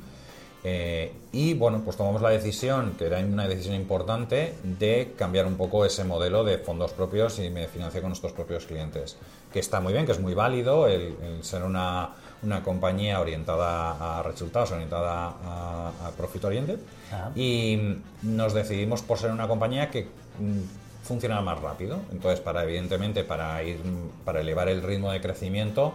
Eh, 0.63 1.12
y 1.32 1.56
bueno, 1.56 1.82
pues 1.84 1.98
tomamos 1.98 2.22
la 2.22 2.30
decisión, 2.30 2.94
que 2.98 3.06
era 3.06 3.20
una 3.20 3.48
decisión 3.48 3.74
importante, 3.74 4.54
de 4.63 5.13
cambiar 5.17 5.48
un 5.48 5.56
poco 5.56 5.86
ese 5.86 6.04
modelo 6.04 6.44
de 6.44 6.60
fondos 6.60 6.91
propios 6.91 7.39
y 7.39 7.50
me 7.50 7.67
financié 7.67 8.02
con 8.02 8.10
nuestros 8.12 8.34
propios 8.34 8.65
clientes. 8.65 9.17
Que 9.52 9.60
está 9.60 9.80
muy 9.80 9.94
bien, 9.94 10.06
que 10.06 10.12
es 10.12 10.20
muy 10.20 10.34
válido 10.34 10.88
el, 10.88 11.15
ser 11.41 11.63
una, 11.63 12.10
una, 12.44 12.62
compañía 12.62 13.20
orientada 13.20 14.20
a 14.20 14.24
resultados, 14.24 14.72
orientada 14.72 15.34
a, 15.44 15.91
a 16.06 16.12
profit 16.12 16.44
oriented. 16.44 16.80
Ah. 17.12 17.32
Y 17.36 17.98
nos 18.22 18.54
decidimos 18.54 19.02
por 19.02 19.17
ser 19.17 19.32
una 19.32 19.48
compañía 19.48 19.89
que 19.89 20.04
mm, 20.04 20.81
funcionar 21.04 21.42
más 21.44 21.60
rápido. 21.62 22.00
Entonces, 22.12 22.40
para 22.40 22.64
evidentemente, 22.64 23.24
para 23.24 23.62
ir, 23.64 23.80
para 24.26 24.42
elevar 24.42 24.70
el 24.70 24.82
ritmo 24.82 25.12
de 25.12 25.22
crecimiento, 25.22 25.94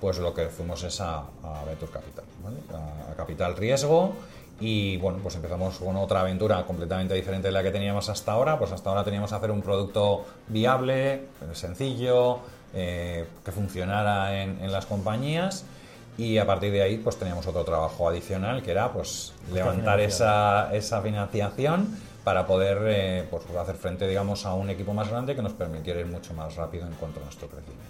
pues 0.00 0.18
lo 0.18 0.34
que 0.34 0.46
fuimos 0.46 0.82
es 0.84 1.00
a, 1.00 1.18
a 1.18 1.64
Venture 1.66 1.92
Capital, 1.92 2.24
a, 2.74 3.14
Capital 3.16 3.56
Riesgo. 3.56 4.14
Y 4.60 4.96
bueno, 4.96 5.20
pues 5.22 5.36
empezamos 5.36 5.78
con 5.78 5.96
otra 5.96 6.20
aventura 6.20 6.64
completamente 6.66 7.14
diferente 7.14 7.48
de 7.48 7.52
la 7.52 7.62
que 7.62 7.70
teníamos 7.70 8.08
hasta 8.08 8.32
ahora. 8.32 8.58
Pues 8.58 8.72
hasta 8.72 8.90
ahora 8.90 9.04
teníamos 9.04 9.30
que 9.30 9.36
hacer 9.36 9.50
un 9.50 9.62
producto 9.62 10.24
viable, 10.48 11.22
sencillo, 11.52 12.40
eh, 12.74 13.24
que 13.44 13.52
funcionara 13.52 14.42
en, 14.42 14.62
en 14.62 14.72
las 14.72 14.86
compañías 14.86 15.64
y 16.18 16.36
a 16.36 16.46
partir 16.46 16.72
de 16.72 16.82
ahí 16.82 16.98
pues 16.98 17.16
teníamos 17.16 17.46
otro 17.46 17.64
trabajo 17.64 18.08
adicional 18.08 18.60
que 18.62 18.72
era 18.72 18.92
pues 18.92 19.32
levantar 19.52 20.00
esa, 20.00 20.74
esa 20.74 21.00
financiación 21.00 21.96
para 22.28 22.46
poder 22.46 22.78
eh, 22.84 23.24
pues, 23.30 23.42
hacer 23.58 23.76
frente, 23.76 24.06
digamos, 24.06 24.44
a 24.44 24.52
un 24.52 24.68
equipo 24.68 24.92
más 24.92 25.08
grande 25.08 25.34
que 25.34 25.40
nos 25.40 25.54
permitiera 25.54 25.98
ir 26.00 26.04
mucho 26.04 26.34
más 26.34 26.56
rápido 26.56 26.86
en 26.86 26.92
cuanto 26.92 27.20
a 27.20 27.22
nuestro 27.22 27.48
crecimiento. 27.48 27.88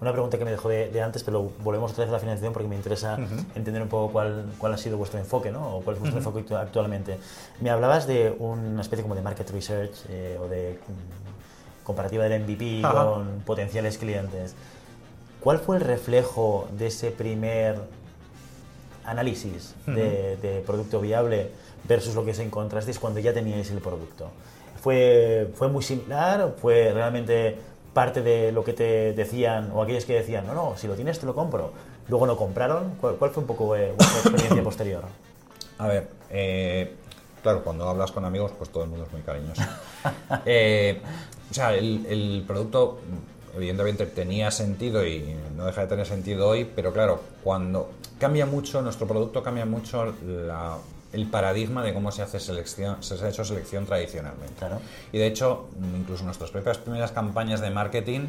Una 0.00 0.12
pregunta 0.12 0.38
que 0.38 0.44
me 0.44 0.52
dejó 0.52 0.68
de, 0.68 1.02
antes, 1.02 1.24
pero 1.24 1.50
volvemos 1.58 1.90
otra 1.90 2.04
vez 2.04 2.10
a 2.10 2.12
la 2.12 2.20
financiación 2.20 2.52
porque 2.52 2.68
me 2.68 2.76
interesa 2.76 3.18
entender 3.56 3.82
un 3.82 3.88
poco 3.88 4.12
cuál, 4.12 4.46
cuál 4.56 4.74
ha 4.74 4.76
sido 4.76 4.98
vuestro 4.98 5.18
enfoque, 5.18 5.50
¿no? 5.50 5.78
O 5.78 5.80
cuál 5.80 5.96
es 5.96 6.00
vuestro 6.00 6.20
enfoque 6.20 6.44
actualmente. 6.54 7.18
Me 7.60 7.70
hablabas 7.70 8.06
de 8.06 8.36
una 8.38 8.82
especie 8.82 9.02
como 9.02 9.16
de 9.16 9.22
market 9.22 9.50
research 9.50 9.94
eh, 10.10 10.38
o 10.40 10.46
de 10.46 10.78
mm, 10.86 11.84
comparativa 11.84 12.28
del 12.28 12.44
MVP 12.44 12.82
con 12.82 13.40
potenciales 13.44 13.98
clientes. 13.98 14.54
¿Cuál 15.40 15.58
fue 15.58 15.78
el 15.78 15.82
reflejo 15.82 16.68
de 16.78 16.86
ese 16.86 17.10
primer 17.10 17.80
análisis 19.04 19.74
de, 19.86 20.36
de 20.36 20.62
producto 20.64 21.00
viable? 21.00 21.50
Versus 21.84 22.14
lo 22.14 22.24
que 22.24 22.34
se 22.34 22.42
encontrasteis 22.42 22.98
cuando 22.98 23.20
ya 23.20 23.32
teníais 23.32 23.70
el 23.70 23.78
producto. 23.78 24.30
¿Fue, 24.80 25.50
fue 25.54 25.68
muy 25.68 25.82
similar? 25.82 26.54
¿Fue 26.60 26.92
realmente 26.92 27.56
parte 27.92 28.22
de 28.22 28.52
lo 28.52 28.64
que 28.64 28.72
te 28.72 29.12
decían 29.12 29.70
o 29.74 29.82
aquellos 29.82 30.04
que 30.04 30.14
decían, 30.14 30.46
no, 30.46 30.54
no, 30.54 30.76
si 30.76 30.86
lo 30.86 30.94
tienes 30.94 31.18
te 31.18 31.26
lo 31.26 31.34
compro? 31.34 31.72
Luego 32.08 32.26
no 32.26 32.36
compraron. 32.36 32.94
¿Cuál, 33.00 33.16
fue 33.30 33.42
un 33.42 33.46
poco 33.46 33.76
eh, 33.76 33.92
vuestra 33.96 34.20
experiencia 34.20 34.62
posterior? 34.64 35.04
A 35.78 35.86
ver, 35.86 36.08
eh, 36.30 36.94
claro, 37.42 37.62
cuando 37.62 37.88
hablas 37.88 38.10
con 38.12 38.24
amigos, 38.24 38.52
pues 38.56 38.70
todo 38.70 38.84
el 38.84 38.90
mundo 38.90 39.06
es 39.06 39.12
muy 39.12 39.22
cariñoso. 39.22 39.62
Eh, 40.46 41.02
o 41.50 41.52
sea, 41.52 41.74
el, 41.74 42.06
el, 42.06 42.44
producto 42.46 43.00
evidentemente 43.54 44.06
tenía 44.06 44.50
sentido 44.50 45.04
y 45.04 45.36
no 45.56 45.66
deja 45.66 45.82
de 45.82 45.86
tener 45.88 46.06
sentido 46.06 46.48
hoy, 46.48 46.64
pero 46.64 46.92
claro, 46.92 47.20
cuando 47.42 47.90
cambia 48.18 48.46
mucho, 48.46 48.80
nuestro 48.80 49.06
producto 49.06 49.42
cambia 49.42 49.66
mucho 49.66 50.14
la 50.24 50.78
el 51.12 51.26
paradigma 51.26 51.82
de 51.82 51.92
cómo 51.92 52.12
se 52.12 52.22
hace 52.22 52.38
selección, 52.38 53.02
se 53.02 53.14
ha 53.24 53.28
hecho 53.28 53.44
selección 53.44 53.86
tradicionalmente. 53.86 54.66
Y 55.12 55.18
de 55.18 55.26
hecho, 55.26 55.68
incluso 55.96 56.24
nuestras 56.24 56.50
propias 56.50 56.78
primeras 56.78 57.12
campañas 57.12 57.60
de 57.60 57.70
marketing 57.70 58.28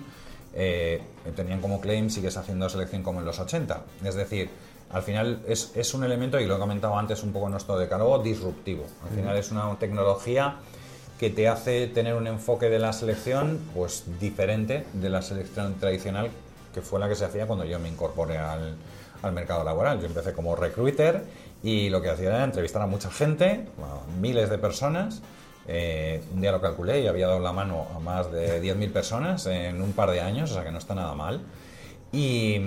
eh, 0.54 1.02
tenían 1.36 1.62
como 1.62 1.80
claim 1.80 2.10
sigues 2.10 2.36
haciendo 2.38 2.67
selección 2.70 3.04
como 3.04 3.20
en 3.20 3.26
los 3.26 3.39
80. 3.39 3.82
Es 4.04 4.15
decir, 4.15 4.50
al 4.91 5.04
final 5.04 5.41
es, 5.48 5.94
un 5.94 6.04
elemento, 6.04 6.39
y 6.39 6.46
lo 6.46 6.58
he 6.58 6.60
comentado 6.60 6.98
antes 6.98 7.24
un 7.24 7.32
poco 7.32 7.46
en 7.46 7.52
nuestro 7.52 7.78
decálogo, 7.78 8.20
disruptivo. 8.20 8.84
Al 9.04 9.15
final 9.15 9.38
es 9.38 9.52
una 9.52 9.74
tecnología 9.80 10.56
que 11.20 11.30
te 11.30 11.48
hace 11.48 11.88
tener 11.88 12.15
un 12.15 12.28
enfoque 12.28 12.67
de 12.70 12.80
la 12.80 12.91
selección 12.94 13.60
pues 13.76 14.04
diferente 14.20 14.86
de 14.94 15.10
la 15.10 15.22
selección 15.22 15.76
tradicional 15.76 16.32
que 16.74 16.82
fue 16.82 17.00
la 17.00 17.08
que 17.08 17.15
se 17.15 17.26
hacía 17.26 17.46
cuando 17.46 17.63
yo 17.65 17.80
me 17.80 17.89
incorporé 17.89 18.38
al, 18.38 18.76
al 19.22 19.32
mercado 19.32 19.63
laboral. 19.63 20.00
Yo 20.00 20.08
empecé 20.08 20.34
como 20.34 20.56
recruiter 20.56 21.24
y 21.63 21.89
lo 21.89 22.02
que 22.02 22.10
hacía 22.10 22.30
era 22.30 22.43
entrevistar 22.43 22.82
a 22.82 22.88
mucha 22.88 23.12
gente, 23.12 23.65
miles 24.19 24.50
de 24.50 24.58
personas. 24.58 25.21
Eh, 25.67 26.24
un 26.34 26.41
día 26.41 26.52
lo 26.52 26.60
calculé 26.60 27.02
y 27.02 27.08
había 27.08 27.28
dado 27.28 27.39
la 27.39 27.54
mano 27.54 27.88
a 27.95 28.00
más 28.00 28.32
de 28.32 28.62
10.000 28.62 28.91
personas 28.91 29.45
en 29.45 29.82
un 29.82 29.93
par 29.93 30.10
de 30.10 30.21
años, 30.21 30.52
o 30.52 30.54
sea 30.56 30.63
que 30.63 30.71
no 30.71 30.80
está 30.80 30.95
nada 30.95 31.13
mal. 31.13 31.41
Y, 32.12 32.60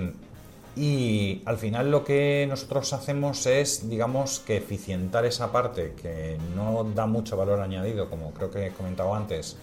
y 0.77 1.41
al 1.45 1.57
final 1.57 1.91
lo 1.91 2.05
que 2.05 2.45
nosotros 2.49 2.93
hacemos 2.93 3.45
es, 3.45 3.89
digamos, 3.89 4.39
que 4.39 4.57
eficientar 4.57 5.25
esa 5.25 5.51
parte 5.51 5.93
que 6.01 6.37
no 6.55 6.85
da 6.95 7.05
mucho 7.05 7.35
valor 7.35 7.59
añadido, 7.59 8.09
como 8.09 8.31
creo 8.31 8.49
que 8.49 8.67
he 8.67 8.71
comentado 8.71 9.13
antes, 9.13 9.57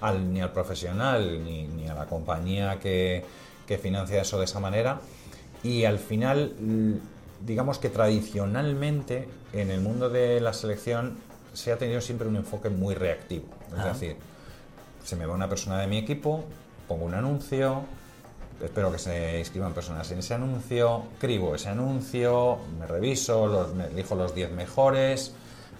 al, 0.00 0.32
ni 0.32 0.40
al 0.40 0.52
profesional 0.52 1.44
ni, 1.44 1.64
ni 1.64 1.88
a 1.88 1.94
la 1.94 2.06
compañía 2.06 2.78
que, 2.80 3.24
que 3.66 3.76
financia 3.76 4.22
eso 4.22 4.38
de 4.38 4.46
esa 4.46 4.60
manera. 4.60 5.00
Y 5.62 5.84
al 5.84 5.98
final 5.98 7.00
digamos 7.44 7.78
que 7.78 7.88
tradicionalmente 7.88 9.28
en 9.52 9.70
el 9.70 9.80
mundo 9.80 10.10
de 10.10 10.40
la 10.40 10.52
selección 10.52 11.18
se 11.52 11.72
ha 11.72 11.78
tenido 11.78 12.00
siempre 12.00 12.28
un 12.28 12.36
enfoque 12.36 12.68
muy 12.68 12.94
reactivo. 12.94 13.46
Es 13.76 13.84
decir, 13.84 14.16
se 15.04 15.16
me 15.16 15.26
va 15.26 15.34
una 15.34 15.48
persona 15.48 15.80
de 15.80 15.86
mi 15.86 15.98
equipo, 15.98 16.44
pongo 16.86 17.04
un 17.04 17.14
anuncio, 17.14 17.84
espero 18.62 18.90
que 18.92 18.98
se 18.98 19.38
inscriban 19.38 19.72
personas 19.72 20.10
en 20.10 20.18
ese 20.18 20.34
anuncio, 20.34 21.04
cribo 21.18 21.54
ese 21.54 21.68
anuncio, 21.68 22.58
me 22.78 22.86
reviso, 22.86 23.46
los, 23.46 23.74
me 23.74 23.86
elijo 23.86 24.14
los 24.14 24.34
10 24.34 24.52
mejores, 24.52 25.32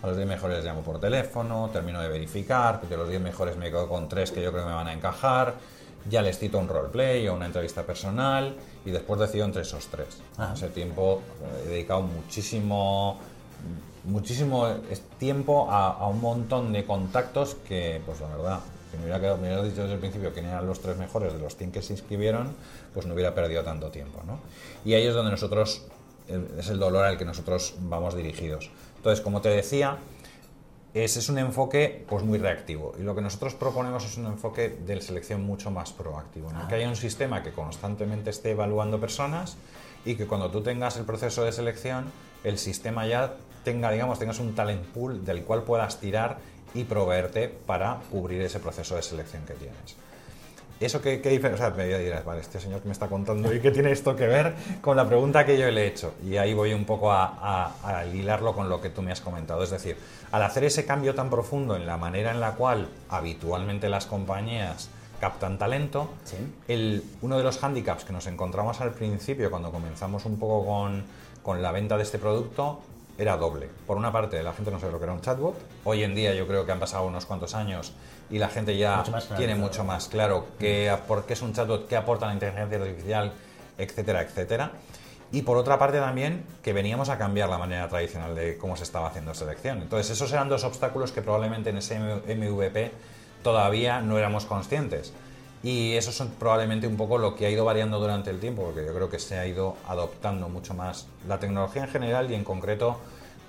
a 0.03 0.07
los 0.07 0.17
10 0.17 0.29
mejores 0.29 0.65
llamo 0.65 0.83
por 0.83 1.01
teléfono, 1.01 1.71
termino 1.73 2.01
de 2.01 2.09
verificar, 2.09 2.81
porque 2.81 2.97
los 2.97 3.09
10 3.09 3.21
mejores 3.21 3.57
me 3.57 3.67
quedo 3.71 3.89
con 3.89 4.09
3 4.09 4.31
que 4.31 4.43
yo 4.43 4.53
creo 4.53 4.65
que 4.65 4.71
me 4.71 4.75
van 4.75 4.89
a 4.89 4.93
encajar, 4.93 5.55
ya 6.09 6.23
les 6.23 6.39
cito 6.39 6.59
un 6.59 6.69
roleplay 6.69 7.27
o 7.29 7.35
una 7.35 7.47
entrevista 7.47 7.83
personal 7.85 8.55
y 8.85 8.91
después 8.91 9.21
decido 9.21 9.45
entre 9.45 9.63
esos 9.63 9.87
tres. 9.89 10.09
Ese 10.55 10.69
tiempo 10.69 11.23
eh, 11.43 11.65
he 11.67 11.69
dedicado 11.71 12.03
muchísimo 12.03 13.19
muchísimo 14.05 14.67
tiempo 15.19 15.71
a, 15.71 16.07
un 16.09 16.21
montón 16.21 16.73
de 16.73 16.85
contactos 16.85 17.57
que, 17.67 18.01
pues 18.07 18.21
la 18.21 18.29
verdad, 18.29 18.61
si 18.91 18.97
me 18.97 19.05
hubiera, 19.05 19.21
quedado, 19.21 19.37
me 19.37 19.49
hubiera 19.49 19.63
dicho 19.63 19.83
desde 19.83 19.95
el 19.95 20.01
principio 20.01 20.33
que 20.33 20.41
eran 20.41 20.67
los 20.67 20.81
tres 20.81 20.97
mejores 20.97 21.33
de 21.33 21.39
los 21.39 21.57
100 21.57 21.73
que 21.73 21.83
se 21.83 21.93
inscribieron, 21.93 22.55
pues 22.95 23.07
no 23.07 23.15
hubiera 23.15 23.35
perdido 23.35 23.63
tanto 23.63 23.91
tiempo. 23.91 24.23
¿no? 24.27 24.41
Y 24.85 24.95
ahí 24.95 25.07
es 25.07 25.15
donde 25.15 25.31
nosotros 25.31 25.83
es 26.59 26.69
el 26.69 26.79
dolor 26.79 27.05
al 27.05 27.19
que 27.19 27.25
nosotros 27.25 27.75
vamos 27.81 28.17
dirigidos. 28.17 28.71
Entonces, 28.97 29.23
como 29.23 29.41
te 29.41 29.49
decía, 29.49 29.99
ese 30.95 31.19
es 31.19 31.29
un 31.29 31.39
enfoque 31.39 32.05
pues, 32.09 32.25
muy 32.25 32.39
reactivo. 32.39 32.95
Y 32.99 33.03
lo 33.03 33.15
que 33.15 33.21
nosotros 33.21 33.55
proponemos 33.55 34.05
es 34.05 34.17
un 34.17 34.27
enfoque 34.27 34.71
de 34.71 35.01
selección 35.01 35.43
mucho 35.43 35.71
más 35.71 35.93
proactivo. 35.93 36.51
Que 36.69 36.77
haya 36.77 36.89
un 36.89 36.97
sistema 36.97 37.43
que 37.43 37.53
constantemente 37.53 38.31
esté 38.31 38.53
evaluando 38.53 38.99
personas 38.99 39.57
y 40.05 40.15
que 40.15 40.27
cuando 40.27 40.51
tú 40.51 40.63
tengas 40.63 40.97
el 40.97 41.05
proceso 41.05 41.45
de 41.45 41.53
selección, 41.53 42.07
el 42.45 42.59
sistema 42.59 43.07
ya 43.07 43.35
tenga, 43.65 43.91
digamos, 43.91 44.19
tengas 44.19 44.41
un 44.41 44.55
talent 44.55 44.85
pool 44.87 45.25
del 45.25 45.45
cual 45.45 45.63
puedas 45.63 46.01
tirar 46.01 46.39
y 46.75 46.85
proveerte 46.85 47.49
para 47.49 48.01
cubrir 48.11 48.41
ese 48.43 48.61
proceso 48.61 48.97
de 48.97 49.03
selección 49.03 49.45
que 49.45 49.55
tienes. 49.55 49.97
¿Eso 50.81 51.01
qué, 51.03 51.21
qué 51.21 51.31
diferencia? 51.31 51.67
O 51.67 51.75
sea, 51.75 51.77
me 51.77 51.99
dirás, 51.99 52.25
vale, 52.25 52.41
este 52.41 52.61
señor 52.61 52.81
que 52.81 52.87
me 52.87 52.93
está 52.93 53.09
contando, 53.09 53.53
¿y 53.53 53.61
qué 53.61 53.73
tiene 53.73 53.91
esto 53.91 54.15
que 54.15 54.29
ver 54.29 54.55
con 54.81 54.97
la 54.97 55.07
pregunta 55.07 55.45
que 55.45 55.59
yo 55.59 55.69
le 55.71 55.83
he 55.83 55.87
hecho? 55.89 56.15
Y 56.25 56.37
ahí 56.37 56.55
voy 56.55 56.73
un 56.73 56.85
poco 56.85 57.11
a, 57.11 57.73
a, 57.83 58.07
hilarlo 58.07 58.55
con 58.55 58.69
lo 58.69 58.81
que 58.81 58.89
tú 58.89 59.03
me 59.03 59.11
has 59.11 59.21
comentado. 59.21 59.63
Es 59.65 59.71
decir, 59.71 59.97
al 60.31 60.43
hacer 60.43 60.63
ese 60.65 60.87
cambio 60.87 61.17
tan 61.17 61.31
profundo 61.31 61.75
en 61.75 61.85
la 61.85 61.97
manera 61.97 62.31
en 62.31 62.39
la 62.39 62.53
cual 62.53 62.89
habitualmente 63.09 63.89
las 63.89 64.07
compañías 64.07 64.89
captan 65.21 65.59
talento, 65.59 66.11
el, 66.69 67.03
uno 67.23 67.39
de 67.39 67.43
los 67.43 67.59
hándicaps 67.59 68.05
que 68.05 68.13
nos 68.13 68.29
encontramos 68.29 68.81
al 68.81 68.93
principio 68.93 69.51
cuando 69.51 69.73
comenzamos 69.73 70.25
un 70.27 70.39
poco 70.39 70.65
con, 70.65 71.05
con 71.43 71.61
la 71.61 71.73
venta 71.73 71.97
de 71.97 72.05
este 72.05 72.19
producto 72.19 72.81
era 73.19 73.37
doble. 73.37 73.69
Por 73.85 73.97
una 73.97 74.13
parte, 74.13 74.41
la 74.45 74.53
gente 74.53 74.71
no 74.71 74.79
sabe 74.79 74.93
lo 74.93 74.99
que 74.99 75.05
era 75.05 75.13
un 75.13 75.21
chatbot. 75.21 75.57
Hoy 75.83 76.05
en 76.05 76.15
día 76.15 76.35
yo 76.35 76.47
creo 76.47 76.65
que 76.65 76.71
han 76.71 76.79
pasado 76.79 77.05
unos 77.05 77.27
cuantos 77.27 77.55
años 77.55 77.93
y 78.31 78.39
la 78.39 78.49
gente 78.49 78.77
ya 78.77 79.05
tiene 79.37 79.55
mucho 79.55 79.85
más 79.85 80.09
claro 80.09 80.47
qué, 80.59 80.95
por 81.07 81.25
qué 81.25 81.33
es 81.33 81.43
un 81.43 81.53
chatbot, 81.53 81.89
qué 81.89 81.97
aporta 81.97 82.27
la 82.27 82.35
inteligencia 82.35 82.79
artificial, 82.79 83.33
etcétera, 83.79 84.23
etcétera. 84.23 84.73
Y 85.31 85.43
por 85.43 85.59
otra 85.59 85.79
parte 85.79 85.99
también 85.99 86.45
que 86.63 86.73
veníamos 86.73 87.11
a 87.11 87.19
cambiar 87.19 87.49
la 87.49 87.59
manera 87.59 87.89
tradicional 87.89 88.35
de 88.35 88.57
cómo 88.57 88.77
se 88.77 88.85
estaba 88.85 89.09
haciendo 89.09 89.35
selección. 89.35 89.83
Entonces 89.83 90.11
esos 90.11 90.33
eran 90.33 90.49
dos 90.49 90.65
obstáculos 90.65 91.13
que 91.13 91.21
probablemente 91.21 91.71
en 91.71 91.79
ese 91.79 91.99
MVP 91.99 92.93
todavía 93.43 94.01
no 94.01 94.19
éramos 94.19 94.47
conscientes. 94.47 95.13
Y 95.63 95.95
eso 95.95 96.11
es 96.11 96.31
probablemente 96.39 96.87
un 96.87 96.97
poco 96.97 97.19
lo 97.19 97.35
que 97.35 97.47
ha 97.47 97.51
ido 97.51 97.65
variando 97.65 97.99
durante 97.99 98.31
el 98.31 98.39
tiempo, 98.39 98.63
porque 98.63 98.87
yo 98.87 98.95
creo 98.95 99.11
que 99.11 99.19
se 99.19 99.39
ha 99.39 99.47
ido 99.47 99.77
adoptando 99.89 100.49
mucho 100.49 100.73
más 100.73 101.09
la 101.27 101.39
tecnología 101.39 101.85
en 101.85 101.91
general 101.91 102.31
y 102.31 102.35
en 102.35 102.45
concreto 102.45 102.99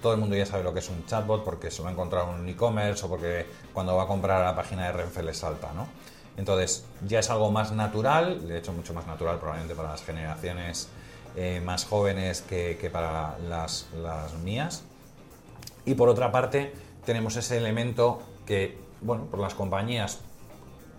todo 0.01 0.13
el 0.13 0.19
mundo 0.19 0.35
ya 0.35 0.45
sabe 0.45 0.63
lo 0.63 0.73
que 0.73 0.79
es 0.79 0.89
un 0.89 1.05
chatbot 1.05 1.43
porque 1.43 1.71
se 1.71 1.81
lo 1.81 1.87
ha 1.87 1.91
encontrado 1.91 2.33
en 2.33 2.41
un 2.41 2.49
e-commerce 2.49 3.05
o 3.05 3.09
porque 3.09 3.45
cuando 3.73 3.95
va 3.95 4.03
a 4.03 4.07
comprar 4.07 4.41
a 4.41 4.45
la 4.45 4.55
página 4.55 4.85
de 4.85 4.91
Renfe 4.93 5.23
le 5.23 5.33
salta, 5.33 5.71
¿no? 5.73 5.87
Entonces 6.37 6.85
ya 7.05 7.19
es 7.19 7.29
algo 7.29 7.51
más 7.51 7.71
natural, 7.73 8.47
de 8.47 8.57
hecho 8.57 8.71
mucho 8.71 8.93
más 8.93 9.05
natural 9.05 9.39
probablemente 9.39 9.75
para 9.75 9.89
las 9.89 10.03
generaciones 10.03 10.87
eh, 11.35 11.61
más 11.63 11.85
jóvenes 11.85 12.41
que, 12.41 12.89
para 12.91 13.37
las, 13.39 13.87
las 14.01 14.33
mías. 14.35 14.83
Y 15.85 15.95
por 15.95 16.07
otra 16.07 16.31
parte 16.31 16.73
tenemos 17.05 17.35
ese 17.35 17.57
elemento 17.57 18.21
que, 18.45 18.77
bueno, 19.01 19.25
por 19.25 19.39
las 19.39 19.53
compañías 19.53 20.19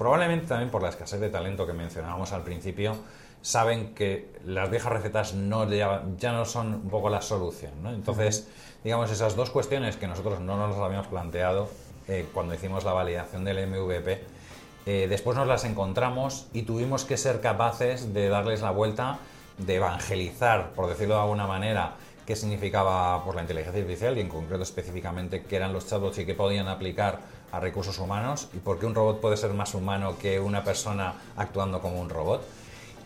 probablemente 0.01 0.46
también 0.46 0.70
por 0.70 0.82
la 0.82 0.88
escasez 0.88 1.20
de 1.20 1.28
talento 1.28 1.66
que 1.66 1.74
mencionábamos 1.74 2.32
al 2.32 2.42
principio, 2.42 2.96
saben 3.43 3.95
que 3.95 4.28
las 4.45 4.70
viejas 4.70 4.93
recetas 4.93 5.34
no, 5.34 5.68
ya, 5.70 6.03
no 6.32 6.45
son 6.45 6.74
un 6.74 6.91
poco 6.91 7.09
la 7.11 7.22
solución. 7.22 7.72
Entonces, 7.86 8.49
digamos, 8.84 9.11
esas 9.11 9.36
dos 9.36 9.51
cuestiones 9.51 9.97
que 9.97 10.07
nosotros 10.07 10.41
no 10.41 10.57
nos 10.57 10.70
las 10.70 10.78
habíamos 10.78 11.07
planteado 11.07 11.68
eh, 12.09 12.26
cuando 12.32 12.55
hicimos 12.55 12.84
la 12.84 12.93
validación 12.93 13.45
del 13.45 13.66
MVP, 13.66 14.20
eh, 14.86 15.07
después 15.09 15.36
nos 15.36 15.47
las 15.47 15.64
encontramos 15.64 16.47
y 16.53 16.62
tuvimos 16.62 17.05
que 17.05 17.16
ser 17.16 17.41
capaces 17.41 18.14
de 18.14 18.28
darles 18.28 18.62
la 18.62 18.70
vuelta, 18.70 19.18
de 19.59 19.76
evangelizar, 19.76 20.70
por 20.70 20.88
decirlo 20.88 21.16
de 21.16 21.20
alguna 21.20 21.47
manera, 21.47 21.95
qué 22.26 22.36
significaba 22.36 23.22
pues, 23.24 23.34
la 23.34 23.43
inteligencia 23.43 23.80
artificial 23.82 24.16
y 24.16 24.20
en 24.20 24.28
concreto 24.28 24.62
específicamente 24.62 25.43
qué 25.43 25.57
eran 25.57 25.72
los 25.72 25.86
chatbots 25.86 26.18
y 26.18 26.24
qué 26.24 26.34
podían 26.34 26.68
aplicar 26.68 27.18
a 27.53 27.61
recursos 27.61 27.99
humanos 27.99 28.49
y 28.55 28.59
por 28.59 28.78
qué 28.78 28.86
un 28.86 28.95
robot 28.95 29.20
puede 29.20 29.36
ser 29.36 29.53
más 29.53 29.74
humano 29.74 30.16
que 30.16 30.38
una 30.38 30.62
persona 30.62 31.14
actuando 31.36 31.80
como 31.80 32.01
un 32.01 32.09
robot. 32.09 32.43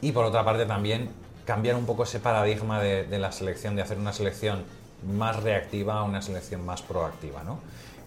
Y 0.01 0.13
por 0.13 0.25
otra 0.25 0.45
parte 0.45 0.67
también 0.67 1.11
cambiar 1.45 1.77
un 1.77 1.87
poco 1.87 2.05
ese 2.05 2.21
paradigma 2.21 2.81
de, 2.81 3.19
la 3.19 3.33
selección, 3.33 3.77
de 3.77 3.83
hacer 3.83 3.99
una 3.99 4.13
selección 4.13 4.65
más 5.07 5.43
reactiva 5.43 5.99
a 5.99 6.05
una 6.05 6.23
selección 6.23 6.65
más 6.65 6.83
proactiva, 6.83 7.43
¿no? 7.43 7.59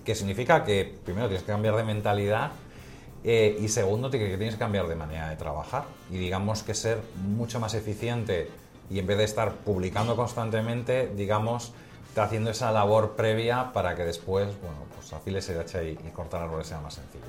Que 0.03 0.15
significa 0.15 0.63
que 0.63 0.97
primero 1.05 1.27
tienes 1.27 1.43
que 1.43 1.51
cambiar 1.51 1.75
de 1.75 1.83
mentalidad 1.83 2.51
eh, 3.23 3.57
y 3.59 3.67
segundo 3.67 4.09
que 4.09 4.17
tienes 4.17 4.55
que 4.55 4.59
cambiar 4.59 4.87
de 4.87 4.95
manera 4.95 5.29
de 5.29 5.35
trabajar 5.35 5.85
y 6.09 6.17
digamos 6.17 6.63
que 6.63 6.73
ser 6.73 6.99
mucho 7.15 7.59
más 7.59 7.73
eficiente 7.73 8.49
y 8.89 8.99
en 8.99 9.07
vez 9.07 9.17
de 9.17 9.23
estar 9.25 9.51
publicando 9.53 10.15
constantemente, 10.15 11.11
digamos, 11.15 11.73
haciendo 12.15 12.49
esa 12.49 12.71
labor 12.71 13.11
previa 13.15 13.71
para 13.73 13.95
que 13.95 14.03
después, 14.03 14.47
bueno, 14.61 14.77
pues 14.95 15.13
afiles 15.13 15.47
el 15.49 15.59
hacha 15.59 15.83
y, 15.83 15.95
cortar 16.13 16.41
árboles 16.41 16.67
sea 16.67 16.79
más 16.79 16.95
sencillo. 16.95 17.25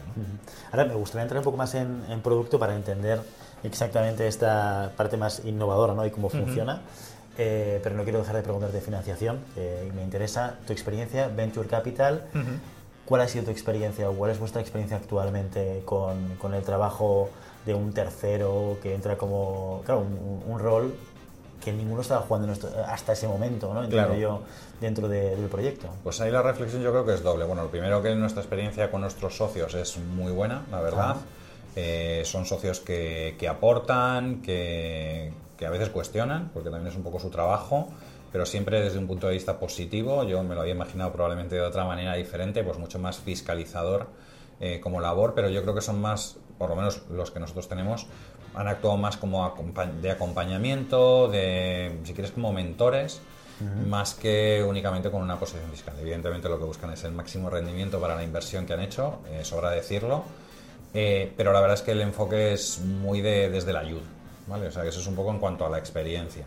Ahora 0.71 0.85
me 0.85 0.95
gustaría 0.95 1.23
entrar 1.23 1.39
un 1.39 1.45
poco 1.45 1.57
más 1.57 1.75
en, 1.75 2.21
producto 2.23 2.59
para 2.59 2.75
entender 2.75 3.21
exactamente 3.65 4.27
esta 4.27 4.93
parte 4.97 5.17
más 5.17 5.43
innovadora 5.45 5.95
¿no? 5.95 6.07
y 6.07 6.11
cómo 6.11 6.29
funciona. 6.29 6.83
Eh, 7.41 7.79
pero 7.85 7.95
no 7.95 8.03
quiero 8.03 8.19
dejar 8.19 8.35
de 8.35 8.43
preguntarte 8.43 8.77
de 8.77 8.83
financiación, 8.83 9.39
que 9.55 9.93
me 9.95 10.03
interesa 10.03 10.57
tu 10.67 10.73
experiencia, 10.73 11.29
Venture 11.29 11.69
Capital. 11.69 12.25
¿Cuál 13.05 13.23
ha 13.23 13.29
sido 13.29 13.47
tu 13.47 13.51
experiencia 13.51 14.11
o 14.11 14.13
cuál 14.13 14.33
es 14.33 14.39
vuestra 14.39 14.61
experiencia 14.61 14.99
actualmente 14.99 15.83
con, 15.87 16.35
con 16.37 16.53
el 16.53 16.63
trabajo 16.63 17.31
de 17.65 17.75
un 17.75 17.93
tercero 17.93 18.77
que 18.83 18.95
entra 18.95 19.17
como, 19.17 19.83
claro, 19.87 20.05
un 20.47 20.59
rol 20.59 20.95
que 21.65 21.73
ninguno 21.73 22.03
estaba 22.03 22.23
jugando 22.23 22.53
hasta 22.87 23.13
ese 23.13 23.29
momento, 23.29 23.73
¿no? 23.75 23.89
Claro. 23.89 24.15
yo, 24.17 24.43
dentro 24.81 25.09
del 25.09 25.49
proyecto. 25.49 25.89
Pues 26.03 26.21
ahí 26.21 26.31
la 26.31 26.43
reflexión 26.43 26.83
yo 26.83 26.91
creo 26.91 27.05
que 27.05 27.15
es 27.15 27.23
doble. 27.23 27.45
Bueno, 27.45 27.65
lo 27.65 27.71
primero 27.71 28.03
que 28.03 28.15
nuestra 28.15 28.43
experiencia 28.43 28.91
con 28.91 29.01
nuestros 29.01 29.37
socios 29.37 29.75
es 29.75 29.99
muy 29.99 30.33
buena, 30.33 30.63
la 30.71 30.81
verdad. 30.81 31.17
Eh, 31.81 32.23
son 32.25 32.45
socios 32.45 32.81
que, 32.81 33.37
que 33.39 33.47
aportan, 33.47 34.43
que, 34.43 35.31
que, 35.57 35.65
a 35.65 35.71
veces 35.71 35.91
cuestionan, 35.91 36.51
porque 36.53 36.71
también 36.71 36.91
es 36.91 36.97
un 36.97 37.05
poco 37.05 37.21
su 37.21 37.31
trabajo, 37.31 37.87
pero 38.33 38.45
siempre 38.47 38.81
desde 38.81 38.99
un 38.99 39.07
punto 39.07 39.29
de 39.29 39.35
vista 39.35 39.61
positivo. 39.61 40.25
Yo 40.25 40.43
me 40.43 40.57
lo 40.57 40.63
había 40.63 40.75
imaginado 40.75 41.13
probablemente 41.13 41.55
de 41.55 41.61
otra 41.61 41.85
manera 41.85 42.15
diferente, 42.15 42.65
pues 42.65 42.79
mucho 42.79 42.99
más 42.99 43.19
fiscalizador 43.19 44.09
eh, 44.59 44.81
como 44.81 45.01
labor, 45.01 45.35
pero 45.37 45.51
yo 45.51 45.63
creo 45.63 45.73
que 45.73 45.81
son 45.81 46.01
más, 46.01 46.39
por 46.59 46.69
lo 46.69 46.75
menos 46.75 47.03
los 47.11 47.31
que 47.31 47.39
nosotros 47.39 47.69
tenemos, 47.69 48.09
han 48.57 48.67
actuado 48.67 48.97
más 48.97 49.17
como 49.17 49.55
de 50.03 50.11
acompañamiento, 50.11 51.29
de, 51.29 52.01
si 52.03 52.13
quieres, 52.13 52.33
como 52.33 52.53
mentores, 52.53 53.21
más 53.87 54.15
que 54.15 54.65
únicamente 54.69 55.13
con 55.13 55.23
una 55.23 55.39
posición 55.39 55.71
fiscal. 55.71 55.95
Evidentemente 56.01 56.49
lo 56.49 56.59
que 56.59 56.65
buscan 56.65 56.91
es 56.91 57.05
el 57.05 57.13
máximo 57.13 57.51
rendimiento 57.51 58.01
para 58.01 58.17
la 58.17 58.25
inversión 58.25 58.67
que 58.67 58.73
han 58.73 58.81
hecho, 58.81 59.21
eh, 59.31 59.45
sobra 59.45 59.71
decirlo, 59.71 60.25
eh, 60.95 61.33
pero 61.37 61.53
la 61.53 61.61
verdad 61.61 61.77
es 61.77 61.83
que 61.83 61.93
el 61.93 62.01
enfoque 62.01 62.53
es 62.53 62.81
muy 62.81 63.21
de, 63.21 63.51
desde 63.51 63.73
la 63.73 63.81
ayuda, 63.81 64.07
¿vale? 64.47 64.69
O 64.69 64.73
sea, 64.73 64.83
que 64.83 64.89
eso 64.89 65.01
es 65.01 65.07
un 65.07 65.15
poco 65.15 65.31
en 65.31 65.39
cuanto 65.39 65.67
a 65.67 65.71
la 65.71 65.79
experiencia. 65.79 66.45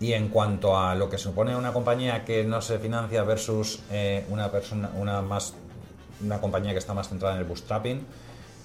Y 0.00 0.12
en 0.12 0.28
cuanto 0.28 0.78
a 0.78 0.94
lo 0.94 1.10
que 1.10 1.18
supone 1.18 1.56
una 1.56 1.72
compañía 1.72 2.24
que 2.24 2.44
no 2.44 2.62
se 2.62 2.78
financia 2.78 3.24
versus 3.24 3.80
una 4.28 4.48
persona, 4.48 4.90
una 4.94 5.22
más 5.22 5.54
una 6.24 6.40
compañía 6.40 6.72
que 6.72 6.78
está 6.78 6.94
más 6.94 7.08
centrada 7.08 7.34
en 7.34 7.40
el 7.40 7.46
bootstrapping, 7.46 8.04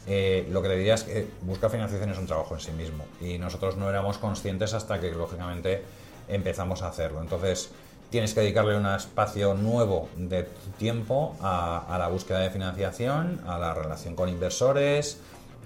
eh, 0.05 0.47
lo 0.51 0.61
que 0.61 0.67
le 0.67 0.77
diría 0.77 0.95
es 0.95 1.03
que 1.03 1.27
buscar 1.41 1.69
financiación 1.69 2.09
es 2.09 2.17
un 2.17 2.27
trabajo 2.27 2.55
en 2.55 2.59
sí 2.59 2.71
mismo 2.71 3.05
y 3.21 3.37
nosotros 3.37 3.77
no 3.77 3.89
éramos 3.89 4.17
conscientes 4.17 4.73
hasta 4.73 4.99
que 4.99 5.11
lógicamente 5.11 5.81
empezamos 6.27 6.81
a 6.81 6.89
hacerlo. 6.89 7.21
Entonces 7.21 7.69
tienes 8.13 8.35
que 8.35 8.41
dedicarle 8.41 8.77
un 8.77 8.85
espacio 8.85 9.55
nuevo 9.55 10.07
de 10.15 10.47
tiempo 10.77 11.35
a, 11.41 11.97
la 11.97 12.09
búsqueda 12.09 12.41
de 12.41 12.51
financiación, 12.51 13.41
a 13.47 13.57
la 13.57 13.73
relación 13.73 14.15
con 14.15 14.29
inversores, 14.29 15.17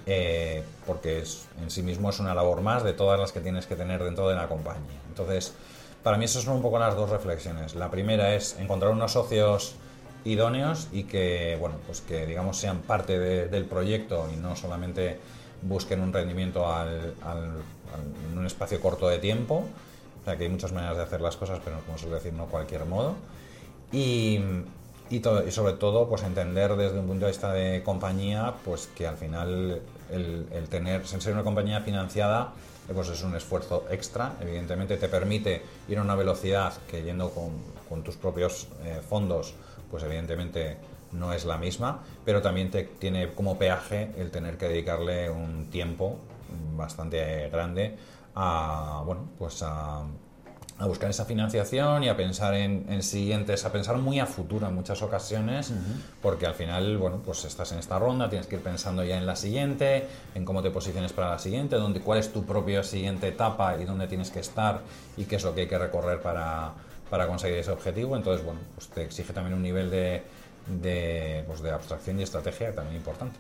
eh, 0.06 0.64
porque 0.86 1.26
en 1.62 1.70
sí 1.70 1.84
mismo 1.84 2.10
es 2.10 2.22
una 2.22 2.34
labor 2.34 2.62
más 2.62 2.86
de 2.86 2.94
todas 2.94 3.20
las 3.20 3.34
que 3.34 3.42
tienes 3.42 3.66
que 3.66 3.76
tener 3.76 4.02
dentro 4.02 4.30
de 4.30 4.36
la 4.36 4.48
compañía. 4.48 4.98
Entonces, 5.10 5.56
para 6.04 6.16
mí 6.16 6.24
esas 6.24 6.44
son 6.44 6.56
un 6.56 6.62
poco 6.62 6.80
las 6.80 6.96
dos 6.96 7.10
reflexiones. 7.10 7.76
La 7.76 7.92
primera 7.92 8.34
es 8.34 8.58
encontrar 8.58 8.94
unos 8.94 9.12
socios 9.12 9.76
idóneos 10.24 10.88
y 10.94 11.04
que, 11.04 11.58
bueno, 11.60 11.76
pues 11.86 12.00
que 12.00 12.26
digamos 12.26 12.56
sean 12.56 12.78
parte 12.78 13.20
del 13.20 13.66
proyecto 13.66 14.30
y 14.34 14.38
no 14.38 14.56
solamente 14.56 15.20
busquen 15.64 16.00
un 16.00 16.14
rendimiento 16.14 16.66
en 16.82 18.38
un 18.38 18.46
espacio 18.46 18.80
corto 18.80 19.10
de 19.10 19.18
tiempo. 19.18 19.66
Sea 20.28 20.36
que 20.36 20.44
hay 20.44 20.50
muchas 20.50 20.74
maneras 20.74 20.98
de 20.98 21.04
hacer 21.04 21.22
las 21.22 21.38
cosas, 21.38 21.62
pero 21.64 21.80
como 21.86 21.98
suele 21.98 22.16
decir, 22.16 22.34
no 22.34 22.48
cualquier 22.48 22.84
modo. 22.84 23.16
Y, 23.94 24.42
sobre 25.52 25.72
todo, 25.72 26.10
pues 26.10 26.22
entender 26.24 26.76
desde 26.76 27.00
un 27.00 27.08
punto 27.08 27.28
de 27.28 27.32
vista 27.32 27.54
de 27.54 27.82
compañía, 27.82 28.56
pues 28.66 28.90
que 28.94 29.08
al 29.08 29.16
final 29.16 29.82
el, 30.12 30.46
el 30.52 30.68
tener, 30.68 31.08
ser 31.08 31.32
una 31.32 31.46
compañía 31.46 31.80
financiada, 31.80 32.52
pues 32.94 33.08
es 33.08 33.24
un 33.24 33.38
esfuerzo 33.38 33.86
extra. 33.90 34.34
Evidentemente 34.42 34.98
te 34.98 35.08
permite 35.08 35.62
ir 35.88 35.98
a 35.98 36.02
una 36.02 36.16
velocidad 36.16 36.74
que 36.92 37.04
yendo 37.04 37.30
con, 37.30 37.52
con 37.88 38.04
tus 38.04 38.18
propios 38.18 38.68
eh, 38.84 39.00
fondos 39.08 39.54
pues 39.90 40.04
evidentemente 40.04 40.76
no 41.14 41.32
es 41.32 41.46
la 41.46 41.58
misma, 41.58 42.02
pero 42.26 42.42
también 42.42 42.70
te, 42.70 42.84
tiene 42.84 43.34
como 43.34 43.58
peaje 43.58 44.12
el 44.18 44.30
tener 44.30 44.58
que 44.58 44.68
dedicarle 44.68 45.30
un 45.30 45.70
tiempo 45.72 46.18
bastante 46.76 47.48
grande 47.50 47.96
a, 48.40 49.02
bueno, 49.04 49.30
pues 49.40 49.64
a, 49.64 50.04
a 50.78 50.86
buscar 50.86 51.10
esa 51.10 51.26
financiación 51.26 52.04
y 52.04 52.10
a 52.10 52.16
pensar 52.16 52.54
en, 52.54 52.86
en, 52.88 53.02
siguientes, 53.02 53.66
a 53.66 53.72
pensar 53.72 53.98
muy 53.98 54.20
a 54.20 54.28
futuro 54.28 54.68
en 54.68 54.76
muchas 54.76 55.02
ocasiones, 55.02 55.74
porque 56.22 56.46
al 56.46 56.54
final, 56.54 56.98
bueno, 56.98 57.20
pues 57.26 57.46
estás 57.46 57.72
en 57.72 57.80
esta 57.80 57.98
ronda, 57.98 58.30
tienes 58.30 58.46
que 58.46 58.58
ir 58.58 58.62
pensando 58.62 59.04
ya 59.04 59.18
en 59.18 59.26
la 59.26 59.36
siguiente, 59.36 60.08
en 60.36 60.46
cómo 60.46 60.62
te 60.62 60.70
posiciones 60.70 61.14
para 61.14 61.32
la 61.32 61.40
siguiente, 61.40 61.78
dónde, 61.78 62.00
cuál 62.00 62.20
es 62.20 62.32
tu 62.32 62.46
propia 62.46 62.84
siguiente 62.84 63.28
etapa 63.28 63.76
y 63.82 63.86
dónde 63.86 64.06
tienes 64.06 64.30
que 64.30 64.40
estar 64.40 64.82
y 65.18 65.26
qué 65.26 65.38
es 65.38 65.44
lo 65.44 65.56
que 65.56 65.62
hay 65.62 65.68
que 65.68 65.80
recorrer 65.80 66.22
para, 66.22 66.74
para 67.10 67.26
conseguir 67.26 67.58
ese 67.58 67.72
objetivo. 67.72 68.16
Entonces, 68.16 68.46
bueno, 68.46 68.60
pues 68.76 68.88
te 68.90 69.02
exige 69.02 69.34
también 69.34 69.56
un 69.56 69.64
nivel 69.64 69.90
de, 69.90 70.22
de, 70.68 71.44
pues 71.48 71.64
de 71.64 71.72
abstracción 71.72 72.20
y 72.20 72.24
estrategia 72.24 72.72
también 72.76 72.98
importante. 72.98 73.40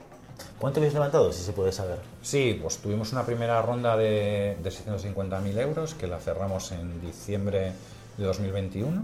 ¿Cuánto 0.59 0.79
habéis 0.79 0.93
levantado, 0.93 1.31
si 1.31 1.43
se 1.43 1.53
puede 1.53 1.71
saber? 1.71 1.99
Sí, 2.21 2.57
pues 2.61 2.77
tuvimos 2.77 3.11
una 3.11 3.25
primera 3.25 3.61
ronda 3.61 3.95
de, 3.95 4.57
de 4.61 4.69
650.000 4.69 5.59
euros 5.59 5.93
que 5.93 6.07
la 6.07 6.19
cerramos 6.19 6.71
en 6.71 6.99
diciembre 7.01 7.73
de 8.17 8.25
2021 8.25 9.03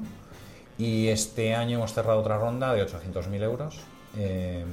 y 0.77 1.09
este 1.09 1.53
año 1.55 1.77
hemos 1.77 1.93
cerrado 1.93 2.19
otra 2.19 2.37
ronda 2.37 2.73
de 2.73 2.85
800.000 2.85 3.43
euros. 3.43 3.79
Eh, 4.17 4.65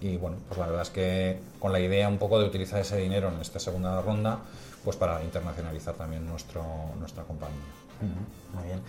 y 0.00 0.16
bueno, 0.16 0.36
pues 0.48 0.58
la 0.58 0.66
verdad 0.66 0.82
es 0.82 0.90
que 0.90 1.38
con 1.58 1.72
la 1.72 1.80
idea 1.80 2.08
un 2.08 2.18
poco 2.18 2.38
de 2.38 2.46
utilizar 2.46 2.80
ese 2.80 2.96
dinero 2.98 3.28
en 3.28 3.40
esta 3.40 3.58
segunda 3.58 4.00
ronda, 4.02 4.38
pues 4.84 4.96
para 4.96 5.22
internacionalizar 5.22 5.94
también 5.94 6.26
nuestro, 6.26 6.62
nuestra 6.98 7.22
compañía. 7.22 7.56
Uh 8.02 8.04
-huh. 8.04 8.58
Muy 8.58 8.64
bien. 8.66 8.80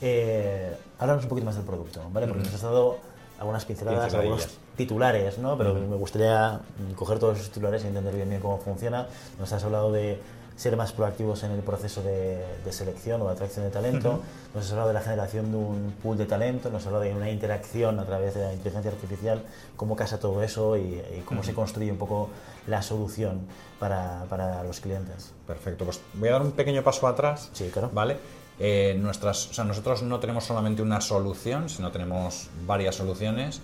Eh, 0.00 0.76
háblanos 0.98 1.24
un 1.24 1.28
poquito 1.28 1.46
más 1.46 1.56
del 1.56 1.64
producto, 1.64 2.00
¿vale? 2.10 2.26
Porque 2.26 2.42
uh 2.42 2.46
-huh. 2.46 2.52
nos 2.52 2.54
has 2.54 2.62
dado 2.62 2.98
algunas 3.42 3.64
pinceladas, 3.64 4.14
algunos 4.14 4.48
titulares, 4.76 5.38
¿no? 5.38 5.58
Pero 5.58 5.72
uh 5.72 5.76
-huh. 5.76 5.88
me 5.88 5.96
gustaría 5.96 6.60
coger 6.96 7.18
todos 7.18 7.38
esos 7.38 7.50
titulares 7.50 7.82
y 7.84 7.88
entender 7.88 8.14
bien, 8.14 8.28
bien 8.28 8.40
cómo 8.40 8.58
funciona. 8.58 9.08
Nos 9.38 9.52
has 9.52 9.62
hablado 9.64 9.90
de 9.92 10.20
ser 10.56 10.76
más 10.76 10.92
proactivos 10.92 11.42
en 11.42 11.50
el 11.50 11.60
proceso 11.60 12.02
de, 12.02 12.44
de 12.64 12.72
selección 12.72 13.20
o 13.22 13.26
de 13.26 13.32
atracción 13.32 13.64
de 13.64 13.70
talento, 13.70 14.10
uh 14.10 14.14
-huh. 14.14 14.54
nos 14.54 14.64
has 14.64 14.70
hablado 14.72 14.88
de 14.88 14.94
la 14.94 15.00
generación 15.00 15.50
de 15.50 15.56
un 15.58 15.94
pool 16.02 16.16
de 16.18 16.26
talento, 16.26 16.70
nos 16.70 16.82
has 16.82 16.86
hablado 16.86 17.04
de 17.04 17.14
una 17.14 17.30
interacción 17.30 17.98
a 17.98 18.04
través 18.04 18.34
de 18.34 18.44
la 18.44 18.52
inteligencia 18.52 18.90
artificial, 18.92 19.42
cómo 19.76 19.96
casa 19.96 20.18
todo 20.20 20.40
eso 20.42 20.76
y, 20.76 21.02
y 21.18 21.22
cómo 21.26 21.40
uh 21.40 21.42
-huh. 21.42 21.46
se 21.46 21.54
construye 21.54 21.90
un 21.90 21.98
poco 21.98 22.28
la 22.68 22.80
solución 22.80 23.40
para, 23.80 24.24
para, 24.28 24.62
los 24.62 24.78
clientes. 24.78 25.32
Perfecto, 25.46 25.84
pues 25.84 26.00
voy 26.14 26.28
a 26.28 26.32
dar 26.32 26.42
un 26.42 26.52
pequeño 26.52 26.82
paso 26.84 27.08
atrás. 27.08 27.50
Sí, 27.52 27.68
claro. 27.72 27.90
¿Vale? 27.92 28.18
Eh, 28.64 28.96
nuestras, 28.96 29.50
o 29.50 29.54
sea, 29.54 29.64
nosotros 29.64 30.04
no 30.04 30.20
tenemos 30.20 30.44
solamente 30.44 30.82
una 30.82 31.00
solución, 31.00 31.68
sino 31.68 31.90
tenemos 31.90 32.48
varias 32.64 32.94
soluciones. 32.94 33.60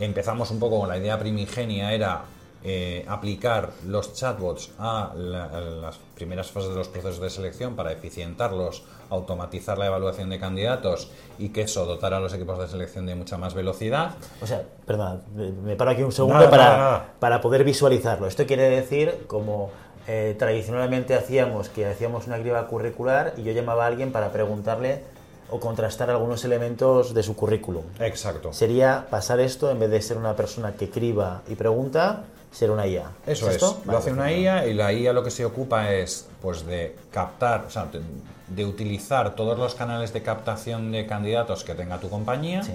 Empezamos 0.00 0.50
un 0.50 0.58
poco 0.58 0.80
con 0.80 0.88
la 0.88 0.98
idea 0.98 1.16
primigenia, 1.20 1.94
era 1.94 2.24
eh, 2.64 3.04
aplicar 3.06 3.70
los 3.86 4.12
chatbots 4.12 4.72
a, 4.80 5.12
la, 5.14 5.44
a, 5.44 5.60
las 5.60 5.98
primeras 6.16 6.50
fases 6.50 6.70
de 6.70 6.74
los 6.74 6.88
procesos 6.88 7.20
de 7.20 7.30
selección 7.30 7.76
para 7.76 7.92
eficientarlos, 7.92 8.82
automatizar 9.08 9.78
la 9.78 9.86
evaluación 9.86 10.30
de 10.30 10.40
candidatos 10.40 11.12
y 11.38 11.50
que 11.50 11.62
eso 11.62 11.86
dotara 11.86 12.16
a 12.16 12.20
los 12.20 12.34
equipos 12.34 12.58
de 12.58 12.66
selección 12.66 13.06
de 13.06 13.14
mucha 13.14 13.38
más 13.38 13.54
velocidad. 13.54 14.16
O 14.42 14.48
sea, 14.48 14.64
perdón, 14.84 15.22
me 15.62 15.76
paro 15.76 15.92
aquí 15.92 16.02
un 16.02 16.10
segundo 16.10 16.40
nada, 16.40 16.50
para, 16.50 16.76
nada. 16.76 17.14
para 17.20 17.40
poder 17.40 17.62
visualizarlo. 17.62 18.26
Esto 18.26 18.44
quiere 18.46 18.68
decir 18.68 19.26
como 19.28 19.70
eh, 20.12 20.34
tradicionalmente 20.36 21.14
hacíamos 21.14 21.68
que 21.68 21.86
hacíamos 21.86 22.26
una 22.26 22.36
criba 22.40 22.66
curricular 22.66 23.34
y 23.36 23.44
yo 23.44 23.52
llamaba 23.52 23.84
a 23.84 23.86
alguien 23.86 24.10
para 24.10 24.32
preguntarle 24.32 25.02
o 25.50 25.60
contrastar 25.60 26.10
algunos 26.10 26.44
elementos 26.44 27.14
de 27.14 27.22
su 27.22 27.36
currículum. 27.36 27.84
Exacto. 28.00 28.52
Sería 28.52 29.06
pasar 29.08 29.38
esto, 29.38 29.70
en 29.70 29.78
vez 29.78 29.88
de 29.88 30.02
ser 30.02 30.16
una 30.16 30.34
persona 30.34 30.72
que 30.72 30.90
criba 30.90 31.42
y 31.48 31.54
pregunta, 31.54 32.24
ser 32.50 32.72
una 32.72 32.88
IA. 32.88 33.04
Eso 33.24 33.48
es, 33.48 33.54
esto? 33.54 33.82
lo 33.84 33.98
hace 33.98 34.10
una 34.10 34.32
IA 34.32 34.66
y 34.66 34.74
la 34.74 34.92
IA 34.92 35.12
lo 35.12 35.22
que 35.22 35.30
se 35.30 35.44
ocupa 35.44 35.92
es 35.92 36.26
pues 36.42 36.66
de 36.66 36.96
captar, 37.12 37.66
o 37.68 37.70
sea, 37.70 37.84
de, 37.84 38.00
de 38.48 38.66
utilizar 38.66 39.36
todos 39.36 39.56
los 39.56 39.76
canales 39.76 40.12
de 40.12 40.22
captación 40.22 40.90
de 40.90 41.06
candidatos 41.06 41.62
que 41.62 41.76
tenga 41.76 42.00
tu 42.00 42.10
compañía. 42.10 42.64
Sí 42.64 42.72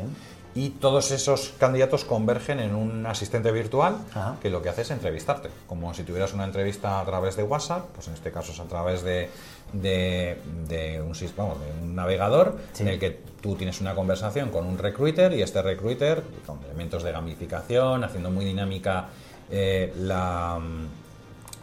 y 0.55 0.69
todos 0.69 1.11
esos 1.11 1.53
candidatos 1.59 2.05
convergen 2.05 2.61
en 2.61 2.73
un 2.73 3.05
asistente 3.05 3.51
virtual 3.51 3.97
Ajá. 4.11 4.37
que 4.41 4.49
lo 4.49 4.61
que 4.61 4.69
hace 4.69 4.83
es 4.83 4.91
entrevistarte, 4.91 5.49
como 5.67 5.93
si 5.93 6.03
tuvieras 6.03 6.33
una 6.33 6.45
entrevista 6.45 7.01
a 7.01 7.05
través 7.05 7.35
de 7.35 7.43
WhatsApp, 7.43 7.85
pues 7.93 8.07
en 8.07 8.13
este 8.13 8.31
caso 8.31 8.53
es 8.53 8.59
a 8.61 8.63
través 8.63 9.03
de, 9.03 9.29
de, 9.73 10.37
de, 10.67 11.01
un, 11.01 11.13
vamos, 11.35 11.59
de 11.59 11.83
un, 11.83 11.93
navegador 11.93 12.57
sí. 12.71 12.83
en 12.83 12.89
el 12.89 12.99
que 12.99 13.19
tú 13.41 13.55
tienes 13.55 13.81
una 13.81 13.93
conversación 13.93 14.49
con 14.49 14.65
un 14.65 14.77
recruiter 14.77 15.33
y 15.33 15.41
este 15.41 15.61
recruiter, 15.61 16.23
con 16.45 16.59
elementos 16.63 17.03
de 17.03 17.11
gamificación, 17.11 18.05
haciendo 18.05 18.31
muy 18.31 18.45
dinámica 18.45 19.09
eh, 19.51 19.93
la 19.97 20.59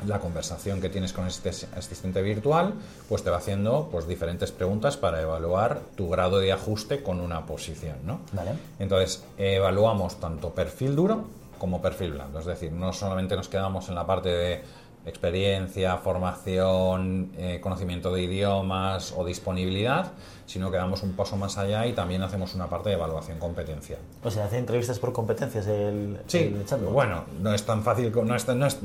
la 0.07 0.21
conversación 0.21 0.81
que 0.81 0.89
tienes 0.89 1.13
con 1.13 1.27
este 1.27 1.51
asistente 1.51 2.23
virtual, 2.23 2.75
pues 3.09 3.23
te 3.23 3.31
va 3.31 3.39
haciendo 3.39 3.89
pues, 3.91 4.07
diferentes 4.07 4.53
preguntas 4.53 4.97
para 4.97 5.21
evaluar 5.21 5.81
tu 5.97 6.09
grado 6.09 6.39
de 6.39 6.53
ajuste 6.53 7.03
con 7.03 7.21
una 7.21 7.47
posición. 7.47 7.97
¿no? 8.05 8.21
Vale. 8.33 8.53
Entonces, 8.79 9.25
evaluamos 9.39 10.21
tanto 10.21 10.51
perfil 10.51 10.97
duro 10.97 11.25
como 11.59 11.81
perfil 11.81 12.13
blando. 12.13 12.41
Es 12.41 12.47
decir, 12.47 12.73
no 12.73 12.93
solamente 12.93 13.37
nos 13.37 13.49
quedamos 13.49 13.89
en 13.89 13.95
la 13.95 14.05
parte 14.05 14.29
de 14.31 14.63
experiencia, 15.07 15.97
formación, 15.97 17.33
eh, 17.37 17.61
conocimiento 17.61 18.13
de 18.13 18.23
idiomas 18.23 19.13
o 19.17 19.25
disponibilidad, 19.25 20.13
sino 20.47 20.71
que 20.71 20.77
damos 20.77 21.03
un 21.03 21.13
paso 21.13 21.37
más 21.37 21.57
allá 21.57 21.87
y 21.87 21.93
también 21.93 22.23
hacemos 22.23 22.55
una 22.55 22.67
parte 22.67 22.91
de 22.91 22.97
evaluación 22.97 23.39
competencial. 23.39 23.99
O 24.23 24.31
sea, 24.31 24.45
hace 24.45 24.59
entrevistas 24.59 24.99
por 24.99 25.13
competencias 25.13 25.67
el, 25.67 26.19
sí, 26.27 26.39
el 26.39 26.65
chatbot. 26.67 26.93
Bueno, 26.93 27.25
no 27.41 27.55
es 27.55 27.65
tan 27.65 27.83
fácil, 27.83 28.13
no 28.13 28.37
es, 28.37 28.47
no, 28.49 28.67
es, 28.67 28.79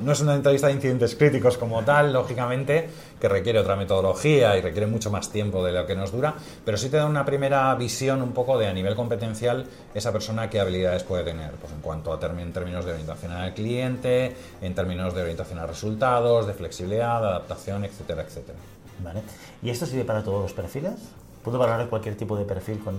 no 0.00 0.12
es 0.12 0.20
una 0.20 0.34
entrevista 0.34 0.66
de 0.66 0.74
incidentes 0.74 1.14
críticos 1.14 1.56
como 1.58 1.82
tal, 1.84 2.12
lógicamente, 2.12 2.88
que 3.20 3.28
requiere 3.28 3.58
otra 3.58 3.76
metodología 3.76 4.56
y 4.56 4.60
requiere 4.60 4.86
mucho 4.86 5.10
más 5.10 5.30
tiempo 5.30 5.64
de 5.64 5.72
lo 5.72 5.86
que 5.86 5.94
nos 5.94 6.12
dura, 6.12 6.34
pero 6.64 6.76
sí 6.76 6.88
te 6.88 6.96
da 6.96 7.06
una 7.06 7.24
primera 7.24 7.74
visión 7.76 8.20
un 8.20 8.32
poco 8.32 8.58
de 8.58 8.66
a 8.66 8.72
nivel 8.72 8.94
competencial 8.96 9.66
esa 9.94 10.12
persona 10.12 10.50
qué 10.50 10.60
habilidades 10.60 11.04
puede 11.04 11.24
tener, 11.24 11.52
pues 11.52 11.72
en 11.72 11.80
cuanto 11.80 12.12
a 12.12 12.18
en 12.22 12.52
términos 12.52 12.84
de 12.84 12.92
orientación 12.92 13.32
al 13.32 13.52
cliente, 13.52 14.34
en 14.60 14.74
términos 14.74 15.14
de 15.14 15.22
orientación 15.22 15.58
a 15.62 15.66
resultados, 15.66 16.46
de 16.46 16.54
flexibilidad, 16.54 17.20
de 17.20 17.28
adaptación, 17.28 17.84
etcétera, 17.84 18.22
etcétera. 18.22 18.58
Vale. 19.02 19.22
¿Y 19.62 19.70
esto 19.70 19.86
sirve 19.86 20.04
para 20.04 20.22
todos 20.22 20.42
los 20.42 20.52
perfiles? 20.52 20.94
¿Puedo 21.42 21.58
valorar 21.58 21.88
cualquier 21.88 22.16
tipo 22.16 22.36
de 22.36 22.44
perfil 22.44 22.78
con.? 22.80 22.96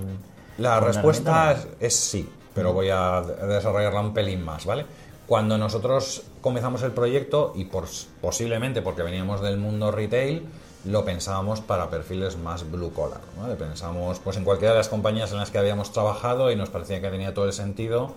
La 0.58 0.80
con 0.80 0.88
respuesta 0.88 1.52
es, 1.54 1.68
es, 1.80 1.96
sí, 1.96 2.30
pero 2.54 2.74
voy 2.74 2.90
a 2.90 3.22
desarrollarla 3.22 4.02
un 4.02 4.14
pelín 4.14 4.44
más, 4.44 4.66
¿vale? 4.66 4.86
Cuando 5.26 5.58
nosotros 5.58 6.24
comenzamos 6.42 6.84
el 6.84 6.92
proyecto, 6.92 7.54
y 7.56 7.66
por, 7.66 7.86
posiblemente 8.22 8.82
porque 8.82 9.04
veníamos 9.04 9.42
del 9.42 9.58
mundo 9.58 9.92
retail, 9.92 10.46
lo 10.86 11.06
pensábamos 11.06 11.62
para 11.62 11.90
perfiles 11.90 12.38
más 12.38 12.70
blue 12.70 12.92
collar. 12.94 13.22
¿no? 13.40 13.54
Pensamos 13.56 14.20
pues, 14.20 14.38
en 14.38 14.44
cualquiera 14.44 14.74
de 14.74 14.80
las 14.80 14.90
compañías 14.90 15.32
en 15.32 15.38
las 15.38 15.50
que 15.50 15.58
habíamos 15.58 15.94
trabajado 15.94 16.52
y 16.52 16.56
nos 16.56 16.70
parecía 16.70 17.00
que 17.02 17.10
tenía 17.10 17.34
todo 17.34 17.46
el 17.46 17.54
sentido 17.54 18.14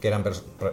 que 0.00 0.08
eran 0.08 0.24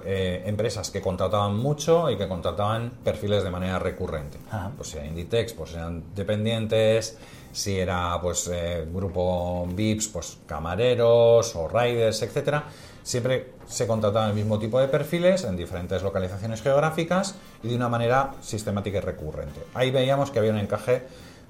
eh, 0.06 0.44
empresas 0.46 0.92
que 0.92 1.02
contrataban 1.02 1.58
mucho 1.58 2.10
y 2.10 2.18
que 2.18 2.28
contrataban 2.28 2.92
perfiles 3.04 3.44
de 3.44 3.50
manera 3.50 3.80
recurrente. 3.80 4.38
Ah. 4.52 4.70
Pues 4.76 4.90
sea 4.90 5.06
Inditex, 5.06 5.54
pues 5.54 5.72
sean 5.72 6.04
dependientes, 6.16 7.18
si 7.52 7.80
era 7.80 8.20
pues 8.22 8.50
eh, 8.54 8.86
grupo 8.92 9.66
VIPs, 9.68 10.10
pues 10.10 10.38
camareros 10.46 11.56
o 11.56 11.68
riders, 11.68 12.22
etcétera. 12.22 12.66
Siempre 13.02 13.54
se 13.68 13.88
contrataban 13.88 14.30
el 14.30 14.36
mismo 14.36 14.60
tipo 14.60 14.80
de 14.80 14.88
perfiles 14.88 15.44
en 15.44 15.56
diferentes 15.56 16.02
localizaciones 16.02 16.62
geográficas 16.62 17.36
y 17.64 17.70
de 17.70 17.76
una 17.76 17.88
manera 17.88 18.34
sistemática 18.42 18.98
y 18.98 19.02
recurrente. 19.02 19.62
Ahí 19.74 19.92
veíamos 19.92 20.32
que 20.32 20.40
había 20.40 20.52
un 20.52 20.58
encaje 20.58 21.04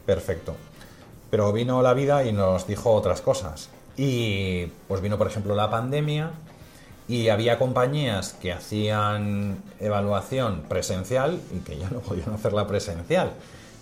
perfecto. 0.05 0.55
Pero 1.31 1.51
vino 1.51 1.81
la 1.81 1.93
vida 1.93 2.23
y 2.23 2.31
nos 2.31 2.67
dijo 2.67 2.91
otras 2.91 3.21
cosas. 3.21 3.69
Y 3.97 4.67
pues 4.87 5.01
vino, 5.01 5.17
por 5.17 5.27
ejemplo, 5.27 5.55
la 5.55 5.69
pandemia, 5.69 6.31
y 7.07 7.29
había 7.29 7.59
compañías 7.59 8.33
que 8.33 8.51
hacían 8.51 9.57
evaluación 9.79 10.63
presencial 10.67 11.39
y 11.55 11.59
que 11.59 11.77
ya 11.77 11.89
no 11.89 11.99
podían 12.01 12.33
hacerla 12.33 12.67
presencial. 12.67 13.31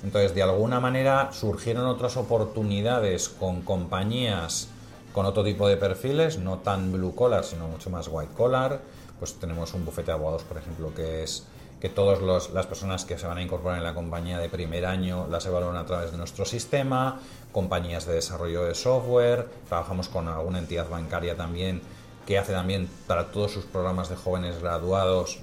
Entonces, 0.04 0.36
de 0.36 0.44
alguna 0.44 0.80
manera 0.80 1.30
surgieron 1.32 1.86
otras 1.86 2.18
oportunidades 2.18 3.30
con 3.30 3.62
compañías 3.62 4.68
con 5.14 5.26
otro 5.28 5.44
tipo 5.44 5.68
de 5.68 5.78
perfiles, 5.78 6.40
no 6.40 6.58
tan 6.58 6.92
blue 6.92 7.14
collar, 7.14 7.44
sino 7.44 7.68
mucho 7.68 7.90
más 7.90 8.08
white 8.12 8.34
collar. 8.34 8.82
Pues 9.20 9.36
tenemos 9.36 9.74
un 9.76 9.86
bufete 9.86 10.08
de 10.08 10.14
abogados, 10.14 10.44
por 10.44 10.58
ejemplo, 10.58 10.94
que 10.94 11.24
es 11.24 11.46
que 11.80 11.88
todas 11.90 12.50
las 12.52 12.66
personas 12.66 13.06
que 13.06 13.18
se 13.18 13.28
van 13.28 13.38
a 13.38 13.42
incorporar 13.44 13.78
en 13.78 13.84
la 13.84 13.94
compañía 13.94 14.40
de 14.40 14.50
primer 14.50 14.86
año 14.86 15.28
las 15.30 15.46
evalúan 15.46 15.76
a 15.76 15.86
través 15.86 16.12
de 16.12 16.18
nuestro 16.18 16.46
sistema, 16.46 17.20
compañías 17.52 18.06
de 18.06 18.14
desarrollo 18.14 18.64
de 18.64 18.74
software, 18.74 19.48
trabajamos 19.68 20.08
con 20.08 20.28
alguna 20.28 20.60
entidad 20.60 20.90
bancaria 20.90 21.36
también 21.36 21.82
que 22.26 22.38
hace 22.38 22.54
también 22.54 22.90
para 23.08 23.32
todos 23.32 23.52
sus 23.52 23.66
programas 23.66 24.10
de 24.10 24.16
jóvenes 24.16 24.62
graduados, 24.62 25.40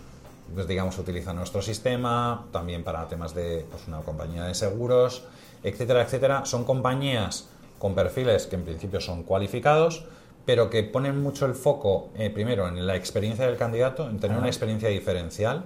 pues 0.54 0.66
digamos, 0.66 0.98
utiliza 0.98 1.32
nuestro 1.32 1.62
sistema, 1.62 2.46
también 2.52 2.82
para 2.84 3.06
temas 3.08 3.34
de 3.34 3.66
pues, 3.70 3.86
una 3.86 4.00
compañía 4.00 4.44
de 4.44 4.54
seguros, 4.54 5.24
etcétera, 5.62 6.02
etcétera. 6.02 6.44
Son 6.46 6.64
compañías 6.64 7.48
con 7.78 7.94
perfiles 7.94 8.46
que 8.46 8.56
en 8.56 8.64
principio 8.64 9.00
son 9.00 9.22
cualificados, 9.22 10.04
pero 10.46 10.70
que 10.70 10.82
ponen 10.82 11.22
mucho 11.22 11.46
el 11.46 11.54
foco, 11.54 12.08
eh, 12.16 12.30
primero, 12.30 12.66
en 12.66 12.86
la 12.86 12.96
experiencia 12.96 13.46
del 13.46 13.56
candidato, 13.56 14.08
en 14.08 14.18
tener 14.18 14.38
una 14.38 14.48
experiencia 14.48 14.88
diferencial, 14.88 15.64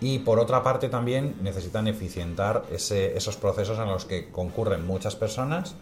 y 0.00 0.18
por 0.18 0.38
otra 0.38 0.62
parte 0.62 0.88
también 0.90 1.36
necesitan 1.42 1.86
eficientar 1.88 2.64
ese- 2.70 3.16
esos 3.16 3.36
procesos 3.36 3.78
en 3.78 3.86
los 3.86 4.04
que 4.04 4.28
concurren 4.30 4.86
muchas 4.86 5.16
personas 5.16 5.74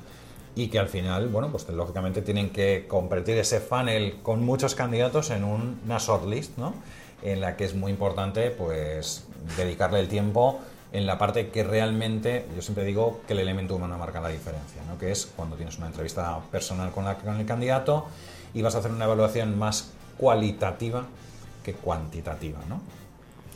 y 0.57 0.69
que 0.69 0.79
al 0.79 0.89
final, 0.89 1.29
bueno, 1.29 1.51
pues 1.51 1.69
lógicamente 1.69 2.23
tienen 2.23 2.51
que 2.51 2.87
convertir 2.89 3.37
ese 3.39 3.61
funnel 3.61 4.19
con 4.23 4.45
muchos 4.45 4.75
candidatos 4.75 5.31
en 5.31 5.45
un- 5.45 5.81
una 5.85 5.99
shortlist, 5.99 6.57
¿no? 6.59 6.75
En 7.23 7.41
la 7.41 7.57
que 7.57 7.65
es 7.65 7.75
muy 7.75 7.91
importante, 7.91 8.51
pues, 8.51 9.25
dedicarle 9.57 10.01
el 10.01 10.09
tiempo 10.09 10.61
en 10.93 11.07
la 11.07 11.19
parte 11.19 11.49
que 11.49 11.65
realmente, 11.65 12.47
yo 12.55 12.63
siempre 12.63 12.85
digo 12.85 13.21
que 13.27 13.33
el 13.33 13.41
elemento 13.41 13.75
humano 13.75 13.99
marca 13.99 14.21
la 14.21 14.29
diferencia, 14.29 14.81
¿no? 14.87 14.97
Que 14.97 15.11
es 15.11 15.27
cuando 15.35 15.57
tienes 15.57 15.77
una 15.79 15.89
entrevista 15.89 16.39
personal 16.53 16.93
con, 16.93 17.13
con 17.15 17.41
el 17.41 17.47
candidato 17.47 18.07
y 18.55 18.63
vas 18.63 18.77
a 18.77 18.79
hacer 18.79 18.93
una 18.93 19.07
evaluación 19.07 19.59
más 19.59 19.91
cualitativa 20.19 21.05
que 21.65 21.73
cuantitativa, 21.73 22.61
¿no? 22.69 22.81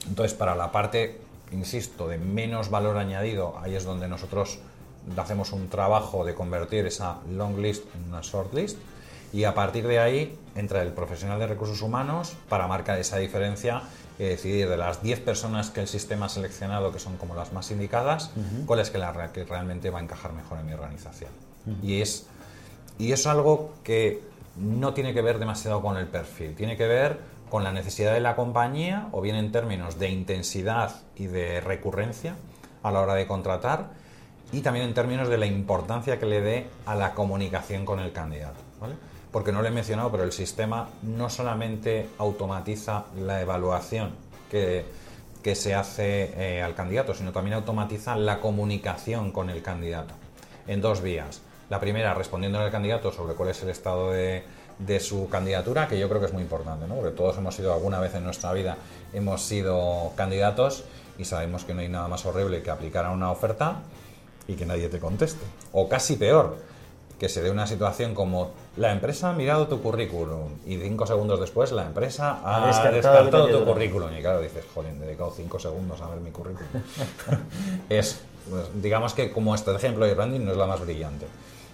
Entonces, 0.09 0.37
para 0.37 0.57
la 0.57 0.73
parte, 0.73 1.21
insisto, 1.53 2.09
de 2.09 2.19
menos 2.19 2.71
valor 2.71 2.97
añadido, 2.97 3.57
ahí 3.63 3.77
es 3.77 3.85
donde 3.85 4.09
nosotros 4.09 4.59
hacemos 5.17 5.53
un 5.53 5.69
trabajo 5.69 6.25
de 6.25 6.35
convertir 6.35 6.87
esa 6.87 7.19
long 7.31 7.59
list 7.59 7.85
en 7.95 8.09
una 8.09 8.21
short 8.21 8.53
list 8.55 8.79
y 9.33 9.45
a 9.45 9.55
partir 9.55 9.87
de 9.87 9.99
ahí 9.99 10.39
entra 10.55 10.83
el 10.83 10.93
profesional 10.93 11.39
de 11.39 11.47
recursos 11.47 11.83
humanos 11.83 12.35
para 12.49 12.67
marcar 12.67 12.99
esa 12.99 13.19
diferencia 13.19 13.83
y 14.19 14.25
decidir 14.25 14.69
de 14.69 14.77
las 14.77 15.03
10 15.03 15.21
personas 15.21 15.71
que 15.71 15.81
el 15.81 15.87
sistema 15.87 16.27
ha 16.27 16.29
seleccionado, 16.29 16.93
que 16.93 16.99
son 16.99 17.17
como 17.19 17.35
las 17.35 17.53
más 17.53 17.71
indicadas, 17.71 18.31
cuál 18.67 18.81
es 18.81 18.91
que, 18.91 18.99
la, 18.99 19.31
que 19.33 19.45
realmente 19.45 19.91
va 19.91 20.01
a 20.01 20.03
encajar 20.03 20.33
mejor 20.33 20.59
en 20.59 20.67
mi 20.67 20.73
organización. 20.73 21.31
Y 21.83 22.01
es 22.01 22.27
y 22.99 23.13
es 23.13 23.27
algo 23.27 23.73
que 23.85 24.21
no 24.57 24.93
tiene 24.93 25.15
que 25.15 25.23
ver 25.23 25.39
demasiado 25.39 25.81
con 25.81 25.97
el 25.97 26.07
perfil, 26.07 26.55
tiene 26.57 26.77
que 26.77 26.87
ver 26.87 27.21
con 27.49 27.63
la 27.63 27.73
necesidad 27.73 28.13
de 28.13 28.21
la 28.21 28.35
compañía 28.35 29.09
o 29.13 29.21
bien 29.21 29.37
en 29.37 29.53
términos 29.53 29.99
de 29.99 30.11
intensidad 30.11 30.97
y 31.17 31.27
de 31.27 31.61
recurrencia 31.61 32.35
a 32.83 32.91
la 32.91 33.01
hora 33.01 33.15
de 33.15 33.27
contratar 33.27 33.91
y 34.53 34.61
también 34.61 34.87
en 34.87 34.95
términos 34.95 35.29
de 35.29 35.39
la 35.39 35.47
importancia 35.47 36.19
que 36.19 36.27
le 36.27 36.41
dé 36.41 36.67
a 36.87 36.95
la 36.95 37.15
comunicación 37.15 37.85
con 37.85 38.01
el 38.01 38.13
candidato. 38.13 38.61
¿vale? 38.81 38.95
Porque 39.31 39.53
no 39.53 39.61
lo 39.61 39.69
he 39.69 39.71
mencionado, 39.71 40.11
pero 40.11 40.25
el 40.25 40.33
sistema 40.33 40.89
no 41.03 41.29
solamente 41.29 42.09
automatiza 42.19 43.05
la 43.21 43.41
evaluación 43.41 44.13
que, 44.51 44.85
que 45.43 45.55
se 45.55 45.75
hace 45.75 46.33
eh, 46.37 46.63
al 46.63 46.75
candidato, 46.75 47.15
sino 47.15 47.33
también 47.33 47.55
automatiza 47.55 48.17
la 48.17 48.41
comunicación 48.41 49.33
con 49.33 49.51
el 49.51 49.63
candidato 49.63 50.15
en 50.67 50.81
dos 50.81 51.03
vías. 51.03 51.43
La 51.69 51.81
primera, 51.81 52.15
respondiendo 52.15 52.59
al 52.59 52.71
candidato 52.71 53.13
sobre 53.13 53.35
cuál 53.35 53.51
es 53.51 53.63
el 53.63 53.69
estado 53.69 54.11
de, 54.13 54.45
de 54.79 55.01
su 55.01 55.29
candidatura, 55.29 55.89
que 55.89 55.99
yo 55.99 56.09
creo 56.09 56.21
que 56.21 56.27
es 56.27 56.33
muy 56.33 56.43
importante, 56.43 56.87
¿no? 56.87 56.95
porque 56.95 57.11
todos 57.11 57.37
hemos 57.37 57.55
sido 57.55 57.75
alguna 57.75 58.01
vez 58.01 58.15
en 58.15 58.25
nuestra 58.25 58.53
vida, 58.55 58.79
hemos 59.13 59.43
sido 59.43 60.13
candidatos 60.17 60.85
y 61.19 61.25
sabemos 61.25 61.65
que 61.65 61.75
no 61.75 61.81
hay 61.81 61.89
nada 61.89 62.09
más 62.09 62.25
horrible 62.25 62.63
que 62.63 62.71
aplicar 62.71 63.05
a 63.05 63.11
una 63.11 63.31
oferta 63.31 63.83
y 64.49 64.55
que 64.55 64.67
nadie 64.67 64.89
te 64.89 64.99
conteste. 64.99 65.45
O 65.73 65.89
casi 65.89 66.17
peor, 66.17 66.57
que 67.19 67.29
se 67.29 67.43
dé 67.43 67.51
una 67.51 67.67
situación 67.67 68.15
como 68.15 68.53
la 68.77 68.93
empresa 68.93 69.31
ha 69.31 69.33
mirado 69.33 69.67
tu 69.67 69.83
currículum 69.83 70.53
y 70.67 70.77
cinco 70.79 71.07
segundos 71.07 71.39
después 71.41 71.73
la 71.73 71.85
empresa 71.85 72.41
ha, 72.45 72.65
Ha 72.65 72.91
descartado 72.91 73.49
tu 73.49 73.65
currículum. 73.65 74.11
Y 74.17 74.21
claro, 74.23 74.41
dices, 74.41 74.65
joder, 74.75 74.95
he 74.95 74.99
dedicado 74.99 75.33
cinco 75.37 75.59
segundos 75.59 76.01
a 76.01 76.09
ver 76.09 76.21
mi 76.21 76.31
currículum. 76.31 76.69
es, 77.89 78.21
pues, 78.49 78.65
digamos 78.83 79.15
que 79.15 79.31
como 79.31 79.55
este 79.55 79.75
ejemplo 79.75 80.07
de 80.07 80.15
branding 80.15 80.45
no 80.45 80.53
es 80.53 80.57
la 80.57 80.67
más 80.67 80.81
brillante. 80.81 81.27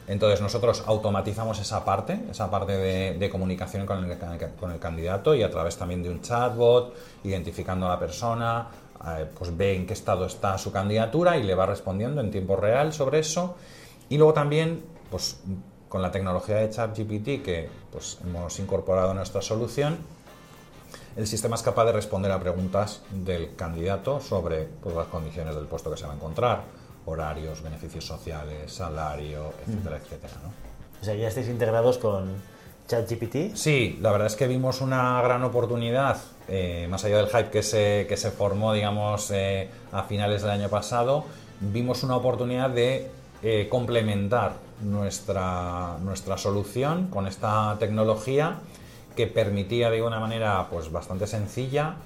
Entonces 0.07 0.41
nosotros 0.43 0.83
automatizamos 0.87 1.59
esa 1.61 1.85
parte, 1.85 2.21
esa 2.31 2.51
parte 2.51 2.77
de, 2.77 3.19
de 3.19 3.31
comunicación 3.31 3.87
con 3.87 4.05
el, 4.05 4.19
con 4.61 4.71
el 4.71 4.79
candidato 4.79 5.35
y 5.35 5.43
a 5.43 5.51
través 5.51 5.77
también 5.77 6.03
de 6.03 6.11
un 6.11 6.21
chatbot, 6.21 6.95
identificando 7.25 7.87
a 7.87 7.91
la 7.91 7.99
persona, 7.99 8.69
eh, 9.07 9.27
pues 9.39 9.57
ve 9.57 9.77
en 9.77 9.87
qué 9.87 9.93
estado 9.93 10.27
está 10.27 10.57
su 10.59 10.73
candidatura 10.73 11.37
y 11.37 11.43
le 11.43 11.55
va 11.55 11.67
respondiendo 11.67 12.21
en 12.21 12.31
tiempo 12.31 12.57
real 12.57 12.93
sobre 12.93 13.21
eso. 13.21 13.57
Y 14.09 14.19
luego 14.19 14.33
también, 14.33 14.83
pues 15.11 15.41
con 15.89 16.03
la 16.03 16.11
tecnología 16.11 16.57
de 16.57 16.71
ChatGPT 16.71 17.45
que 17.45 17.69
pues, 17.93 18.19
hemos 18.25 18.59
incorporado 18.59 19.11
a 19.11 19.15
nuestra 19.15 19.43
solución, 19.43 19.99
el 21.17 21.27
sistema 21.27 21.55
es 21.55 21.63
capaz 21.63 21.85
de 21.85 21.93
responder 21.93 22.33
a 22.33 22.41
preguntas 22.41 23.03
del 23.11 23.55
candidato 23.55 24.21
sobre 24.21 24.65
pues, 24.65 24.95
las 24.97 25.07
condiciones 25.07 25.55
del 25.55 25.67
puesto 25.67 25.91
que 25.91 25.97
se 25.97 26.07
va 26.07 26.13
a 26.13 26.17
encontrar, 26.17 26.63
horarios, 27.07 27.63
beneficios 27.63 28.05
sociales, 28.05 28.73
salario, 28.73 29.53
etcétera, 29.65 29.99
etcétera. 29.99 30.35
¿no? 30.43 30.53
O 31.01 31.05
sea, 31.05 31.15
ya 31.15 31.29
estáis 31.29 31.49
integrados 31.49 31.99
con 31.99 32.35
ChatGPT. 32.87 33.55
Sí, 33.55 33.99
la 34.01 34.13
verdad 34.13 34.27
es 34.27 34.37
que 34.37 34.47
vimos 34.47 34.81
una 34.81 35.21
gran 35.23 35.43
oportunidad, 35.43 36.19
eh, 36.49 36.87
más 36.91 37.05
allá 37.05 37.19
del 37.19 37.29
hype 37.29 37.51
que 37.51 37.63
se, 37.63 38.07
que 38.09 38.17
se 38.17 38.31
formó, 38.31 38.73
digamos, 38.73 39.31
eh, 39.31 39.69
a 39.93 40.03
finales 40.03 40.43
del 40.43 40.51
año 40.51 40.69
pasado, 40.69 41.25
vimos 41.61 42.03
una 42.03 42.17
oportunidad 42.17 42.71
de 42.71 43.11
eh, 43.43 43.69
complementar 43.71 44.53
nuestra, 44.83 45.97
nuestra 46.03 46.37
solución 46.37 47.09
con 47.09 47.27
esta 47.27 47.77
tecnología 47.79 48.59
que 49.17 49.27
permitía 49.27 49.91
de 49.91 50.03
una 50.03 50.19
manera 50.19 50.67
pues 50.71 50.91
bastante 50.91 51.27
sencilla 51.27 51.97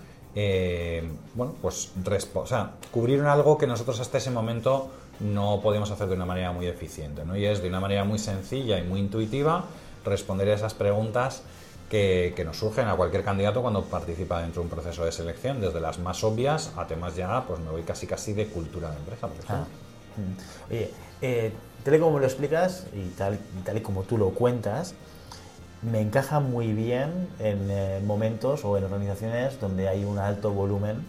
bueno 1.35 1.55
pues 1.62 1.91
o 2.35 2.45
cubrir 2.93 3.22
algo 3.22 3.59
que 3.59 3.66
nosotros 3.66 3.99
hasta 3.99 4.18
ese 4.18 4.31
momento 4.31 4.89
no 5.20 5.61
podíamos 5.62 5.91
hacer 5.91 6.07
de 6.07 6.14
una 6.14 6.26
manera 6.26 6.53
muy 6.53 6.66
eficiente 6.66 7.24
¿no? 7.24 7.35
y 7.35 7.47
es 7.47 7.62
de 7.62 7.68
una 7.68 7.81
manera 7.81 8.05
muy 8.05 8.18
sencilla 8.18 8.79
y 8.79 8.83
muy 8.83 9.01
intuitiva 9.01 9.64
responder 10.09 10.49
a 10.49 10.55
esas 10.55 10.75
preguntas 10.75 11.43
que, 11.89 12.33
que 12.37 12.45
nos 12.45 12.59
surgen 12.59 12.89
a 12.89 12.97
cualquier 12.97 13.25
candidato 13.25 13.63
cuando 13.63 13.85
participa 13.85 14.41
dentro 14.43 14.63
de 14.63 14.69
un 14.69 14.71
proceso 14.71 15.05
de 15.05 15.13
selección 15.13 15.61
desde 15.61 15.81
las 15.81 15.99
más 15.99 16.23
obvias 16.23 16.73
a 16.77 16.87
temas 16.87 17.17
ya 17.17 17.45
pues 17.47 17.61
me 17.61 17.71
voy 17.71 17.83
casi 17.83 18.07
casi 18.07 18.33
de 18.35 18.47
cultura 18.47 18.91
de 18.91 18.97
empresa 18.99 19.27
por 19.29 19.39
ejemplo. 19.39 19.67
Mm. 20.17 20.71
Oye, 20.73 20.91
eh, 21.23 21.53
tal 21.85 21.95
y 21.95 21.99
como 21.99 22.15
me 22.15 22.21
lo 22.21 22.27
explicas 22.27 22.87
y 22.93 23.09
tal, 23.11 23.39
tal 23.65 23.77
y 23.77 23.81
como 23.81 24.03
tú 24.03 24.19
lo 24.19 24.31
cuentas, 24.31 24.95
me 25.83 26.01
encaja 26.01 26.41
muy 26.41 26.73
bien 26.73 27.29
en 27.39 27.71
eh, 27.71 28.01
momentos 28.05 28.65
o 28.65 28.77
en 28.77 28.85
organizaciones 28.85 29.61
donde 29.61 29.89
hay 29.89 30.05
un 30.05 30.19
alto 30.19 30.53
volumen 30.53 31.05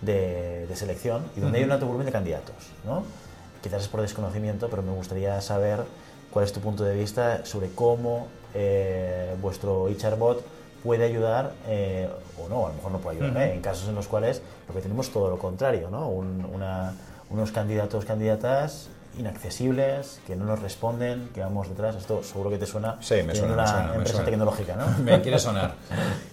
de, 0.00 0.66
de 0.66 0.76
selección 0.76 1.24
y 1.36 1.40
donde 1.40 1.58
hay 1.58 1.64
un 1.64 1.72
alto 1.72 1.86
volumen 1.86 2.06
de 2.06 2.12
candidatos, 2.12 2.56
¿no? 2.84 3.04
Quizás 3.62 3.82
es 3.82 3.88
por 3.88 4.02
desconocimiento, 4.02 4.68
pero 4.68 4.82
me 4.82 4.92
gustaría 4.92 5.40
saber 5.40 5.84
cuál 6.34 6.44
es 6.44 6.52
tu 6.52 6.60
punto 6.60 6.84
de 6.84 6.94
vista 6.94 7.46
sobre 7.46 7.70
cómo 7.70 8.26
eh, 8.54 9.34
vuestro 9.40 9.86
HRBot 9.88 10.44
puede 10.82 11.04
ayudar, 11.04 11.52
eh, 11.66 12.08
o 12.38 12.48
no, 12.48 12.66
a 12.66 12.68
lo 12.68 12.74
mejor 12.74 12.92
no 12.92 12.98
puede 12.98 13.16
ayudar, 13.16 13.30
Ujú. 13.32 13.40
¿eh? 13.40 13.54
en 13.54 13.60
casos 13.62 13.88
en 13.88 13.94
los 13.94 14.06
cuales 14.08 14.42
lo 14.68 14.74
que 14.74 14.80
tenemos 14.82 15.08
todo 15.10 15.30
lo 15.30 15.38
contrario, 15.38 15.88
¿no? 15.90 16.08
Un- 16.08 16.44
una- 16.52 16.92
unos 17.30 17.52
candidatos, 17.52 18.04
candidatas 18.04 18.88
inaccesibles, 19.16 20.20
que 20.26 20.34
no 20.36 20.44
nos 20.44 20.60
responden, 20.60 21.30
que 21.34 21.40
vamos 21.40 21.68
detrás. 21.68 21.94
Esto 21.96 22.22
seguro 22.24 22.50
que 22.50 22.58
te 22.58 22.66
suena. 22.66 22.96
Sí, 23.00 23.14
me 23.24 23.34
suena, 23.34 23.48
me 23.48 23.54
una 23.54 23.66
suena, 23.66 23.86
me 23.88 23.94
empresa 23.94 24.12
suena. 24.14 24.24
tecnológica, 24.30 24.76
¿no? 24.76 24.86
Me 25.04 25.20
quiere 25.22 25.38
sonar. 25.38 25.74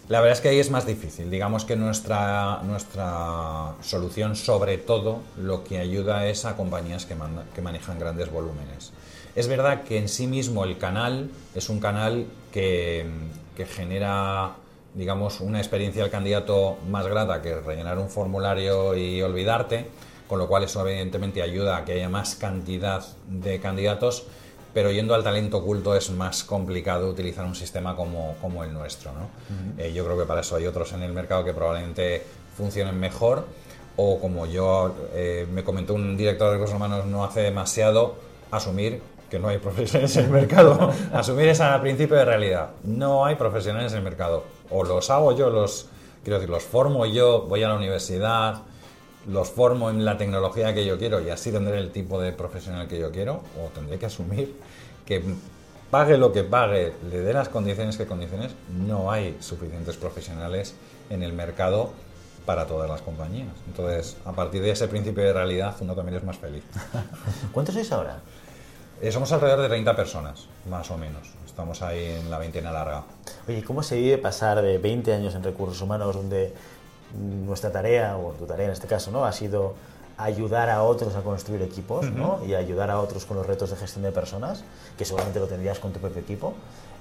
La 0.10 0.20
verdad 0.20 0.34
es 0.38 0.42
que 0.42 0.50
ahí 0.50 0.60
es 0.60 0.70
más 0.72 0.86
difícil. 0.88 1.30
Digamos 1.30 1.64
que 1.64 1.76
nuestra, 1.76 2.60
nuestra 2.64 3.74
solución, 3.82 4.36
sobre 4.36 4.78
todo, 4.80 5.20
lo 5.38 5.64
que 5.64 5.78
ayuda 5.80 6.26
es 6.26 6.44
a 6.46 6.56
compañías 6.58 7.06
que, 7.06 7.16
manda- 7.16 7.44
que 7.54 7.62
manejan 7.62 8.00
grandes 8.00 8.32
volúmenes. 8.32 8.92
Es 9.36 9.48
verdad 9.48 9.84
que 9.84 9.98
en 9.98 10.10
sí 10.10 10.28
mismo 10.28 10.64
el 10.64 10.78
canal 10.78 11.30
es 11.56 11.70
un 11.70 11.80
canal 11.80 12.26
que, 12.52 13.06
que 13.56 13.66
genera, 13.66 14.56
digamos, 14.94 15.40
una 15.40 15.60
experiencia 15.60 16.02
del 16.02 16.12
candidato 16.12 16.78
más 16.90 17.08
grata 17.08 17.42
que 17.42 17.56
rellenar 17.56 17.98
un 17.98 18.10
formulario 18.10 18.96
y 18.96 19.22
olvidarte, 19.22 19.88
con 20.28 20.40
lo 20.40 20.48
cual 20.48 20.64
eso 20.64 20.86
evidentemente 20.88 21.42
ayuda 21.42 21.78
a 21.78 21.86
que 21.86 21.94
haya 21.94 22.10
más 22.10 22.36
cantidad 22.36 23.06
de 23.28 23.60
candidatos, 23.60 24.26
pero 24.74 24.92
yendo 24.92 25.14
al 25.14 25.24
talento 25.24 25.58
oculto 25.58 25.96
es 25.96 26.10
más 26.12 26.44
complicado 26.44 27.10
utilizar 27.10 27.46
un 27.46 27.56
sistema 27.56 27.96
como, 27.96 28.36
como 28.42 28.64
el 28.64 28.74
nuestro. 28.74 29.12
¿no? 29.12 29.30
Eh, 29.78 29.92
yo 29.94 30.06
creo 30.06 30.18
que 30.18 30.26
para 30.26 30.42
eso 30.42 30.56
hay 30.56 30.66
otros 30.66 30.94
en 30.94 31.04
el 31.04 31.14
mercado 31.14 31.44
que 31.44 31.54
probablemente 31.54 32.24
funcionen 32.56 33.00
mejor 33.00 33.46
o 33.98 34.20
como 34.20 34.46
yo 34.46 34.96
eh, 35.14 35.46
me 35.52 35.64
comentó 35.64 35.94
un 35.94 36.16
director 36.16 36.48
de 36.48 36.54
recursos 36.54 36.76
humanos 36.76 37.06
no 37.06 37.26
hace 37.26 37.42
demasiado, 37.42 38.16
asumir 38.52 39.02
que 39.32 39.40
no 39.40 39.48
hay 39.48 39.60
profesionales 39.60 40.16
en 40.18 40.26
el 40.26 40.32
mercado, 40.32 40.92
asumir 41.14 41.48
ese 41.48 41.64
principio 41.80 42.18
de 42.18 42.26
realidad. 42.26 42.72
No 42.84 43.26
hay 43.26 43.36
profesionales 43.36 43.94
en 43.94 44.00
el 44.00 44.04
mercado. 44.04 44.44
O 44.70 44.84
los 44.84 45.10
hago 45.10 45.36
yo, 45.36 45.50
los 45.50 45.88
quiero 46.22 46.38
decir, 46.38 46.50
los 46.50 46.64
formo 46.64 47.06
yo, 47.06 47.44
voy 47.44 47.64
a 47.64 47.70
la 47.70 47.76
universidad, 47.76 48.64
los 49.28 49.50
formo 49.50 49.90
en 49.90 50.04
la 50.04 50.18
tecnología 50.18 50.74
que 50.74 50.86
yo 50.86 50.98
quiero 51.00 51.22
y 51.22 51.30
así 51.30 51.50
tendré 51.50 51.78
el 51.78 51.92
tipo 51.92 52.20
de 52.20 52.34
profesional 52.34 52.90
que 52.90 53.00
yo 53.00 53.10
quiero, 53.12 53.42
o 53.58 53.70
tendré 53.74 53.98
que 53.98 54.08
asumir 54.08 54.54
que 55.06 55.24
pague 55.90 56.18
lo 56.18 56.34
que 56.34 56.44
pague, 56.44 56.94
le 57.10 57.22
dé 57.22 57.34
las 57.34 57.48
condiciones 57.48 57.96
que 57.96 58.06
condiciones, 58.06 58.52
no 58.86 59.12
hay 59.12 59.38
suficientes 59.40 59.96
profesionales 59.96 60.76
en 61.10 61.24
el 61.24 61.32
mercado 61.32 61.92
para 62.46 62.66
todas 62.68 62.90
las 62.90 63.02
compañías. 63.02 63.48
Entonces, 63.68 64.18
a 64.26 64.34
partir 64.34 64.62
de 64.62 64.72
ese 64.72 64.90
principio 64.90 65.24
de 65.24 65.32
realidad, 65.32 65.76
uno 65.80 65.96
también 65.96 66.18
es 66.18 66.24
más 66.24 66.38
feliz. 66.38 66.64
¿Cuántos 67.54 67.76
sois 67.76 67.92
ahora? 67.92 68.20
Eh, 69.02 69.12
somos 69.12 69.32
alrededor 69.32 69.62
de 69.62 69.68
30 69.68 69.96
personas, 69.96 70.48
más 70.70 70.92
o 70.92 70.98
menos. 70.98 71.28
Estamos 71.44 71.82
ahí 71.82 72.06
en 72.06 72.30
la 72.30 72.38
veintena 72.38 72.72
larga. 72.72 73.02
Oye, 73.48 73.64
¿cómo 73.64 73.82
se 73.82 73.96
vive 73.96 74.20
pasar 74.20 74.62
de 74.62 74.78
20 74.78 75.12
años 75.12 75.34
en 75.34 75.44
recursos 75.44 75.82
humanos 75.82 76.16
donde 76.16 76.54
nuestra 77.46 77.72
tarea, 77.72 78.16
o 78.18 78.32
tu 78.34 78.46
tarea 78.46 78.68
en 78.68 78.74
este 78.74 78.86
caso, 78.86 79.10
¿no? 79.10 79.26
ha 79.26 79.32
sido 79.32 79.74
ayudar 80.18 80.70
a 80.70 80.84
otros 80.84 81.16
a 81.16 81.22
construir 81.22 81.64
equipos 81.64 82.12
¿no? 82.12 82.46
y 82.46 82.54
ayudar 82.54 82.92
a 82.92 83.00
otros 83.00 83.26
con 83.26 83.38
los 83.38 83.48
retos 83.48 83.72
de 83.72 83.76
gestión 83.76 84.04
de 84.04 84.12
personas, 84.12 84.64
que 85.00 85.04
seguramente 85.04 85.40
lo 85.40 85.48
tendrías 85.48 85.80
con 85.80 85.92
tu 85.94 86.00
propio 86.00 86.22
equipo, 86.22 86.54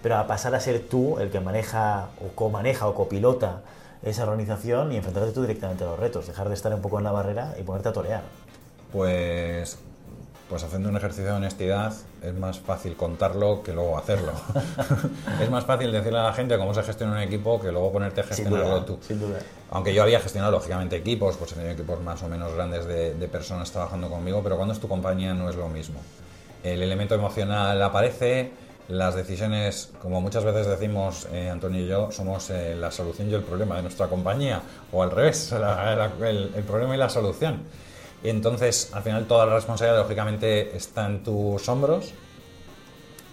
pero 0.02 0.16
a 0.16 0.26
pasar 0.26 0.54
a 0.54 0.60
ser 0.60 0.80
tú 0.88 1.18
el 1.18 1.30
que 1.30 1.40
maneja 1.40 2.08
o 2.24 2.34
co-maneja 2.34 2.88
o 2.88 2.94
copilota 2.94 3.60
esa 4.02 4.22
organización 4.22 4.90
y 4.92 4.96
enfrentarte 4.96 5.32
tú 5.32 5.42
directamente 5.42 5.84
a 5.84 5.88
los 5.88 5.98
retos, 5.98 6.26
dejar 6.26 6.48
de 6.48 6.54
estar 6.54 6.72
un 6.72 6.80
poco 6.80 6.96
en 6.96 7.04
la 7.04 7.12
barrera 7.12 7.54
y 7.60 7.62
ponerte 7.62 7.90
a 7.90 7.92
torear. 7.92 8.22
Pues 8.90 9.78
pues 10.50 10.64
haciendo 10.64 10.88
un 10.88 10.96
ejercicio 10.96 11.26
de 11.26 11.32
honestidad 11.36 11.94
es 12.22 12.34
más 12.34 12.58
fácil 12.58 12.96
contarlo 12.96 13.62
que 13.62 13.72
luego 13.72 13.96
hacerlo. 13.96 14.32
es 15.40 15.48
más 15.48 15.64
fácil 15.64 15.92
decirle 15.92 16.18
a 16.18 16.24
la 16.24 16.32
gente 16.32 16.58
cómo 16.58 16.74
se 16.74 16.82
gestiona 16.82 17.12
un 17.12 17.20
equipo 17.20 17.60
que 17.60 17.70
luego 17.70 17.92
ponerte 17.92 18.22
a 18.22 18.24
gestionarlo 18.24 18.84
tú. 18.84 18.98
Sin 19.00 19.20
duda. 19.20 19.38
Aunque 19.70 19.94
yo 19.94 20.02
había 20.02 20.18
gestionado 20.18 20.50
lógicamente 20.50 20.96
equipos, 20.96 21.36
pues 21.36 21.52
he 21.52 21.54
tenido 21.54 21.72
equipos 21.74 22.00
más 22.00 22.20
o 22.24 22.28
menos 22.28 22.52
grandes 22.52 22.84
de, 22.84 23.28
personas 23.28 23.70
trabajando 23.70 24.10
conmigo, 24.10 24.42
pero 24.42 24.56
cuando 24.56 24.74
es 24.74 24.80
tu 24.80 24.88
compañía 24.88 25.34
no 25.34 25.48
es 25.48 25.54
lo 25.54 25.68
mismo. 25.68 26.00
El 26.64 26.82
elemento 26.82 27.14
emocional 27.14 27.80
aparece, 27.80 28.50
las 28.88 29.14
decisiones, 29.14 29.92
como 30.02 30.20
muchas 30.20 30.42
veces 30.42 30.66
decimos 30.66 31.28
eh, 31.32 31.48
Antonio 31.48 31.80
y 31.80 31.86
yo, 31.86 32.10
somos 32.10 32.50
eh, 32.50 32.74
la 32.74 32.90
solución 32.90 33.30
y 33.30 33.34
el 33.34 33.44
problema 33.44 33.76
de 33.76 33.82
nuestra 33.82 34.08
compañía, 34.08 34.60
o 34.90 35.00
al 35.04 35.12
revés, 35.12 35.52
el 36.22 36.64
problema 36.64 36.96
y 36.96 36.98
la 36.98 37.08
solución. 37.08 37.62
Entonces, 38.22 38.90
al 38.92 39.02
final, 39.02 39.26
toda 39.26 39.46
la 39.46 39.54
responsabilidad, 39.54 40.02
lógicamente, 40.02 40.76
está 40.76 41.06
en 41.06 41.22
tus 41.22 41.68
hombros 41.68 42.12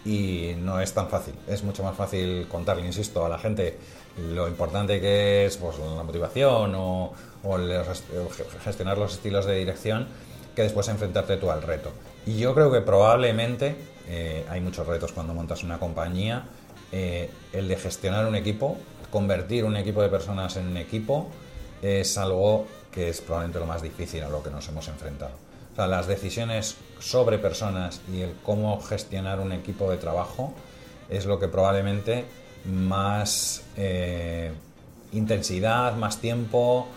y 0.05 0.53
no 0.59 0.79
es 0.79 0.93
tan 0.93 1.09
fácil. 1.09 1.33
Es 1.47 1.63
mucho 1.63 1.83
más 1.83 1.95
fácil 1.95 2.47
contarle, 2.47 2.85
insisto, 2.85 3.25
a 3.25 3.29
la 3.29 3.37
gente 3.37 3.77
lo 4.31 4.47
importante 4.47 4.99
que 4.99 5.45
es 5.45 5.57
pues, 5.57 5.77
la 5.79 6.03
motivación 6.03 6.73
o, 6.75 7.13
gestionar 8.63 8.97
los 8.97 9.13
estilos 9.13 9.45
de 9.45 9.55
dirección 9.55 10.07
que 10.55 10.63
después 10.63 10.87
enfrentarte 10.87 11.37
tú 11.37 11.51
al 11.51 11.61
reto. 11.61 11.91
Y 12.25 12.37
yo 12.37 12.53
creo 12.55 12.71
que 12.71 12.81
probablemente 12.81 13.75
eh, 14.09 14.45
hay 14.49 14.59
muchos 14.59 14.87
retos 14.87 15.11
cuando 15.11 15.33
montas 15.33 15.63
una 15.63 15.77
compañía. 15.77 16.45
Eh, 16.91 17.29
el 17.53 17.67
de 17.67 17.75
gestionar 17.75 18.25
un 18.25 18.35
equipo, 18.35 18.77
convertir 19.11 19.65
un 19.65 19.75
equipo 19.77 20.01
de 20.01 20.09
personas 20.09 20.55
en 20.55 20.67
un 20.67 20.77
equipo, 20.77 21.29
es 21.81 22.17
algo 22.17 22.65
que 22.91 23.09
es 23.09 23.21
probablemente 23.21 23.59
lo 23.59 23.65
más 23.65 23.81
difícil 23.81 24.23
a 24.23 24.29
lo 24.29 24.41
que 24.41 24.49
nos 24.49 24.67
hemos 24.67 24.87
enfrentado. 24.87 25.33
O 25.73 25.75
sea, 25.75 25.87
las 25.87 26.07
decisiones 26.07 26.75
sobre 26.99 27.37
personas 27.37 28.01
y 28.11 28.21
el 28.21 28.33
cómo 28.43 28.81
gestionar 28.81 29.39
un 29.39 29.51
equipo 29.51 29.91
de 29.91 29.97
trabajo 29.97 30.53
es 31.09 31.25
lo 31.25 31.39
que 31.39 31.47
probablemente 31.47 32.25
más 32.65 33.63
eh, 33.75 34.51
intensidad, 35.11 35.95
más 35.95 36.19
tiempo 36.19 36.87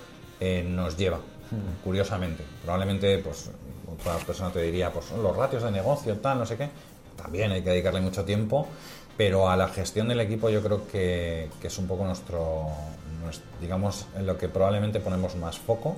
eh, 0.41 0.65
nos 0.67 0.97
lleva, 0.97 1.19
hmm. 1.19 1.85
curiosamente. 1.85 2.45
Probablemente, 2.63 3.19
pues, 3.19 3.51
otra 3.93 4.17
persona 4.25 4.51
te 4.51 4.63
diría, 4.63 4.93
pues 4.93 5.11
los 5.11 5.37
ratios 5.37 5.63
de 5.63 5.71
negocio, 5.71 6.17
tal, 6.17 6.39
no 6.39 6.47
sé 6.47 6.57
qué. 6.57 6.69
También 7.17 7.53
hay 7.53 7.63
que 7.63 7.71
dedicarle 7.71 8.01
mucho 8.01 8.25
tiempo, 8.25 8.67
pero 9.17 9.51
a 9.51 9.57
la 9.57 9.69
gestión 9.69 10.09
del 10.09 10.21
equipo 10.21 10.49
yo 10.49 10.63
creo 10.63 10.89
que, 10.89 11.51
que 11.61 11.67
es 11.67 11.79
un 11.79 11.87
poco 11.87 12.05
nuestro, 12.05 12.69
digamos, 13.61 14.07
en 14.17 14.27
lo 14.27 14.39
que 14.39 14.49
probablemente 14.49 15.01
ponemos 15.01 15.37
más 15.37 15.59
foco, 15.59 15.97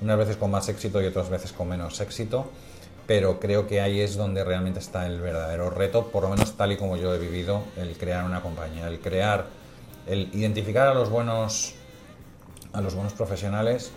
unas 0.00 0.18
veces 0.18 0.36
con 0.36 0.50
más 0.50 0.68
éxito 0.68 1.02
y 1.02 1.06
otras 1.06 1.28
veces 1.28 1.52
con 1.52 1.68
menos 1.68 2.00
éxito, 2.00 2.46
pero 3.06 3.40
creo 3.40 3.66
que 3.66 3.80
ahí 3.80 4.00
es 4.00 4.16
donde 4.16 4.44
realmente 4.44 4.80
está 4.80 5.06
el 5.06 5.20
verdadero 5.20 5.70
reto, 5.70 6.08
por 6.08 6.24
lo 6.24 6.28
menos 6.28 6.52
tal 6.56 6.72
y 6.72 6.76
como 6.76 6.96
yo 6.96 7.14
he 7.14 7.18
vivido, 7.18 7.62
el 7.76 7.96
crear 7.96 8.24
una 8.24 8.42
compañía, 8.42 8.86
el 8.86 9.00
crear, 9.00 9.46
el 10.06 10.28
identificar 10.34 10.88
a 10.88 10.94
los 10.94 11.08
buenos, 11.08 11.74
a 12.72 12.80
los 12.80 12.94
buenos 12.94 13.14
profesionales, 13.14 13.92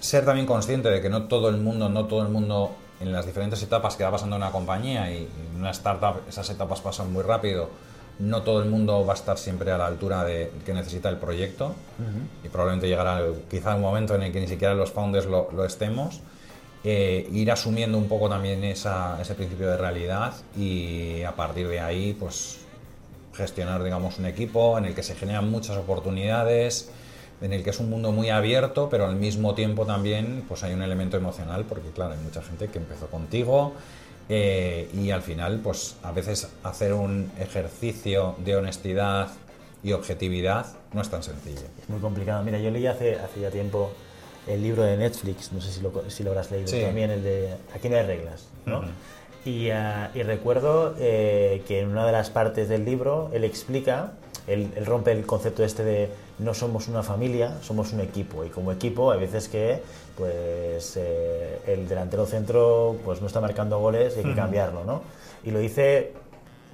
ser 0.00 0.24
también 0.24 0.46
consciente 0.46 0.90
de 0.90 1.02
que 1.02 1.10
no 1.10 1.24
todo 1.24 1.48
el 1.48 1.56
mundo, 1.58 1.88
no 1.88 2.06
todo 2.06 2.22
el 2.22 2.28
mundo 2.28 2.72
en 3.00 3.12
las 3.12 3.26
diferentes 3.26 3.62
etapas 3.62 3.96
que 3.96 4.04
va 4.04 4.10
pasando 4.10 4.36
una 4.36 4.50
compañía 4.50 5.10
y 5.10 5.28
en 5.52 5.60
una 5.60 5.70
startup 5.70 6.22
esas 6.28 6.48
etapas 6.50 6.80
pasan 6.80 7.12
muy 7.12 7.22
rápido, 7.22 7.68
no 8.20 8.42
todo 8.42 8.62
el 8.62 8.68
mundo 8.68 9.04
va 9.04 9.14
a 9.14 9.16
estar 9.16 9.38
siempre 9.38 9.72
a 9.72 9.78
la 9.78 9.86
altura 9.86 10.24
de 10.24 10.52
que 10.64 10.74
necesita 10.74 11.08
el 11.08 11.16
proyecto 11.16 11.74
y 12.44 12.48
probablemente 12.48 12.86
llegará 12.86 13.22
quizá 13.50 13.74
un 13.74 13.82
momento 13.82 14.14
en 14.14 14.22
el 14.22 14.32
que 14.32 14.40
ni 14.40 14.46
siquiera 14.46 14.74
los 14.74 14.92
founders 14.92 15.26
lo, 15.26 15.64
estemos. 15.64 16.20
Eh, 16.84 17.28
ir 17.32 17.50
asumiendo 17.50 17.98
un 17.98 18.08
poco 18.08 18.28
también 18.28 18.64
ese 18.64 19.34
principio 19.36 19.68
de 19.68 19.76
realidad 19.76 20.32
y 20.56 21.22
a 21.22 21.32
partir 21.32 21.68
de 21.68 21.80
ahí 21.80 22.16
pues 22.18 22.60
gestionar 23.34 23.82
digamos 23.82 24.18
un 24.18 24.26
equipo 24.26 24.78
en 24.78 24.86
el 24.86 24.94
que 24.94 25.02
se 25.02 25.14
generan 25.14 25.50
muchas 25.50 25.76
oportunidades 25.76 26.90
en 27.42 27.52
el 27.52 27.62
que 27.62 27.70
es 27.70 27.80
un 27.80 27.90
mundo 27.90 28.12
muy 28.12 28.30
abierto 28.30 28.88
pero 28.90 29.06
al 29.06 29.16
mismo 29.16 29.54
tiempo 29.54 29.84
también 29.84 30.42
pues 30.48 30.62
hay 30.62 30.72
un 30.72 30.80
elemento 30.80 31.18
emocional 31.18 31.66
porque 31.68 31.90
claro 31.90 32.14
hay 32.14 32.18
mucha 32.20 32.40
gente 32.40 32.68
que 32.68 32.78
empezó 32.78 33.08
contigo 33.08 33.74
eh, 34.32 34.88
y 34.94 35.10
al 35.10 35.22
final, 35.22 35.58
pues 35.58 35.96
a 36.04 36.12
veces 36.12 36.48
hacer 36.62 36.92
un 36.92 37.32
ejercicio 37.40 38.36
de 38.38 38.54
honestidad 38.54 39.28
y 39.82 39.90
objetividad 39.90 40.66
no 40.92 41.02
es 41.02 41.10
tan 41.10 41.24
sencillo. 41.24 41.62
Es 41.82 41.88
muy 41.88 41.98
complicado. 41.98 42.44
Mira, 42.44 42.60
yo 42.60 42.70
leí 42.70 42.86
hace, 42.86 43.16
hace 43.16 43.40
ya 43.40 43.50
tiempo 43.50 43.90
el 44.46 44.62
libro 44.62 44.84
de 44.84 44.96
Netflix, 44.96 45.52
no 45.52 45.60
sé 45.60 45.72
si 45.72 45.80
lo, 45.80 46.08
si 46.08 46.22
lo 46.22 46.30
habrás 46.30 46.48
leído 46.52 46.70
también, 46.70 47.10
el 47.10 47.24
de 47.24 47.56
Aquí 47.74 47.88
no 47.88 47.96
hay 47.96 48.04
reglas, 48.04 48.46
¿no? 48.66 48.82
y, 49.44 49.70
ah, 49.70 50.12
y, 50.14 50.22
recuerdo 50.22 50.94
eh, 51.00 51.62
que 51.66 51.80
en 51.80 51.88
una 51.88 52.06
de 52.06 52.12
las 52.12 52.30
partes 52.30 52.68
del 52.68 52.84
libro 52.84 53.30
él 53.32 53.42
explica, 53.42 54.12
él, 54.46 54.70
él, 54.76 54.86
rompe 54.86 55.10
el 55.10 55.26
concepto 55.26 55.64
este 55.64 55.82
de 55.82 56.08
no 56.40 56.54
somos 56.54 56.88
una 56.88 57.02
familia, 57.02 57.58
somos 57.62 57.92
un 57.92 58.00
equipo. 58.00 58.44
Y 58.44 58.48
como 58.48 58.72
equipo 58.72 59.10
hay 59.12 59.20
veces 59.20 59.48
que 59.48 59.82
pues 60.16 60.96
eh, 60.96 61.60
el 61.66 61.88
delantero 61.88 62.26
centro 62.26 62.96
pues 63.04 63.20
no 63.20 63.26
está 63.26 63.40
marcando 63.40 63.78
goles 63.78 64.14
y 64.16 64.20
hay 64.20 64.24
que 64.24 64.34
cambiarlo, 64.34 64.84
¿no? 64.84 65.02
Y 65.44 65.50
lo 65.50 65.58
dice 65.58 66.12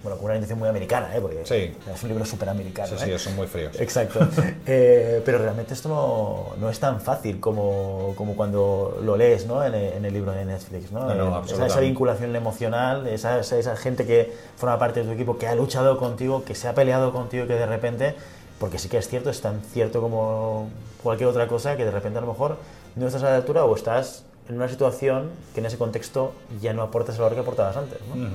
bueno, 0.03 0.19
con 0.19 0.27
una 0.27 0.35
intención 0.35 0.59
muy 0.59 0.69
americana, 0.69 1.17
¿eh? 1.17 1.21
porque 1.21 1.43
es 1.43 2.03
un 2.03 2.09
libro 2.09 2.25
súper 2.25 2.49
americano. 2.49 2.97
Sí, 2.97 3.05
sí, 3.05 3.19
son 3.19 3.35
muy 3.35 3.47
fríos. 3.47 3.79
Exacto. 3.81 4.21
Eh, 4.69 5.23
pero 5.25 5.39
realmente 5.39 5.75
esto 5.75 5.89
no, 5.89 6.57
no, 6.61 6.69
es 6.69 6.81
tan 6.81 7.01
fácil 7.01 7.39
como, 7.39 8.14
como 8.17 8.35
cuando 8.35 8.99
lo 9.03 9.17
lees 9.17 9.47
¿no? 9.47 9.64
en, 9.64 10.05
el 10.05 10.12
libro 10.12 10.33
de 10.33 10.45
Netflix. 10.45 10.91
¿no? 10.91 11.14
no, 11.14 11.45
esa, 11.45 11.67
esa, 11.67 11.81
vinculación 11.81 12.35
emocional, 12.35 13.07
esa, 13.07 13.39
esa, 13.39 13.77
gente 13.77 14.07
que 14.07 14.33
forma 14.57 14.79
parte 14.79 15.01
de 15.01 15.07
tu 15.07 15.12
equipo, 15.12 15.39
que 15.39 15.47
ha 15.47 15.55
luchado 15.55 15.99
contigo, 15.99 16.45
que 16.45 16.57
se 16.57 16.67
ha 16.67 16.75
peleado 16.75 17.12
contigo 17.12 17.47
que 17.47 17.55
de 17.55 17.67
repente, 17.67 18.17
porque 18.59 18.78
sí 18.78 18.88
que 18.88 18.98
es 18.98 19.09
cierto, 19.09 19.30
es 19.30 19.40
tan 19.40 19.61
cierto 19.61 20.00
como 20.00 20.70
cualquier 21.02 21.28
otra 21.28 21.46
cosa, 21.46 21.76
que 21.76 21.84
de 21.84 21.90
repente 21.90 22.18
a 22.18 22.22
lo 22.22 22.28
mejor 22.28 22.57
no 22.94 23.07
estás 23.07 23.22
a 23.22 23.30
la 23.30 23.36
altura 23.36 23.64
o 23.64 23.74
estás 23.74 24.24
en 24.48 24.57
una 24.57 24.68
situación 24.68 25.30
que 25.54 25.61
en 25.61 25.66
ese 25.66 25.78
contexto 25.78 26.32
ya 26.61 26.72
no 26.72 26.82
aportas 26.82 27.16
el 27.16 27.22
valor 27.22 27.34
que 27.34 27.40
aportabas 27.40 27.76
antes. 27.76 27.98
¿no? 28.14 28.28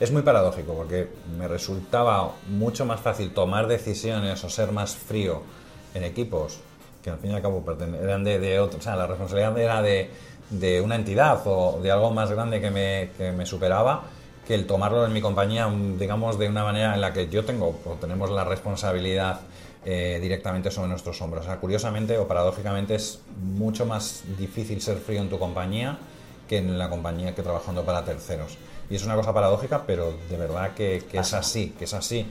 Es 0.00 0.12
muy 0.12 0.22
paradójico 0.22 0.74
porque 0.74 1.08
me 1.36 1.48
resultaba 1.48 2.32
mucho 2.48 2.84
más 2.84 3.00
fácil 3.00 3.32
tomar 3.32 3.66
decisiones 3.66 4.42
o 4.44 4.50
ser 4.50 4.72
más 4.72 4.94
frío 4.94 5.42
en 5.94 6.04
equipos 6.04 6.60
que 7.02 7.10
al 7.10 7.18
fin 7.18 7.30
y 7.30 7.34
al 7.34 7.42
cabo 7.42 7.64
eran 8.02 8.24
de, 8.24 8.38
de 8.38 8.58
otro, 8.58 8.78
o 8.78 8.82
sea, 8.82 8.96
la 8.96 9.06
responsabilidad 9.06 9.56
era 9.58 9.82
de, 9.82 10.10
de, 10.50 10.80
una 10.80 10.96
entidad 10.96 11.40
o 11.46 11.78
de 11.80 11.90
algo 11.90 12.10
más 12.10 12.30
grande 12.30 12.60
que 12.60 12.70
me, 12.70 13.10
que 13.16 13.30
me 13.32 13.46
superaba 13.46 14.02
que 14.46 14.54
el 14.54 14.66
tomarlo 14.66 15.06
en 15.06 15.12
mi 15.12 15.20
compañía, 15.20 15.68
digamos, 15.98 16.38
de 16.38 16.48
una 16.48 16.64
manera 16.64 16.94
en 16.94 17.00
la 17.00 17.12
que 17.12 17.28
yo 17.28 17.44
tengo 17.44 17.78
o 17.84 17.92
tenemos 18.00 18.30
la 18.30 18.44
responsabilidad 18.44 19.40
eh, 19.84 20.18
directamente 20.20 20.70
sobre 20.70 20.88
nuestros 20.88 21.20
hombros. 21.22 21.44
O 21.44 21.46
sea, 21.46 21.58
curiosamente 21.58 22.18
o 22.18 22.26
paradójicamente 22.26 22.94
es 22.94 23.20
mucho 23.40 23.86
más 23.86 24.22
difícil 24.38 24.80
ser 24.80 24.98
frío 24.98 25.20
en 25.20 25.28
tu 25.28 25.38
compañía 25.38 25.98
que 26.48 26.58
en 26.58 26.78
la 26.78 26.88
compañía 26.88 27.34
que 27.34 27.42
trabajando 27.42 27.84
para 27.84 28.04
terceros. 28.04 28.58
Y 28.90 28.96
es 28.96 29.04
una 29.04 29.14
cosa 29.14 29.32
paradójica, 29.34 29.84
pero 29.86 30.14
de 30.30 30.36
verdad 30.36 30.72
que, 30.74 31.04
es 31.12 31.34
así, 31.34 31.74
que 31.78 31.84
es 31.84 31.94
así. 31.94 32.26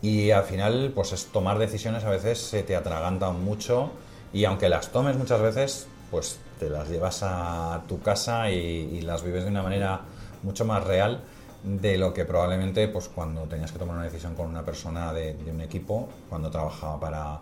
Y 0.00 0.30
al 0.30 0.44
final, 0.44 0.92
pues 0.94 1.12
es 1.12 1.26
tomar 1.26 1.58
decisiones 1.58 2.04
a 2.04 2.10
veces 2.10 2.38
se 2.38 2.62
te 2.62 2.76
atragantan 2.76 3.44
mucho 3.44 3.90
y 4.32 4.44
aunque 4.44 4.68
las 4.68 4.92
tomes 4.92 5.16
muchas 5.16 5.40
veces, 5.42 5.88
pues 6.10 6.38
te 6.58 6.70
las 6.70 6.88
llevas 6.88 7.22
a 7.22 7.82
tu 7.88 8.00
casa 8.00 8.50
y, 8.50 9.00
las 9.02 9.22
vives 9.22 9.44
de 9.44 9.50
una 9.50 9.62
manera 9.62 10.02
mucho 10.42 10.64
más 10.64 10.84
real 10.84 11.20
de 11.62 11.98
lo 11.98 12.14
que 12.14 12.24
probablemente 12.24 12.88
pues 12.88 13.08
cuando 13.08 13.42
tenías 13.42 13.72
que 13.72 13.78
tomar 13.78 13.96
una 13.96 14.04
decisión 14.04 14.34
con 14.34 14.46
una 14.46 14.64
persona 14.64 15.12
de, 15.12 15.36
un 15.50 15.60
equipo, 15.60 16.08
cuando 16.28 16.50
trabajaba 16.50 16.98
para, 16.98 17.40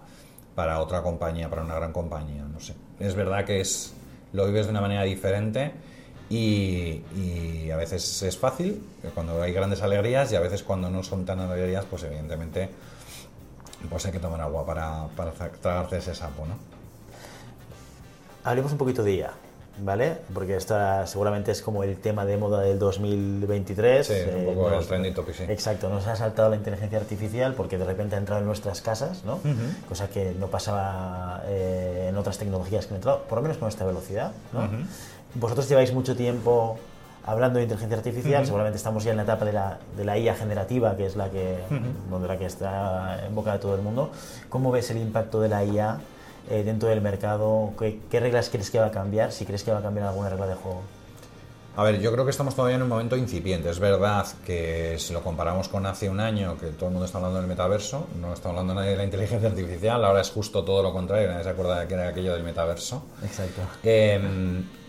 para 0.54 0.80
otra 0.80 1.02
compañía, 1.02 1.48
para 1.48 1.62
una 1.62 1.76
gran 1.76 1.92
compañía, 1.92 2.42
no 2.42 2.60
sé. 2.60 2.74
Es 2.98 3.14
verdad 3.14 3.44
que 3.44 3.60
es, 3.60 3.94
lo 4.32 4.46
vives 4.46 4.66
de 4.66 4.70
una 4.70 4.80
manera 4.80 5.02
diferente 5.02 5.72
y, 6.30 7.02
a 7.70 7.76
veces 7.76 8.22
es 8.22 8.36
fácil, 8.36 8.82
cuando 9.14 9.40
hay 9.42 9.52
grandes 9.52 9.82
alegrías, 9.82 10.32
y 10.32 10.36
a 10.36 10.40
veces 10.40 10.62
cuando 10.62 10.90
no 10.90 11.02
son 11.02 11.24
tan 11.24 11.38
alegrías, 11.38 11.84
pues 11.84 12.02
evidentemente 12.02 12.70
pues 13.88 14.04
hay 14.06 14.12
que 14.12 14.18
tomar 14.18 14.40
agua 14.40 14.66
para, 14.66 15.06
para 15.62 15.96
ese 15.96 16.14
sapo, 16.14 16.44
¿no? 16.46 16.56
Hablemos 18.42 18.72
un 18.72 18.78
poquito 18.78 19.02
de 19.04 19.14
IA. 19.14 19.47
¿Vale? 19.80 20.18
Porque 20.34 20.56
esta 20.56 21.06
seguramente 21.06 21.50
es 21.52 21.62
como 21.62 21.82
el 21.82 21.96
tema 21.96 22.24
de 22.24 22.36
moda 22.36 22.60
del 22.60 22.78
2023. 22.78 24.06
Sí, 24.06 24.12
un 24.12 24.18
eh, 24.40 24.54
poco 24.54 24.70
nos- 24.70 24.82
el 24.82 24.88
trending 24.88 25.14
topic, 25.14 25.34
sí. 25.34 25.44
Exacto, 25.48 25.88
nos 25.88 26.06
ha 26.06 26.16
saltado 26.16 26.50
la 26.50 26.56
inteligencia 26.56 26.98
artificial 26.98 27.54
porque 27.54 27.78
de 27.78 27.84
repente 27.84 28.14
ha 28.16 28.18
entrado 28.18 28.40
en 28.40 28.46
nuestras 28.46 28.80
casas, 28.80 29.24
¿no? 29.24 29.40
Cosa 29.88 30.08
que 30.08 30.34
no 30.38 30.48
pasaba 30.48 31.42
eh, 31.46 32.06
en 32.10 32.16
otras 32.16 32.38
tecnologías 32.38 32.86
que 32.86 32.94
han 32.94 32.96
entrado, 32.96 33.22
por 33.28 33.38
lo 33.38 33.42
menos 33.42 33.58
con 33.58 33.68
esta 33.68 33.84
velocidad, 33.84 34.32
¿no? 34.52 34.68
Vosotros 35.34 35.68
lleváis 35.68 35.92
mucho 35.92 36.16
tiempo 36.16 36.78
hablando 37.26 37.58
de 37.58 37.64
inteligencia 37.64 37.98
artificial, 37.98 38.46
seguramente 38.46 38.78
estamos 38.78 39.04
ya 39.04 39.10
en 39.10 39.18
la 39.18 39.24
etapa 39.24 39.44
de 39.44 39.52
la, 39.52 39.78
de 39.96 40.04
la 40.04 40.16
IA 40.16 40.34
generativa, 40.34 40.96
que 40.96 41.04
es 41.04 41.14
la 41.14 41.28
que, 41.28 41.58
donde 42.10 42.26
la 42.26 42.38
que 42.38 42.46
está 42.46 43.26
en 43.26 43.34
boca 43.34 43.52
de 43.52 43.58
todo 43.58 43.74
el 43.74 43.82
mundo. 43.82 44.10
¿Cómo 44.48 44.70
ves 44.72 44.90
el 44.90 44.96
impacto 44.96 45.38
de 45.40 45.48
la 45.50 45.62
IA 45.62 45.98
eh, 46.50 46.62
dentro 46.64 46.88
del 46.88 47.00
mercado? 47.00 47.72
¿Qué, 47.78 47.98
qué 48.10 48.20
reglas 48.20 48.48
crees 48.50 48.70
que 48.70 48.78
va 48.78 48.86
a 48.86 48.90
cambiar? 48.90 49.32
Si 49.32 49.44
crees 49.44 49.62
que 49.62 49.70
va 49.72 49.78
a 49.78 49.82
cambiar 49.82 50.06
alguna 50.08 50.28
regla 50.30 50.46
de 50.46 50.54
juego. 50.54 50.80
A 51.76 51.84
ver, 51.84 52.00
yo 52.00 52.10
creo 52.10 52.24
que 52.24 52.32
estamos 52.32 52.56
todavía 52.56 52.74
en 52.74 52.82
un 52.82 52.88
momento 52.88 53.16
incipiente. 53.16 53.70
Es 53.70 53.78
verdad 53.78 54.26
que 54.44 54.96
si 54.98 55.12
lo 55.12 55.22
comparamos 55.22 55.68
con 55.68 55.86
hace 55.86 56.10
un 56.10 56.18
año, 56.18 56.56
que 56.58 56.66
todo 56.68 56.86
el 56.86 56.92
mundo 56.92 57.06
está 57.06 57.18
hablando 57.18 57.38
del 57.38 57.46
metaverso, 57.46 58.08
no 58.20 58.32
está 58.32 58.48
hablando 58.48 58.74
nadie 58.74 58.90
de 58.90 58.96
la 58.96 59.04
inteligencia 59.04 59.48
artificial, 59.48 60.04
ahora 60.04 60.20
es 60.22 60.30
justo 60.30 60.64
todo 60.64 60.82
lo 60.82 60.92
contrario, 60.92 61.28
nadie 61.28 61.44
se 61.44 61.50
acuerda 61.50 61.78
de 61.80 61.86
que 61.86 61.94
era 61.94 62.08
aquello 62.08 62.32
del 62.32 62.42
metaverso. 62.42 63.04
Exacto. 63.22 63.60
Eh, 63.84 64.20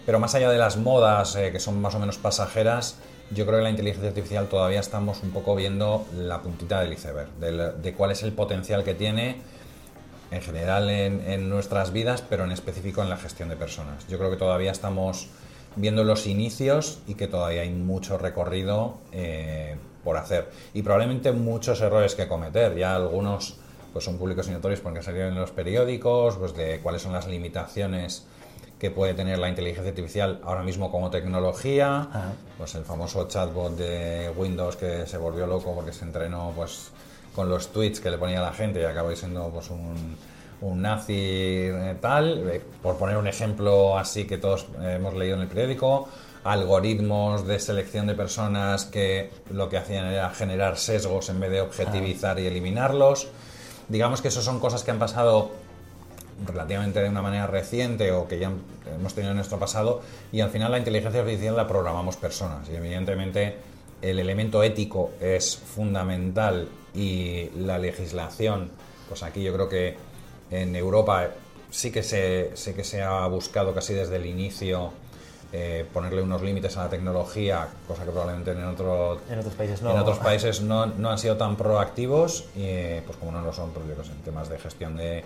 pero 0.03 0.19
más 0.19 0.33
allá 0.33 0.49
de 0.49 0.57
las 0.57 0.77
modas, 0.77 1.35
eh, 1.35 1.51
que 1.51 1.59
son 1.59 1.79
más 1.79 1.93
o 1.93 1.99
menos 1.99 2.17
pasajeras, 2.17 2.95
yo 3.29 3.45
creo 3.45 3.59
que 3.59 3.63
la 3.65 3.69
inteligencia 3.69 4.09
artificial 4.09 4.47
todavía 4.47 4.79
estamos 4.79 5.21
un 5.21 5.29
poco 5.29 5.55
viendo 5.55 6.07
la 6.17 6.41
puntita 6.41 6.81
del 6.81 6.93
iceberg, 6.93 7.29
del- 7.39 7.79
de 7.83 7.93
cuál 7.93 8.09
es 8.09 8.23
el 8.23 8.31
potencial 8.31 8.83
que 8.83 8.95
tiene 8.95 9.39
en 10.31 10.41
general 10.41 10.89
en, 10.89 11.21
en 11.21 11.49
nuestras 11.49 11.91
vidas, 11.91 12.23
pero 12.27 12.43
en 12.43 12.51
específico 12.51 13.01
en 13.01 13.09
la 13.09 13.17
gestión 13.17 13.49
de 13.49 13.55
personas. 13.55 14.07
Yo 14.07 14.17
creo 14.17 14.29
que 14.29 14.37
todavía 14.37 14.71
estamos 14.71 15.27
viendo 15.75 16.03
los 16.03 16.27
inicios 16.27 16.99
y 17.07 17.15
que 17.15 17.27
todavía 17.27 17.61
hay 17.61 17.69
mucho 17.69 18.17
recorrido 18.17 18.97
eh, 19.11 19.75
por 20.03 20.17
hacer. 20.17 20.49
Y 20.73 20.81
probablemente 20.81 21.31
muchos 21.31 21.81
errores 21.81 22.15
que 22.15 22.27
cometer. 22.27 22.75
Ya 22.77 22.95
algunos 22.95 23.57
pues 23.93 24.05
son 24.05 24.17
públicos 24.17 24.47
y 24.47 24.51
notorios 24.51 24.81
porque 24.81 25.01
salieron 25.01 25.33
en 25.33 25.39
los 25.39 25.51
periódicos, 25.51 26.37
pues 26.37 26.55
de 26.55 26.79
cuáles 26.81 27.01
son 27.01 27.13
las 27.13 27.27
limitaciones 27.27 28.25
que 28.77 28.91
puede 28.91 29.13
tener 29.13 29.39
la 29.39 29.49
inteligencia 29.49 29.89
artificial 29.89 30.39
ahora 30.45 30.63
mismo 30.63 30.89
como 30.89 31.09
tecnología, 31.09 32.01
Ajá. 32.01 32.33
pues 32.57 32.75
el 32.75 32.85
famoso 32.85 33.27
chatbot 33.27 33.75
de 33.75 34.31
Windows 34.37 34.77
que 34.77 35.05
se 35.05 35.17
volvió 35.17 35.45
loco 35.47 35.75
porque 35.75 35.91
se 35.91 36.05
entrenó 36.05 36.53
pues 36.55 36.91
con 37.33 37.49
los 37.49 37.69
tweets 37.71 37.99
que 37.99 38.09
le 38.09 38.17
ponía 38.17 38.41
la 38.41 38.53
gente 38.53 38.81
y 38.81 38.83
acabó 38.83 39.15
siendo 39.15 39.49
pues 39.49 39.69
un, 39.69 40.17
un 40.61 40.81
nazi 40.81 41.13
eh, 41.15 41.95
tal, 42.01 42.49
eh, 42.49 42.61
por 42.81 42.97
poner 42.97 43.17
un 43.17 43.27
ejemplo 43.27 43.97
así 43.97 44.25
que 44.25 44.37
todos 44.37 44.67
eh, 44.81 44.95
hemos 44.95 45.13
leído 45.15 45.35
en 45.35 45.41
el 45.41 45.47
periódico, 45.47 46.07
algoritmos 46.43 47.45
de 47.47 47.59
selección 47.59 48.07
de 48.07 48.15
personas 48.15 48.85
que 48.85 49.31
lo 49.51 49.69
que 49.69 49.77
hacían 49.77 50.05
era 50.05 50.29
generar 50.31 50.77
sesgos 50.77 51.29
en 51.29 51.39
vez 51.39 51.51
de 51.51 51.61
objetivizar 51.61 52.39
y 52.39 52.47
eliminarlos. 52.47 53.27
Digamos 53.87 54.21
que 54.21 54.29
eso 54.29 54.41
son 54.41 54.59
cosas 54.59 54.83
que 54.83 54.91
han 54.91 54.99
pasado 54.99 55.51
relativamente 56.45 57.01
de 57.01 57.09
una 57.09 57.21
manera 57.21 57.47
reciente 57.47 58.11
o 58.11 58.27
que 58.27 58.39
ya 58.39 58.51
hemos 58.95 59.13
tenido 59.13 59.31
en 59.31 59.37
nuestro 59.37 59.59
pasado 59.59 60.01
y 60.31 60.39
al 60.39 60.49
final 60.49 60.71
la 60.71 60.77
inteligencia 60.77 61.19
artificial 61.21 61.55
la 61.55 61.67
programamos 61.67 62.15
personas 62.15 62.69
y 62.69 62.75
evidentemente 62.75 63.57
el 64.01 64.19
elemento 64.19 64.63
ético 64.63 65.11
es 65.19 65.57
fundamental 65.57 66.69
y 66.93 67.49
la 67.55 67.77
legislación, 67.77 68.69
pues 69.07 69.23
aquí 69.23 69.43
yo 69.43 69.53
creo 69.53 69.69
que 69.69 69.97
en 70.51 70.75
Europa 70.75 71.29
sí 71.69 71.91
que 71.91 72.03
se, 72.03 72.51
sí 72.55 72.73
que 72.73 72.83
se 72.83 73.01
ha 73.01 73.25
buscado 73.27 73.73
casi 73.73 73.93
desde 73.93 74.15
el 74.15 74.25
inicio 74.25 74.91
eh, 75.51 75.85
ponerle 75.93 76.21
unos 76.21 76.43
límites 76.43 76.77
a 76.77 76.83
la 76.83 76.89
tecnología, 76.89 77.67
cosa 77.87 78.05
que 78.05 78.11
probablemente 78.11 78.51
en 78.51 78.63
otro 78.65 79.19
En 79.29 79.39
otros 79.39 79.55
países 79.55 79.81
no. 79.81 79.91
en 79.91 79.97
otros 79.97 80.19
países 80.19 80.61
no, 80.61 80.85
no 80.85 81.09
han 81.09 81.17
sido 81.17 81.37
tan 81.37 81.55
proactivos, 81.55 82.45
eh, 82.55 83.01
pues 83.05 83.17
como 83.17 83.31
no 83.31 83.41
lo 83.41 83.51
son, 83.51 83.71
pues 83.71 84.09
en 84.09 84.21
temas 84.21 84.47
de 84.49 84.59
gestión 84.59 84.95
de, 84.95 85.23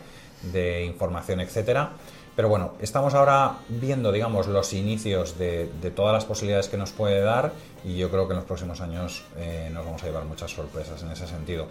de 0.53 0.86
información, 0.86 1.41
etcétera. 1.41 1.91
Pero 2.36 2.50
bueno, 2.50 2.74
estamos 2.82 3.14
ahora 3.14 3.58
viendo, 3.70 4.12
digamos, 4.12 4.48
los 4.48 4.74
inicios 4.74 5.38
de, 5.38 5.70
todas 5.96 6.14
las 6.14 6.26
posibilidades 6.26 6.68
que 6.68 6.78
nos 6.78 6.92
puede 6.92 7.22
dar 7.22 7.52
y 7.86 7.96
yo 7.98 8.10
creo 8.10 8.28
que 8.28 8.34
en 8.34 8.38
los 8.38 8.46
próximos 8.46 8.82
años 8.82 9.24
eh, 9.38 9.70
nos 9.72 9.86
vamos 9.86 10.02
a 10.02 10.08
llevar 10.08 10.26
muchas 10.26 10.50
sorpresas 10.50 11.04
en 11.04 11.12
ese 11.12 11.28
sentido. 11.28 11.68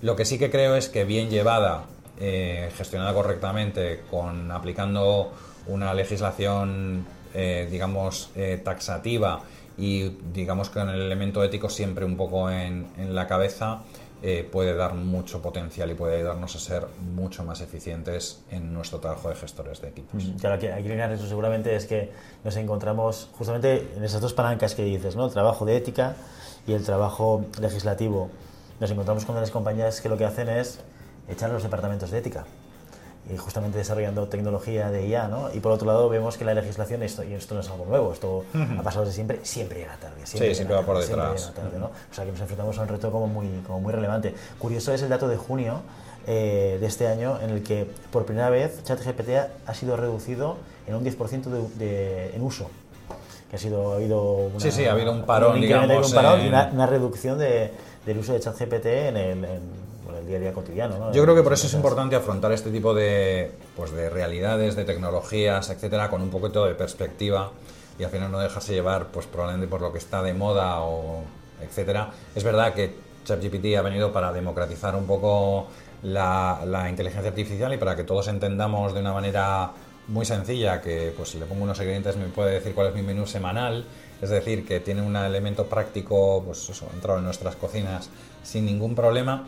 Lo 0.00 0.16
que 0.16 0.24
sí 0.24 0.38
que 0.38 0.50
creo 0.50 0.76
es 0.76 0.88
que 0.88 1.04
bien 1.04 1.28
llevada, 1.28 1.84
eh, 2.18 2.70
gestionada 2.76 3.12
correctamente, 3.12 4.02
con 4.10 4.50
aplicando 4.50 5.30
una 5.66 5.92
legislación, 5.92 7.04
eh, 7.34 7.68
digamos, 7.70 8.30
taxativa 8.64 9.42
y 9.76 10.08
digamos 10.32 10.70
con 10.70 10.88
el 10.88 11.02
elemento 11.02 11.44
ético 11.44 11.68
siempre 11.68 12.06
un 12.06 12.16
poco 12.16 12.50
en 12.50 12.86
la 12.96 13.26
cabeza, 13.26 13.82
eh, 14.22 14.48
puede 14.50 14.74
dar 14.74 14.94
mucho 14.94 15.40
potencial 15.40 15.90
y 15.90 15.94
puede 15.94 16.16
ayudarnos 16.16 16.56
a 16.56 16.58
ser 16.58 16.86
mucho 17.14 17.44
más 17.44 17.60
eficientes 17.60 18.42
en 18.50 18.72
nuestro 18.72 18.98
trabajo 18.98 19.28
de 19.28 19.36
gestores 19.36 19.80
de 19.80 19.88
equipos. 19.88 20.22
Claro, 20.40 20.56
aquí, 20.56 20.66
aquí 20.66 20.90
eso 20.90 21.28
seguramente 21.28 21.76
es 21.76 21.86
que 21.86 22.10
nos 22.42 22.56
encontramos 22.56 23.30
justamente 23.38 23.86
en 23.96 24.02
esas 24.02 24.20
dos 24.20 24.34
palancas 24.34 24.74
que 24.74 24.82
dices, 24.82 25.14
¿no? 25.14 25.26
El 25.26 25.32
trabajo 25.32 25.64
de 25.64 25.76
ética 25.76 26.16
y 26.66 26.72
el 26.72 26.84
trabajo 26.84 27.44
legislativo. 27.60 28.28
Nos 28.80 28.90
encontramos 28.90 29.24
con 29.24 29.36
las 29.36 29.50
compañías 29.50 30.00
que 30.00 30.08
lo 30.08 30.18
que 30.18 30.24
hacen 30.24 30.48
es 30.48 30.80
echar 31.28 31.50
los 31.50 31.62
departamentos 31.62 32.10
de 32.10 32.18
ética 32.18 32.44
justamente 33.36 33.76
desarrollando 33.78 34.26
tecnología 34.28 34.90
de 34.90 35.06
IA, 35.06 35.28
¿no? 35.28 35.52
Y 35.52 35.60
por 35.60 35.72
otro 35.72 35.86
lado 35.86 36.08
vemos 36.08 36.38
que 36.38 36.44
la 36.44 36.54
legislación, 36.54 37.02
esto, 37.02 37.22
y 37.24 37.34
esto 37.34 37.54
no 37.54 37.60
es 37.60 37.68
algo 37.68 37.84
nuevo, 37.84 38.12
esto 38.12 38.44
ha 38.78 38.82
pasado 38.82 39.04
desde 39.04 39.16
siempre, 39.16 39.40
siempre 39.42 39.80
llega 39.80 39.96
tarde. 39.96 40.24
Siempre, 40.24 40.48
Sí, 40.50 40.54
siempre 40.54 40.76
va 40.76 40.82
por 40.82 40.96
siempre 41.02 41.24
detrás. 41.26 41.48
llega 41.50 41.54
tarde, 41.62 41.78
¿no? 41.78 41.86
O 41.86 42.14
sea 42.14 42.24
que 42.24 42.32
nos 42.32 42.40
enfrentamos 42.40 42.78
a 42.78 42.82
un 42.82 42.88
reto 42.88 43.10
como 43.12 43.26
muy, 43.26 43.48
como 43.66 43.80
muy 43.80 43.92
relevante. 43.92 44.34
Curioso 44.58 44.92
es 44.94 45.02
el 45.02 45.08
dato 45.10 45.28
de 45.28 45.36
junio 45.36 45.80
eh, 46.26 46.78
de 46.80 46.86
este 46.86 47.06
año 47.06 47.38
en 47.42 47.50
el 47.50 47.62
que 47.62 47.90
por 48.10 48.24
primera 48.24 48.50
vez 48.50 48.82
ChatGPT 48.84 49.28
ha- 49.66 49.74
sido 49.74 49.96
reducido 49.96 50.56
en 50.86 50.94
un 50.94 51.04
10% 51.04 51.42
de, 51.50 51.84
de- 51.84 52.36
en 52.36 52.42
uso. 52.42 52.70
Que 53.50 53.56
ha 53.56 53.58
sido, 53.58 53.92
ha 53.92 53.96
habido 53.96 54.22
una, 54.32 54.60
Sí, 54.60 54.70
sí, 54.70 54.84
ha 54.84 54.92
habido 54.92 55.10
un 55.12 55.24
parón, 55.24 55.56
incremento, 55.56 55.86
digamos, 55.88 56.08
un 56.10 56.14
parón 56.14 56.40
y 56.40 56.42
en- 56.42 56.48
una, 56.48 56.70
una 56.72 56.86
reducción 56.86 57.38
de- 57.38 57.70
del 58.04 58.18
uso 58.18 58.32
de 58.34 58.40
ChatGPT 58.40 58.86
en 58.86 59.16
el, 59.16 59.44
en, 59.44 59.60
día 60.28 60.36
a 60.36 60.40
día 60.40 60.52
cotidiano. 60.52 60.98
¿no? 60.98 61.12
Yo 61.12 61.22
creo 61.22 61.34
que 61.34 61.42
por 61.42 61.52
eso 61.52 61.66
es 61.66 61.74
importante 61.74 62.14
afrontar 62.14 62.52
este 62.52 62.70
tipo 62.70 62.94
de, 62.94 63.50
pues 63.76 63.90
de 63.90 64.10
realidades, 64.10 64.76
de 64.76 64.84
tecnologías, 64.84 65.70
etcétera, 65.70 66.08
con 66.08 66.22
un 66.22 66.30
poquito 66.30 66.64
de 66.64 66.74
perspectiva 66.74 67.50
y 67.98 68.04
al 68.04 68.10
final 68.10 68.30
no 68.30 68.38
dejarse 68.38 68.72
llevar, 68.72 69.08
pues 69.08 69.26
probablemente 69.26 69.68
por 69.68 69.80
lo 69.80 69.92
que 69.92 69.98
está 69.98 70.22
de 70.22 70.34
moda 70.34 70.82
o 70.82 71.22
etcétera. 71.60 72.10
Es 72.34 72.44
verdad 72.44 72.74
que 72.74 72.94
ChatGPT 73.24 73.76
ha 73.76 73.82
venido 73.82 74.12
para 74.12 74.32
democratizar 74.32 74.94
un 74.94 75.06
poco 75.06 75.66
la, 76.02 76.62
la 76.64 76.88
inteligencia 76.88 77.30
artificial 77.30 77.72
y 77.74 77.76
para 77.76 77.96
que 77.96 78.04
todos 78.04 78.28
entendamos 78.28 78.94
de 78.94 79.00
una 79.00 79.12
manera 79.12 79.72
muy 80.08 80.24
sencilla 80.24 80.80
que 80.80 81.12
pues 81.16 81.30
si 81.30 81.38
le 81.38 81.44
pongo 81.44 81.64
unos 81.64 81.78
ingredientes 81.78 82.16
me 82.16 82.26
puede 82.26 82.54
decir 82.54 82.74
cuál 82.74 82.88
es 82.88 82.94
mi 82.94 83.02
menú 83.02 83.26
semanal 83.26 83.84
es 84.22 84.30
decir 84.30 84.66
que 84.66 84.80
tiene 84.80 85.02
un 85.02 85.14
elemento 85.14 85.66
práctico 85.66 86.42
pues 86.44 86.68
eso 86.70 86.88
entrado 86.94 87.18
en 87.18 87.26
nuestras 87.26 87.56
cocinas 87.56 88.08
sin 88.42 88.64
ningún 88.64 88.94
problema 88.94 89.46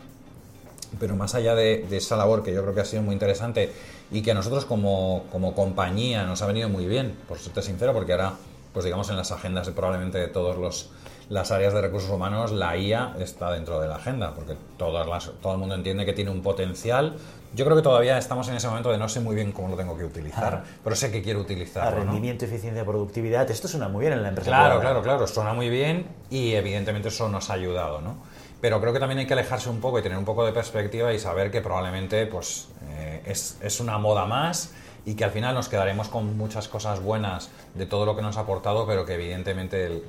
pero 0.99 1.17
más 1.17 1.35
allá 1.35 1.55
de, 1.55 1.87
de 1.89 1.97
esa 1.97 2.17
labor 2.17 2.43
que 2.43 2.53
yo 2.53 2.63
creo 2.63 2.75
que 2.75 2.81
ha 2.81 2.85
sido 2.85 3.03
muy 3.03 3.13
interesante 3.13 3.73
y 4.11 4.23
que 4.23 4.33
a 4.33 4.35
nosotros 4.35 4.65
como, 4.65 5.25
como 5.31 5.55
compañía 5.55 6.25
nos 6.25 6.43
ha 6.43 6.47
venido 6.47 6.69
muy 6.69 6.87
bien, 6.87 7.17
por 7.29 7.39
serte 7.39 7.63
sincero, 7.63 7.93
porque 7.93 8.13
ahora, 8.13 8.33
pues 8.73 8.85
digamos, 8.85 9.09
en 9.11 9.17
las 9.17 9.31
agendas 9.31 9.67
de 9.67 9.73
probablemente 9.73 10.19
de 10.19 10.27
todas 10.29 10.89
las 11.29 11.51
áreas 11.53 11.73
de 11.73 11.81
recursos 11.81 12.11
humanos, 12.11 12.51
la 12.51 12.77
IA 12.77 13.15
está 13.21 13.53
dentro 13.53 13.81
de 13.81 13.87
la 13.87 13.97
agenda, 13.97 14.35
porque 14.35 14.57
todas 14.77 15.07
las, 15.07 15.31
todo 15.41 15.53
el 15.53 15.59
mundo 15.61 15.77
entiende 15.77 16.05
que 16.05 16.13
tiene 16.13 16.33
un 16.33 16.43
potencial. 16.43 17.15
Yo 17.55 17.65
creo 17.65 17.77
que 17.77 17.83
todavía 17.83 18.19
estamos 18.19 18.49
en 18.49 18.55
ese 18.57 18.67
momento 18.69 18.91
de 18.91 18.99
no 18.99 19.09
sé 19.09 19.21
muy 19.21 19.35
bien 19.37 19.53
cómo 19.53 19.69
lo 19.69 19.77
tengo 19.77 19.97
que 19.97 20.05
utilizar, 20.05 20.63
Ah. 20.65 20.71
pero 20.83 20.95
sé 20.97 21.11
que 21.13 21.23
quiero 21.23 21.41
utilizarlo. 21.41 22.01
¿no? 22.01 22.05
rendimiento, 22.07 22.45
eficiencia, 22.47 22.85
productividad. 22.85 23.49
Esto 23.51 23.69
suena 23.69 23.89
muy 23.89 24.01
bien 24.03 24.13
en 24.15 24.23
la 24.23 24.29
empresa. 24.29 24.51
Claro, 24.51 24.81
claro, 24.81 25.03
claro, 25.03 25.27
suena 25.29 25.53
muy 25.53 25.69
bien 25.69 26.07
y 26.31 26.55
evidentemente 26.55 27.09
eso 27.09 27.29
nos 27.29 27.49
ha 27.51 27.55
ayudado, 27.55 28.01
¿no? 28.01 28.17
Pero 28.61 28.81
creo 28.81 28.93
que 28.93 29.01
también 29.01 29.19
hay 29.19 29.27
que 29.27 29.33
alejarse 29.33 29.71
un 29.71 29.81
poco 29.81 29.99
y 29.99 30.03
tener 30.03 30.19
un 30.19 30.25
poco 30.25 30.45
de 30.45 30.53
perspectiva 30.53 31.13
y 31.13 31.19
saber 31.19 31.51
que 31.51 31.61
probablemente 31.61 32.27
pues, 32.27 32.69
eh, 32.91 33.23
es, 33.25 33.59
es 33.63 33.81
una 33.81 33.99
moda 33.99 34.27
más 34.27 34.73
y 35.05 35.15
que 35.15 35.25
al 35.25 35.31
final 35.31 35.55
nos 35.55 35.69
quedaremos 35.69 36.09
con 36.09 36.37
muchas 36.37 36.69
cosas 36.69 37.01
buenas 37.01 37.51
de 37.75 37.87
todo 37.87 38.07
lo 38.07 38.17
que 38.17 38.23
nos 38.23 38.37
ha 38.37 38.41
aportado, 38.41 38.87
pero 38.87 39.05
que 39.05 39.15
evidentemente 39.15 40.03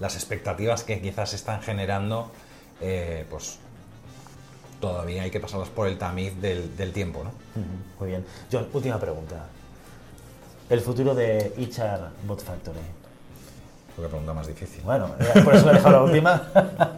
las 0.00 0.14
expectativas 0.14 0.84
que 0.84 1.00
quizás 1.00 1.34
están 1.34 1.60
generando, 1.62 2.30
eh, 2.80 3.26
pues 3.28 3.58
todavía 4.80 5.22
hay 5.22 5.30
que 5.30 5.40
pasarlas 5.40 5.68
por 5.68 5.88
el 5.88 5.98
tamiz 5.98 6.40
del, 6.40 6.92
tiempo, 6.92 7.24
¿no? 7.24 7.32
Muy 7.98 8.10
bien. 8.10 8.24
John, 8.50 8.68
última 8.72 8.98
pregunta. 8.98 9.46
El 10.70 10.80
futuro 10.80 11.14
de 11.14 11.52
HR 11.56 12.10
Bot 12.26 12.42
Factory. 12.42 12.78
Que 14.00 14.08
pregunta 14.08 14.32
más 14.32 14.46
difícil. 14.46 14.82
Bueno, 14.84 15.10
por 15.44 15.54
eso 15.54 15.66
le 15.66 15.72
he 15.72 15.74
dejado 15.74 15.96
la 15.96 16.02
última. 16.02 16.42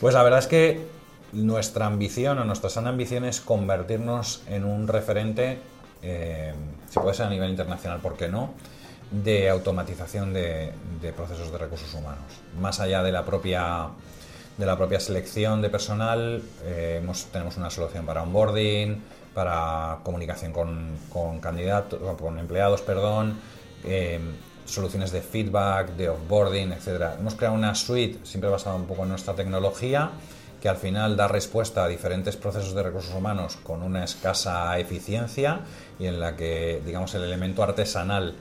Pues 0.00 0.14
la 0.14 0.22
verdad 0.22 0.40
es 0.40 0.46
que 0.46 0.86
nuestra 1.32 1.86
ambición 1.86 2.38
o 2.38 2.44
nuestra 2.44 2.68
sana 2.68 2.90
ambición 2.90 3.24
es 3.24 3.40
convertirnos 3.40 4.42
en 4.48 4.64
un 4.64 4.86
referente, 4.86 5.58
eh, 6.02 6.52
si 6.90 7.00
puede 7.00 7.14
ser 7.14 7.26
a 7.26 7.30
nivel 7.30 7.48
internacional, 7.48 8.00
¿por 8.00 8.16
qué 8.16 8.28
no? 8.28 8.50
de 9.10 9.48
automatización 9.48 10.32
de, 10.32 10.72
procesos 11.16 11.52
de 11.52 11.58
recursos 11.58 11.92
humanos. 11.94 12.24
Más 12.58 12.80
allá 12.80 13.02
de 13.02 13.12
la 13.12 13.24
propia, 13.24 13.88
de 14.56 14.66
la 14.66 14.76
propia 14.76 15.00
selección 15.00 15.62
de 15.62 15.70
personal, 15.70 16.42
eh, 16.64 17.02
tenemos 17.32 17.56
una 17.56 17.70
solución 17.70 18.04
para 18.04 18.22
onboarding, 18.22 19.02
para 19.34 19.98
comunicación 20.02 20.52
con, 20.52 21.40
candidatos, 21.40 22.00
con 22.18 22.38
empleados, 22.38 22.82
perdón, 22.82 23.38
eh, 23.84 24.18
soluciones 24.64 25.12
de 25.12 25.20
feedback, 25.20 25.90
de 25.96 26.08
offboarding, 26.08 26.72
etc. 26.72 27.16
Hemos 27.18 27.34
creado 27.34 27.54
una 27.54 27.74
suite 27.74 28.18
siempre 28.24 28.50
basada 28.50 28.76
un 28.76 28.86
poco 28.86 29.02
en 29.02 29.10
nuestra 29.10 29.34
tecnología 29.34 30.10
que 30.60 30.70
al 30.70 30.76
final 30.76 31.14
da 31.14 31.28
respuesta 31.28 31.84
a 31.84 31.88
diferentes 31.88 32.36
procesos 32.36 32.74
de 32.74 32.82
recursos 32.82 33.14
humanos 33.14 33.58
con 33.62 33.82
una 33.82 34.02
escasa 34.02 34.78
eficiencia 34.78 35.60
y 35.98 36.06
en 36.06 36.18
la 36.18 36.36
que, 36.36 36.80
digamos, 36.86 37.14
el 37.14 37.22
elemento 37.22 37.62
artesanal 37.62 38.34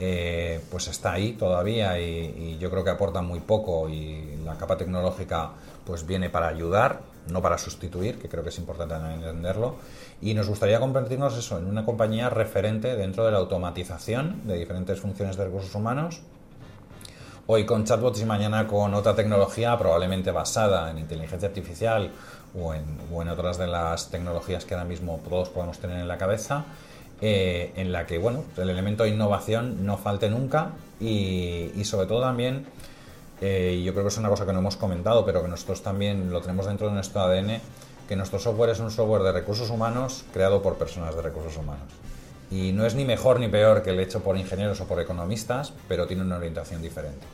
eh, 0.00 0.60
pues 0.70 0.88
está 0.88 1.12
ahí 1.12 1.34
todavía 1.34 2.00
y, 2.00 2.58
yo 2.58 2.70
creo 2.70 2.82
que 2.82 2.90
aporta 2.90 3.22
muy 3.22 3.38
poco 3.38 3.88
y 3.88 4.36
la 4.44 4.56
capa 4.56 4.76
tecnológica 4.76 5.50
pues 5.84 6.06
viene 6.06 6.28
para 6.28 6.48
ayudar, 6.48 7.02
no 7.30 7.42
para 7.42 7.58
sustituir, 7.58 8.18
que 8.18 8.28
creo 8.28 8.42
que 8.42 8.50
es 8.50 8.58
importante 8.58 8.94
entenderlo. 8.94 9.76
Y 10.20 10.34
nos 10.34 10.48
gustaría 10.48 10.80
convertirnos 10.80 11.36
eso 11.36 11.58
en 11.58 11.66
una 11.66 11.84
compañía 11.84 12.30
referente 12.30 12.96
dentro 12.96 13.24
de 13.24 13.32
la 13.32 13.38
automatización 13.38 14.46
de 14.46 14.58
diferentes 14.58 15.00
funciones 15.00 15.36
de 15.36 15.44
recursos 15.44 15.74
humanos 15.74 16.22
hoy 17.52 17.66
con 17.66 17.84
chatbots 17.84 18.20
y 18.20 18.24
mañana 18.24 18.68
con 18.68 18.94
otra 18.94 19.16
tecnología 19.16 19.76
probablemente 19.76 20.30
basada 20.30 20.88
en 20.88 20.98
inteligencia 20.98 21.48
artificial 21.48 22.12
o 22.56 22.74
en, 22.74 23.28
otras 23.28 23.58
de 23.58 23.66
las 23.66 24.08
tecnologías 24.08 24.64
que 24.64 24.74
ahora 24.74 24.86
mismo 24.86 25.20
todos 25.28 25.48
podemos 25.48 25.80
tener 25.80 25.98
en 25.98 26.06
la 26.06 26.16
cabeza, 26.16 26.64
eh, 27.20 27.72
en 27.74 27.90
la 27.90 28.06
que 28.06 28.18
bueno, 28.18 28.44
el 28.56 28.70
elemento 28.70 29.02
de 29.02 29.10
innovación 29.10 29.84
no 29.84 29.96
falte 29.96 30.30
nunca 30.30 30.74
y, 31.00 31.72
sobre 31.82 32.06
todo 32.06 32.20
también, 32.20 32.66
eh, 33.40 33.76
y 33.78 33.84
yo 33.84 33.92
creo 33.92 34.04
que 34.04 34.08
es 34.08 34.18
una 34.18 34.28
cosa 34.28 34.44
que 34.44 34.52
no 34.52 34.58
hemos 34.58 34.76
comentado, 34.76 35.24
pero 35.24 35.42
que 35.42 35.48
nosotros 35.48 35.82
también 35.82 36.30
lo 36.30 36.40
tenemos 36.40 36.66
dentro 36.66 36.88
de 36.88 36.94
nuestro 36.94 37.20
ADN, 37.22 37.60
que 38.08 38.16
nuestro 38.16 38.38
software 38.38 38.70
es 38.70 38.80
un 38.80 38.90
software 38.90 39.22
de 39.22 39.32
recursos 39.32 39.70
humanos 39.70 40.24
creado 40.32 40.62
por 40.62 40.76
personas 40.76 41.14
de 41.14 41.22
recursos 41.22 41.56
humanos. 41.56 41.88
Y 42.50 42.72
no 42.72 42.84
es 42.84 42.94
ni 42.94 43.04
mejor 43.04 43.38
ni 43.38 43.48
peor 43.48 43.82
que 43.82 43.90
el 43.90 44.00
hecho 44.00 44.20
por 44.20 44.36
ingenieros 44.36 44.80
o 44.80 44.86
por 44.86 45.00
economistas, 45.00 45.72
pero 45.88 46.06
tiene 46.06 46.22
una 46.22 46.36
orientación 46.36 46.82
diferente. 46.82 47.24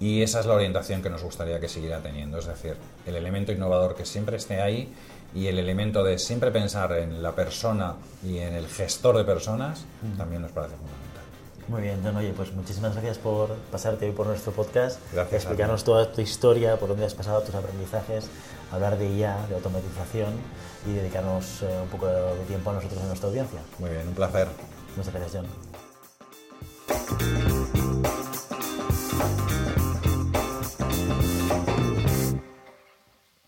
Y 0.00 0.22
esa 0.22 0.40
es 0.40 0.46
la 0.46 0.54
orientación 0.54 1.02
que 1.02 1.10
nos 1.10 1.22
gustaría 1.22 1.60
que 1.60 1.68
siguiera 1.68 2.00
teniendo, 2.00 2.38
es 2.38 2.46
decir, 2.46 2.76
el 3.06 3.16
elemento 3.16 3.52
innovador 3.52 3.94
que 3.94 4.06
siempre 4.06 4.36
esté 4.36 4.60
ahí 4.60 4.92
y 5.34 5.46
el 5.46 5.58
elemento 5.58 6.02
de 6.04 6.18
siempre 6.18 6.50
pensar 6.50 6.92
en 6.92 7.22
la 7.22 7.32
persona 7.32 7.94
y 8.24 8.38
en 8.38 8.54
el 8.54 8.66
gestor 8.68 9.16
de 9.16 9.24
personas 9.24 9.84
también 10.16 10.42
nos 10.42 10.52
parece 10.52 10.74
fundamental. 10.76 11.01
Muy 11.72 11.80
bien, 11.80 12.00
John. 12.04 12.14
Oye, 12.16 12.34
pues 12.36 12.52
muchísimas 12.52 12.92
gracias 12.92 13.16
por 13.16 13.48
pasarte 13.70 14.04
hoy 14.04 14.12
por 14.12 14.26
nuestro 14.26 14.52
podcast, 14.52 15.00
gracias, 15.10 15.44
explicarnos 15.44 15.82
toda 15.84 16.12
tu 16.12 16.20
historia, 16.20 16.78
por 16.78 16.90
dónde 16.90 17.06
has 17.06 17.14
pasado, 17.14 17.40
tus 17.40 17.54
aprendizajes, 17.54 18.26
hablar 18.70 18.98
de 18.98 19.08
IA, 19.08 19.46
de 19.48 19.54
automatización 19.54 20.34
y 20.86 20.92
dedicarnos 20.92 21.62
eh, 21.62 21.80
un 21.82 21.88
poco 21.88 22.08
de 22.08 22.44
tiempo 22.46 22.68
a 22.68 22.74
nosotros 22.74 23.00
y 23.00 23.04
a 23.04 23.06
nuestra 23.06 23.28
audiencia. 23.30 23.60
Muy 23.78 23.88
bien, 23.88 24.06
un 24.06 24.12
placer. 24.14 24.48
Muchas 24.98 25.14
gracias, 25.14 25.42
John. 25.42 25.46